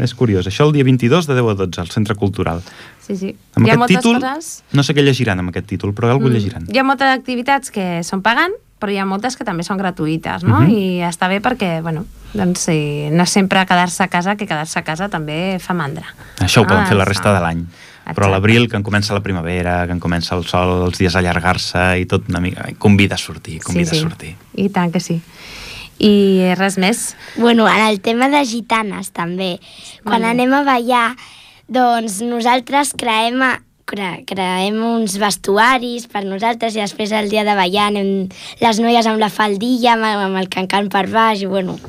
És 0.00 0.14
curiós. 0.14 0.46
Això 0.48 0.64
el 0.66 0.72
dia 0.72 0.84
22 0.84 1.26
de 1.28 1.34
10 1.36 1.50
a 1.50 1.54
12 1.66 1.80
al 1.80 1.90
Centre 1.92 2.14
Cultural. 2.16 2.62
Sí, 3.04 3.16
sí. 3.16 3.34
Amb 3.56 3.66
Hi 3.66 3.70
ha 3.70 3.74
aquest 3.74 3.78
moltes 3.84 3.96
títol, 4.00 4.20
coses... 4.22 4.50
no 4.72 4.82
sé 4.86 4.94
què 4.96 5.02
llegiran 5.04 5.38
amb 5.42 5.50
aquest 5.52 5.66
títol, 5.66 5.92
però 5.94 6.10
algú 6.10 6.28
Mm. 6.28 6.32
llegiran. 6.32 6.66
Hi 6.72 6.78
ha 6.78 6.84
moltes 6.84 7.08
activitats 7.12 7.70
que 7.70 8.02
són 8.06 8.22
pagant, 8.22 8.52
però 8.80 8.92
hi 8.94 8.98
ha 8.98 9.04
moltes 9.04 9.36
que 9.36 9.44
també 9.44 9.62
són 9.62 9.76
gratuïtes, 9.76 10.42
no? 10.42 10.60
Mhm. 10.62 10.70
I 10.70 11.02
està 11.04 11.28
bé 11.28 11.42
perquè, 11.44 11.82
bueno, 11.82 12.06
doncs 12.32 12.60
sí, 12.70 13.08
no 13.12 13.26
sempre 13.26 13.66
quedar-se 13.66 14.02
a 14.02 14.08
casa, 14.08 14.36
que 14.36 14.46
quedar-se 14.46 14.78
a 14.78 14.82
casa 14.82 15.08
també 15.08 15.58
fa 15.60 15.74
mandra. 15.74 16.06
Això 16.38 16.62
ho 16.62 16.66
poden 16.66 16.84
Ah, 16.84 16.86
fer 16.86 16.96
la 16.96 17.04
resta 17.04 17.34
de 17.34 17.40
l'any. 17.40 17.66
Però 18.14 18.24
a 18.26 18.30
l'abril, 18.30 18.68
que 18.68 18.76
en 18.76 18.82
comença 18.82 19.12
la 19.14 19.20
primavera, 19.20 19.86
que 19.86 19.92
en 19.92 20.00
comença 20.00 20.34
el 20.34 20.44
sol, 20.44 20.86
els 20.88 20.98
dies 20.98 21.14
a 21.14 21.18
allargar-se 21.20 22.00
i 22.00 22.06
tot 22.06 22.24
una 22.28 22.40
mica... 22.40 22.64
Convida 22.78 23.14
a 23.14 23.18
sortir, 23.18 23.60
convida 23.62 23.90
sí, 23.90 23.96
sí. 23.96 24.00
a 24.00 24.08
sortir. 24.08 24.36
I 24.54 24.68
tant 24.70 24.90
que 24.90 24.98
sí. 24.98 25.20
I 26.00 26.54
res 26.56 26.78
més. 26.80 27.14
Bueno, 27.36 27.66
en 27.68 27.82
el 27.90 28.00
tema 28.00 28.28
de 28.32 28.40
gitanes 28.48 29.10
també. 29.12 29.58
Quan 30.02 30.22
Molt 30.22 30.24
bé. 30.24 30.30
anem 30.30 30.54
a 30.56 30.62
ballar, 30.64 31.08
doncs 31.68 32.20
nosaltres 32.24 32.94
creem, 32.96 33.42
a, 33.44 33.58
cre, 33.84 34.22
creem 34.26 34.78
uns 34.80 35.18
vestuaris 35.20 36.06
per 36.08 36.24
nosaltres 36.24 36.74
i 36.76 36.80
després 36.80 37.12
el 37.12 37.28
dia 37.28 37.44
de 37.44 37.54
ballar 37.58 37.90
anem 37.90 38.28
les 38.62 38.80
noies 38.80 39.06
amb 39.10 39.20
la 39.20 39.28
faldilla, 39.28 39.92
amb, 39.98 40.08
amb 40.08 40.40
el 40.40 40.48
cancan 40.48 40.88
per 40.88 41.06
baix 41.12 41.42
i 41.44 41.50
bueno, 41.50 41.76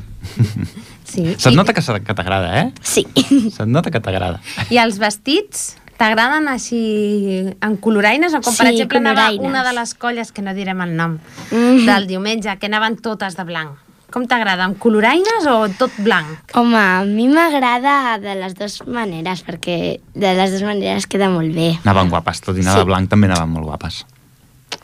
Sí. 1.12 1.26
Se't 1.38 1.52
nota 1.58 1.74
que, 1.76 1.82
que 1.84 2.14
t'agrada, 2.16 2.52
eh? 2.62 2.72
sí. 2.82 3.02
Se't 3.56 3.68
nota 3.68 3.92
que 3.92 4.00
t'agrada. 4.00 4.40
I 4.72 4.78
els 4.80 4.96
vestits 5.02 5.74
t'agraden 6.00 6.48
així 6.48 7.52
en 7.62 7.76
coloraines? 7.84 8.32
O 8.34 8.40
com, 8.40 8.56
per 8.56 8.68
Sí, 8.70 8.74
exemple, 8.78 9.02
anava 9.04 9.26
una 9.44 9.64
de 9.68 9.74
les 9.76 9.92
colles, 9.94 10.32
que 10.32 10.42
no 10.42 10.54
direm 10.56 10.80
el 10.82 10.96
nom, 10.96 11.18
Mhm. 11.52 11.86
del 11.86 12.08
diumenge, 12.08 12.56
que 12.60 12.68
anaven 12.72 12.96
totes 13.04 13.36
de 13.36 13.44
blanc. 13.44 13.76
Com 14.12 14.26
t'agrada, 14.28 14.66
amb 14.68 14.76
coloraines 14.82 15.46
o 15.48 15.70
tot 15.80 15.94
blanc? 16.04 16.52
Home, 16.60 16.76
a 16.78 17.04
mi 17.08 17.30
m'agrada 17.32 18.18
de 18.20 18.34
les 18.36 18.54
dues 18.60 18.82
maneres, 18.86 19.40
perquè 19.48 20.00
de 20.14 20.34
les 20.36 20.52
dues 20.52 20.64
maneres 20.68 21.08
queda 21.08 21.30
molt 21.32 21.54
bé. 21.56 21.78
Anaven 21.86 22.10
guapes, 22.12 22.42
tot 22.44 22.58
i 22.58 22.62
anar 22.66 22.74
Sí. 22.74 22.80
de 22.80 22.86
blanc 22.90 23.10
també 23.10 23.28
anaven 23.32 23.50
molt 23.50 23.66
guapes. 23.70 24.06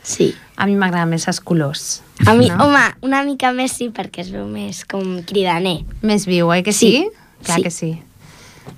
Sí. 0.02 0.34
A 0.56 0.66
mi 0.66 0.74
m'agraden 0.76 1.10
més 1.10 1.28
els 1.28 1.40
colors. 1.40 2.02
A 2.26 2.32
mi, 2.34 2.48
no? 2.48 2.64
home, 2.64 2.80
una 3.02 3.22
mica 3.22 3.52
més 3.52 3.72
sí, 3.72 3.90
perquè 3.90 4.20
es 4.24 4.30
veu 4.32 4.46
més 4.46 4.84
com 4.88 5.20
cridaner. 5.22 5.84
Més 6.02 6.24
viu, 6.26 6.48
oi 6.48 6.62
que 6.62 6.72
sí? 6.72 6.90
Sí. 7.04 7.10
Clar 7.44 7.56
Sí. 7.58 7.62
que 7.62 7.70
sí. 7.70 8.02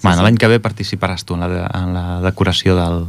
Bueno, 0.02 0.22
l'any 0.22 0.36
que 0.36 0.46
ve 0.48 0.60
participaràs 0.60 1.24
tu 1.24 1.34
en 1.34 1.40
la, 1.40 1.48
de, 1.48 1.62
en 1.78 1.94
la 1.94 2.20
decoració 2.22 2.74
del, 2.76 3.06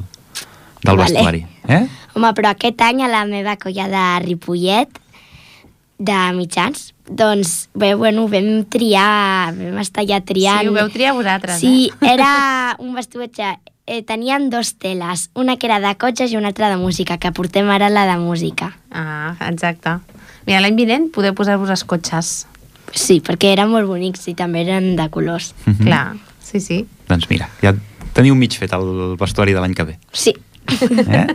del 0.83 0.97
Vale. 0.97 1.11
vestuari. 1.13 1.45
Eh? 1.67 1.87
Home, 2.15 2.33
però 2.33 2.49
aquest 2.51 2.81
any 2.81 3.01
a 3.03 3.07
la 3.07 3.25
meva 3.25 3.57
colla 3.57 3.87
de 3.87 4.25
Ripollet, 4.25 4.89
de 5.99 6.17
mitjans, 6.33 6.90
doncs, 7.09 7.69
bé, 7.73 7.93
bueno, 7.95 8.27
vam 8.27 8.63
triar, 8.69 9.53
vam 9.55 9.79
estar 9.81 10.05
ja 10.07 10.21
triant. 10.21 10.61
Sí, 10.61 10.67
ho 10.69 10.73
veu 10.73 10.89
triar 10.89 11.13
vosaltres, 11.17 11.59
Sí, 11.59 11.91
eh? 12.01 12.07
era 12.15 12.75
un 12.79 12.93
vestuatge, 12.95 13.57
eh, 13.87 14.01
tenien 14.03 14.49
dos 14.49 14.75
teles, 14.75 15.29
una 15.33 15.57
que 15.57 15.67
era 15.67 15.79
de 15.79 15.95
cotxes 15.97 16.31
i 16.31 16.37
una 16.37 16.49
altra 16.53 16.69
de 16.69 16.77
música, 16.77 17.17
que 17.17 17.31
portem 17.31 17.69
ara 17.69 17.89
la 17.89 18.05
de 18.05 18.17
música. 18.21 18.77
Ah, 18.91 19.35
exacte. 19.49 19.97
Mira, 20.45 20.61
l'any 20.61 20.75
vinent 20.75 21.09
podeu 21.13 21.35
posar-vos 21.37 21.69
els 21.69 21.83
cotxes. 21.85 22.47
Sí, 22.91 23.21
perquè 23.23 23.53
eren 23.53 23.69
molt 23.71 23.87
bonics 23.87 24.27
i 24.27 24.33
també 24.35 24.65
eren 24.65 24.95
de 24.97 25.07
colors. 25.09 25.53
Mhm. 25.65 25.85
Clar, 25.85 26.05
sí, 26.43 26.59
sí. 26.59 26.85
Doncs 27.07 27.29
mira, 27.29 27.49
ja 27.61 27.73
teniu 28.13 28.35
mig 28.35 28.51
fet 28.59 28.73
el 28.75 29.15
vestuari 29.19 29.53
de 29.53 29.61
l'any 29.63 29.73
que 29.73 29.83
ve. 29.87 29.99
Sí. 30.11 30.33
Eh? 31.11 31.27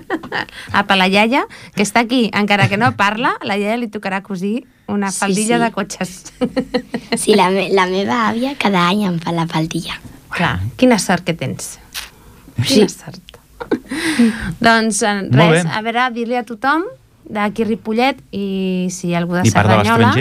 Apa, 0.73 0.97
la 0.97 1.07
iaia, 1.09 1.45
que 1.75 1.83
està 1.85 2.01
aquí, 2.07 2.31
encara 2.33 2.69
que 2.69 2.77
no 2.81 2.93
parla, 2.97 3.35
la 3.43 3.57
iaia 3.59 3.77
li 3.81 3.89
tocarà 3.93 4.23
cosir 4.23 4.67
una 4.89 5.11
Sí, 5.11 5.19
faldilla 5.25 5.59
sí. 5.59 5.63
de 5.65 5.71
cotxes. 5.73 6.13
Sí, 7.17 7.35
la, 7.35 7.49
me 7.51 7.69
la 7.73 7.87
meva 7.91 8.27
àvia 8.29 8.55
cada 8.59 8.87
any 8.89 9.05
em 9.09 9.19
fa 9.23 9.33
la 9.33 9.47
faldilla. 9.51 9.97
Clar, 10.35 10.59
quina 10.77 10.99
sort 10.99 11.25
que 11.25 11.35
tens. 11.35 11.79
Sí. 12.65 12.83
Quina 12.83 12.89
sort. 12.93 13.23
doncs 14.61 15.01
eh, 15.03 15.15
res, 15.33 15.65
a 15.67 15.81
veure, 15.83 16.11
dir-li 16.15 16.37
a 16.37 16.43
tothom 16.47 16.85
d'aquí 17.31 17.65
Ripollet 17.65 18.19
i 18.33 18.89
si 18.91 19.09
hi 19.11 19.15
ha 19.15 19.19
algú 19.23 19.35
de 19.35 19.43
I 19.47 19.51
Cerdanyola 19.51 20.13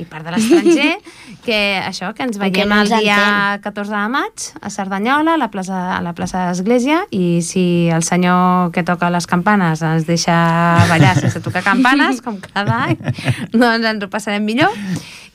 i 0.00 0.04
part 0.08 0.24
de 0.24 0.32
l'estranger 0.34 0.92
que 1.46 1.58
això, 1.84 2.12
que 2.16 2.22
ens 2.24 2.38
veiem 2.40 2.68
no 2.70 2.80
el 2.82 2.88
dia 2.88 3.16
entén. 3.18 3.62
14 3.66 3.92
de 3.92 4.08
maig 4.14 4.46
a 4.62 4.70
Cerdanyola, 4.70 5.34
a 5.34 5.40
la 5.40 5.48
plaça, 5.52 5.80
a 5.96 6.00
la 6.02 6.12
plaça 6.14 6.46
d'Església 6.48 7.02
i 7.10 7.42
si 7.42 7.88
el 7.92 8.02
senyor 8.06 8.70
que 8.72 8.82
toca 8.86 9.10
les 9.10 9.26
campanes 9.26 9.82
ens 9.82 10.06
deixa 10.06 10.36
ballar 10.88 11.16
sense 11.18 11.40
tocar 11.44 11.62
campanes, 11.66 12.22
com 12.22 12.38
cada 12.40 12.84
any 12.88 12.96
doncs 13.52 13.84
ens 13.92 14.04
ho 14.06 14.10
passarem 14.10 14.44
millor 14.46 14.70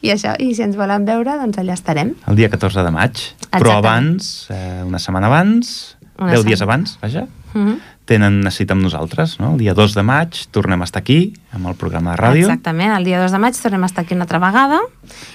i 0.02 0.12
això, 0.14 0.36
i 0.40 0.54
si 0.56 0.62
ens 0.66 0.76
volen 0.78 1.06
veure, 1.06 1.38
doncs 1.42 1.58
allà 1.62 1.74
estarem 1.78 2.16
El 2.30 2.36
dia 2.38 2.50
14 2.54 2.84
de 2.86 2.92
maig. 2.94 3.14
Però 3.48 3.78
Exactament. 3.78 3.78
abans, 3.82 4.48
eh, 4.54 4.84
una 4.86 5.00
setmana 5.02 5.28
abans, 5.28 5.98
Una 6.20 6.32
10 6.34 6.46
dies 6.46 6.60
setmana. 6.60 6.84
abans, 6.84 6.98
vaja, 7.02 7.28
Mhm. 7.54 7.80
Tenen 8.08 8.40
una 8.40 8.52
cita 8.56 8.72
amb 8.74 8.82
nosaltres, 8.88 9.36
no? 9.42 9.52
El 9.54 9.60
dia 9.60 9.74
2 9.76 9.94
de 9.98 10.04
maig 10.08 10.38
tornem 10.56 10.80
a 10.82 10.86
estar 10.88 11.02
aquí, 11.04 11.34
amb 11.52 11.68
el 11.68 11.76
programa 11.76 12.14
de 12.16 12.18
ràdio. 12.22 12.46
Exactament, 12.48 12.94
el 12.96 13.04
dia 13.04 13.20
2 13.20 13.34
de 13.36 13.40
maig 13.44 13.60
tornem 13.60 13.84
a 13.84 13.90
estar 13.92 14.06
aquí 14.06 14.16
una 14.16 14.24
altra 14.24 14.40
vegada 14.40 14.80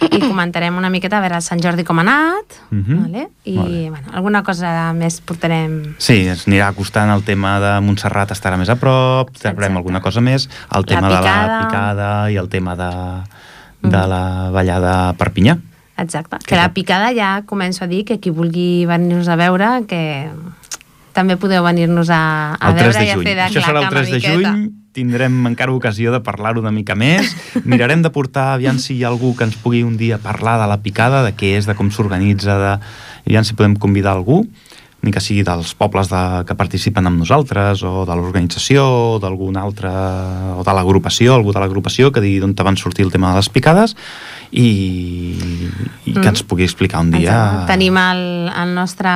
i 0.09 0.19
comentarem 0.23 0.77
una 0.81 0.89
miqueta 0.91 1.19
a 1.19 1.21
veure 1.21 1.37
el 1.37 1.45
Sant 1.45 1.61
Jordi 1.63 1.85
com 1.85 1.99
ha 2.01 2.05
anat 2.07 2.57
Mhm. 2.71 3.03
vale? 3.03 3.29
i 3.45 3.89
bueno, 3.91 4.09
alguna 4.13 4.43
cosa 4.43 4.93
més 4.95 5.21
portarem 5.21 5.95
Sí, 5.99 6.27
ens 6.27 6.47
anirà 6.49 6.69
acostant 6.73 7.11
el 7.13 7.23
tema 7.25 7.59
de 7.61 7.81
Montserrat 7.85 8.31
estarà 8.33 8.57
més 8.57 8.69
a 8.71 8.77
prop, 8.77 9.29
Exacte. 9.37 9.65
alguna 9.67 10.01
cosa 10.01 10.21
més, 10.21 10.49
el 10.75 10.85
tema 10.87 11.09
de 11.09 11.21
la 11.21 11.67
picada. 11.69 12.31
i 12.33 12.37
el 12.37 12.49
tema 12.49 12.75
de, 12.77 13.89
de 13.89 14.07
la 14.09 14.51
ballada 14.51 15.11
a 15.11 15.13
Perpinyà. 15.15 15.59
Exacte, 15.99 16.39
Que 16.39 16.47
que 16.47 16.57
la 16.57 16.73
picada 16.73 17.13
ja 17.15 17.43
començo 17.45 17.85
a 17.85 17.87
dir 17.87 18.05
que 18.07 18.19
qui 18.19 18.31
vulgui 18.31 18.87
venir-nos 18.87 19.29
a 19.29 19.37
veure 19.37 19.85
que 19.87 20.31
també 21.13 21.37
podeu 21.41 21.63
venir-nos 21.65 22.11
a, 22.11 22.21
a 22.59 22.71
el 22.71 22.79
3 22.79 22.97
veure 22.97 23.05
i 23.07 23.11
a 23.13 23.19
fer 23.21 23.35
de 23.37 23.43
Això 23.49 23.61
serà 23.65 23.83
el 23.83 23.89
claca 23.89 23.97
3 23.97 24.09
una 24.09 24.11
de 24.11 24.17
miqueta. 24.17 24.53
juny, 24.57 24.71
tindrem 24.93 25.39
encara 25.49 25.73
ocasió 25.73 26.13
de 26.13 26.21
parlar-ho 26.21 26.61
una 26.61 26.73
mica 26.75 26.95
més. 26.99 27.33
Mirarem 27.65 28.03
de 28.05 28.11
portar, 28.13 28.55
aviam 28.59 28.79
si 28.79 28.97
hi 28.99 29.05
ha 29.05 29.09
algú 29.13 29.35
que 29.37 29.45
ens 29.49 29.57
pugui 29.57 29.83
un 29.85 29.97
dia 29.97 30.19
parlar 30.21 30.59
de 30.61 30.69
la 30.69 30.81
picada, 30.85 31.23
de 31.25 31.33
què 31.33 31.55
és, 31.59 31.69
de 31.69 31.75
com 31.79 31.89
s'organitza, 31.91 32.59
de... 32.61 32.73
aviam 33.27 33.45
si 33.45 33.57
podem 33.57 33.77
convidar 33.81 34.13
algú, 34.13 34.43
ni 35.03 35.11
que 35.11 35.19
sigui 35.19 35.43
dels 35.43 35.73
pobles 35.75 36.07
de, 36.13 36.21
que 36.47 36.55
participen 36.55 37.09
amb 37.09 37.19
nosaltres, 37.25 37.81
o 37.83 38.05
de 38.07 38.15
l'organització, 38.15 38.85
o 39.17 39.19
d'algun 39.19 39.57
altre, 39.59 39.91
o 40.55 40.63
de 40.63 40.75
l'agrupació, 40.77 41.35
algú 41.35 41.51
de 41.57 41.59
l'agrupació 41.59 42.13
que 42.15 42.23
digui 42.23 42.39
d'on 42.45 42.55
van 42.55 42.77
sortir 42.79 43.05
el 43.09 43.11
tema 43.11 43.33
de 43.33 43.41
les 43.41 43.49
picades 43.51 43.97
i, 44.53 44.69
i 46.07 46.13
que 46.13 46.21
Mm. 46.21 46.29
ens 46.37 46.45
pugui 46.47 46.63
explicar 46.69 47.01
un 47.01 47.11
dia... 47.11 47.33
Exacte. 47.33 47.73
Tenim 47.73 47.97
el, 47.99 48.23
el 48.55 48.75
nostre 48.77 49.11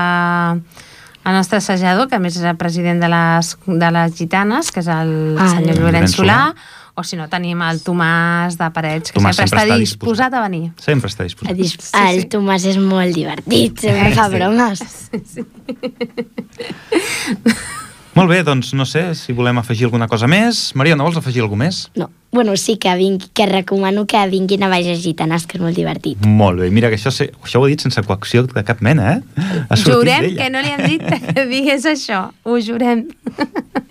el 1.26 1.32
nostre 1.34 1.58
assajador, 1.58 2.08
que 2.08 2.16
a 2.16 2.20
més 2.22 2.36
és 2.38 2.44
el 2.46 2.56
president 2.56 3.00
de 3.02 3.08
les, 3.10 3.52
de 3.66 3.90
les 3.98 4.14
gitanes, 4.16 4.70
que 4.72 4.80
és 4.80 4.86
el 4.88 5.36
Ah, 5.38 5.50
senyor 5.56 5.76
Llorenç 5.82 6.14
Solà. 6.16 6.54
O 6.96 7.02
si 7.04 7.12
no 7.18 7.26
tenim 7.28 7.60
el 7.60 7.82
Tomàs 7.84 8.54
de 8.56 8.70
Parets, 8.72 9.12
que 9.12 9.18
Tomàs 9.20 9.36
sempre, 9.36 9.50
sempre 9.50 9.60
està 9.60 9.74
està 9.74 9.78
disposat 9.82 10.32
a 10.32 10.40
venir. 10.46 10.70
Sempre 10.80 11.10
està 11.12 11.26
El, 11.26 11.28
disposat. 11.28 11.56
dis- 11.58 11.74
Sí, 11.76 11.90
el 12.00 12.20
sí. 12.22 12.28
Tomàs 12.32 12.64
és 12.70 12.78
molt 12.80 13.12
divertit, 13.14 13.78
sempre 13.84 14.14
fa 14.16 14.30
Sí. 14.30 14.34
bromes. 14.38 14.80
Molt 18.16 18.30
bé, 18.32 18.38
doncs 18.46 18.70
no 18.72 18.86
sé 18.88 19.10
si 19.14 19.34
volem 19.36 19.58
afegir 19.60 19.84
alguna 19.90 20.06
cosa 20.08 20.24
més. 20.30 20.70
Maria, 20.74 20.96
no 20.96 21.04
vols 21.04 21.18
afegir 21.20 21.42
alguna 21.44 21.66
més? 21.66 21.82
No, 22.00 22.08
bueno, 22.32 22.54
sí 22.56 22.78
que, 22.80 22.94
vingui, 22.96 23.28
que 23.36 23.44
recomano 23.50 24.06
que 24.08 24.22
vinguin 24.32 24.64
a 24.64 24.70
Baixes 24.72 25.02
Gitanes, 25.04 25.44
que 25.44 25.58
és 25.58 25.62
molt 25.64 25.76
divertit. 25.76 26.24
Molt 26.24 26.62
bé, 26.64 26.70
mira 26.72 26.88
que 26.88 26.96
això, 26.96 27.12
sé, 27.12 27.28
això 27.44 27.60
ho 27.60 27.66
he 27.68 27.74
dit 27.74 27.84
sense 27.84 28.00
coacció 28.08 28.46
de 28.48 28.64
cap 28.64 28.80
mena, 28.80 29.18
eh? 29.18 29.76
Jurem 29.84 30.30
que 30.38 30.48
no 30.48 30.64
li 30.64 30.72
hem 30.72 30.86
dit 30.94 31.04
que 31.04 31.44
digués 31.52 31.84
això, 31.92 32.30
ho 32.44 32.56
jurem. 32.56 33.04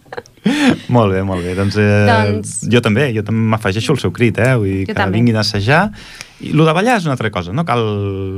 Molt 0.94 1.14
bé, 1.16 1.24
molt 1.26 1.42
bé. 1.42 1.56
Doncs, 1.58 1.74
eh, 1.82 2.06
Doncs- 2.06 2.60
jo 2.70 2.82
també, 2.86 3.08
jo 3.16 3.24
també 3.26 3.48
m'afegeixo 3.56 3.96
el 3.96 4.02
seu 4.02 4.12
crit, 4.14 4.38
eh? 4.38 4.52
Vull 4.54 4.68
dir 4.70 4.82
Jo 4.84 4.92
que 4.92 4.98
també. 5.00 5.18
vinguin 5.18 5.40
a 5.40 5.42
assajar. 5.42 5.88
I 6.42 6.52
el 6.52 6.66
de 6.68 6.74
ballar 6.76 6.98
és 7.00 7.06
una 7.08 7.14
altra 7.16 7.30
cosa, 7.32 7.54
no 7.56 7.64
cal 7.64 7.82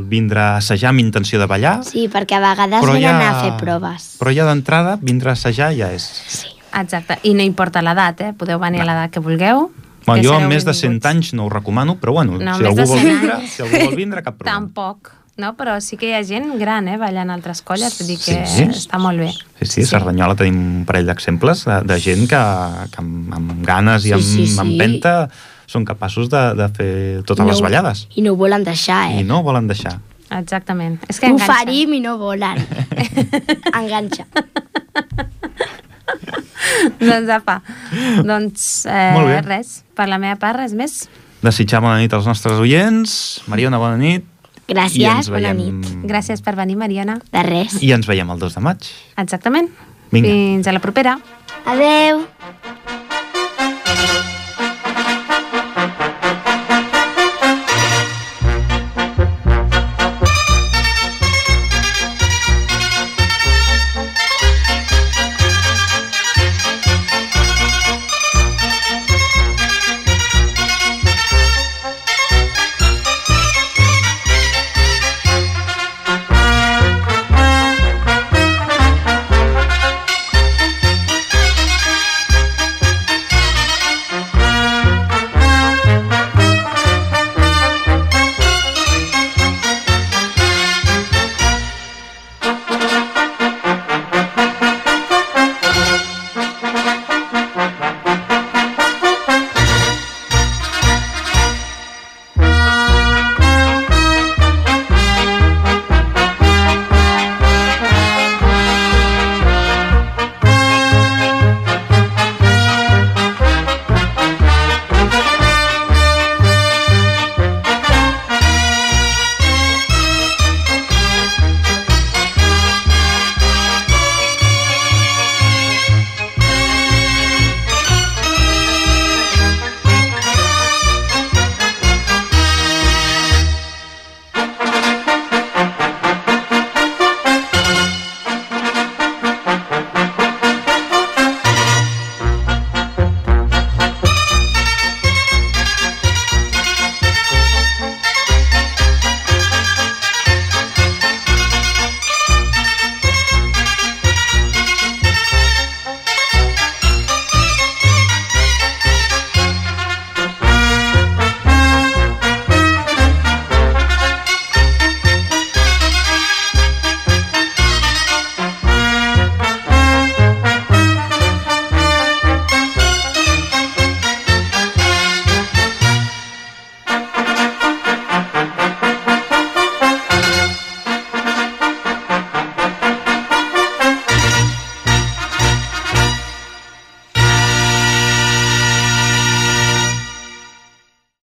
vindre 0.05 0.39
a 0.39 0.57
assajar 0.57 0.91
amb 0.91 0.99
intenció 1.01 1.39
de 1.41 1.47
ballar, 1.49 1.79
Sí, 1.87 2.07
perquè 2.13 2.37
a 2.37 2.43
vegades 2.43 2.85
venen 2.85 3.01
ja, 3.01 3.31
a 3.31 3.41
fer 3.41 3.53
proves. 3.57 4.15
Però 4.19 4.33
ja 4.35 4.45
d'entrada, 4.45 4.97
vindre 5.01 5.31
a 5.31 5.33
assajar 5.33 5.71
ja 5.75 5.89
és... 5.95 6.05
Sí. 6.27 6.47
Exacte, 6.77 7.17
i 7.23 7.31
no 7.33 7.41
importa 7.41 7.81
l'edat, 7.81 8.21
eh? 8.21 8.33
podeu 8.37 8.59
venir 8.59 8.81
a 8.83 8.85
l'edat 8.85 9.09
que 9.15 9.19
vulgueu. 9.23 9.71
Bueno, 10.05 10.21
que 10.21 10.27
jo 10.27 10.35
amb 10.35 10.47
més 10.51 10.63
de 10.67 10.73
100 10.75 10.99
benvinguts. 10.99 11.05
anys 11.09 11.33
no 11.33 11.45
ho 11.47 11.49
recomano, 11.49 11.95
però 11.99 12.13
bueno, 12.13 12.37
No, 12.37 12.53
si 12.57 12.63
algú, 12.63 12.75
de 12.77 12.85
vol 12.85 12.99
100 12.99 13.07
vindre, 13.07 13.33
anys. 13.39 13.49
si 13.55 13.61
algú 13.63 13.79
vol 13.87 13.95
vindre, 13.95 14.21
cap 14.23 14.35
problema. 14.37 14.59
Tampoc, 14.59 15.11
no? 15.37 15.55
però 15.57 15.79
sí 15.81 15.97
que 15.97 16.11
hi 16.11 16.13
ha 16.13 16.21
gent 16.23 16.53
gran, 16.59 16.87
eh, 16.87 16.97
ballant 17.01 17.31
altres 17.33 17.63
colles, 17.63 17.97
vull 17.97 18.07
dir 18.13 18.19
que 18.21 18.37
Sí. 18.45 18.67
està 18.69 18.99
molt 19.01 19.17
bé. 19.19 19.31
Sí, 19.61 19.65
sí, 19.65 19.81
a 19.87 19.89
Cerdanyola 19.95 20.35
tenim 20.35 20.59
un 20.81 20.85
parell 20.85 21.07
d'exemples 21.09 21.65
de, 21.65 21.81
de 21.89 21.99
gent 21.99 22.27
que, 22.29 22.43
que 22.93 23.01
amb, 23.01 23.33
amb 23.33 23.65
ganes 23.65 24.05
i 24.05 24.11
Sí, 24.11 24.13
amb, 24.13 24.23
sí, 24.23 24.45
sí. 24.47 24.59
amb 24.59 24.71
empenta 24.77 25.29
són 25.67 25.83
capaços 25.85 26.29
de, 26.31 26.41
de 26.55 26.67
fer 26.73 26.91
totes 27.27 27.43
I 27.45 27.49
les 27.51 27.59
no- 27.59 27.67
ballades. 27.67 28.05
I 28.15 28.21
no 28.25 28.31
ho 28.33 28.37
volen 28.39 28.63
deixar, 28.63 29.11
eh? 29.11 29.19
I 29.21 29.23
no 29.27 29.43
volen 29.43 29.67
deixar. 29.67 29.97
Exactament. 30.31 30.97
És 31.07 31.19
que 31.19 31.27
Ho 31.29 31.35
enganxa. 31.35 31.53
farim 31.53 31.93
i 31.95 31.99
no 32.03 32.17
volen. 32.19 32.57
Enganxa. 33.79 34.25
doncs 36.99 37.29
apa, 37.31 37.61
doncs 38.25 38.85
eh, 38.89 39.41
res, 39.45 39.81
per 39.95 40.07
la 40.11 40.17
meva 40.21 40.37
part 40.39 40.59
res 40.59 40.73
més. 40.77 41.05
Desitjar 41.43 41.81
bona 41.83 41.99
nit 42.01 42.13
als 42.17 42.27
nostres 42.27 42.59
oients. 42.59 43.13
Mariona, 43.47 43.79
bona 43.79 43.99
nit. 43.99 44.25
Gràcies, 44.67 45.29
bona 45.31 45.53
veiem- 45.53 45.79
nit. 45.79 45.91
Gràcies 46.09 46.41
per 46.43 46.57
venir, 46.59 46.75
Mariana. 46.75 47.19
De 47.31 47.43
res. 47.47 47.77
I 47.83 47.93
ens 47.95 48.07
veiem 48.09 48.27
el 48.33 48.39
2 48.41 48.57
de 48.57 48.63
maig. 48.65 48.89
Exactament. 49.15 49.69
Vinga. 50.11 50.27
Fins 50.31 50.67
a 50.67 50.75
la 50.75 50.83
propera. 50.83 51.17
Adeu. 51.67 52.25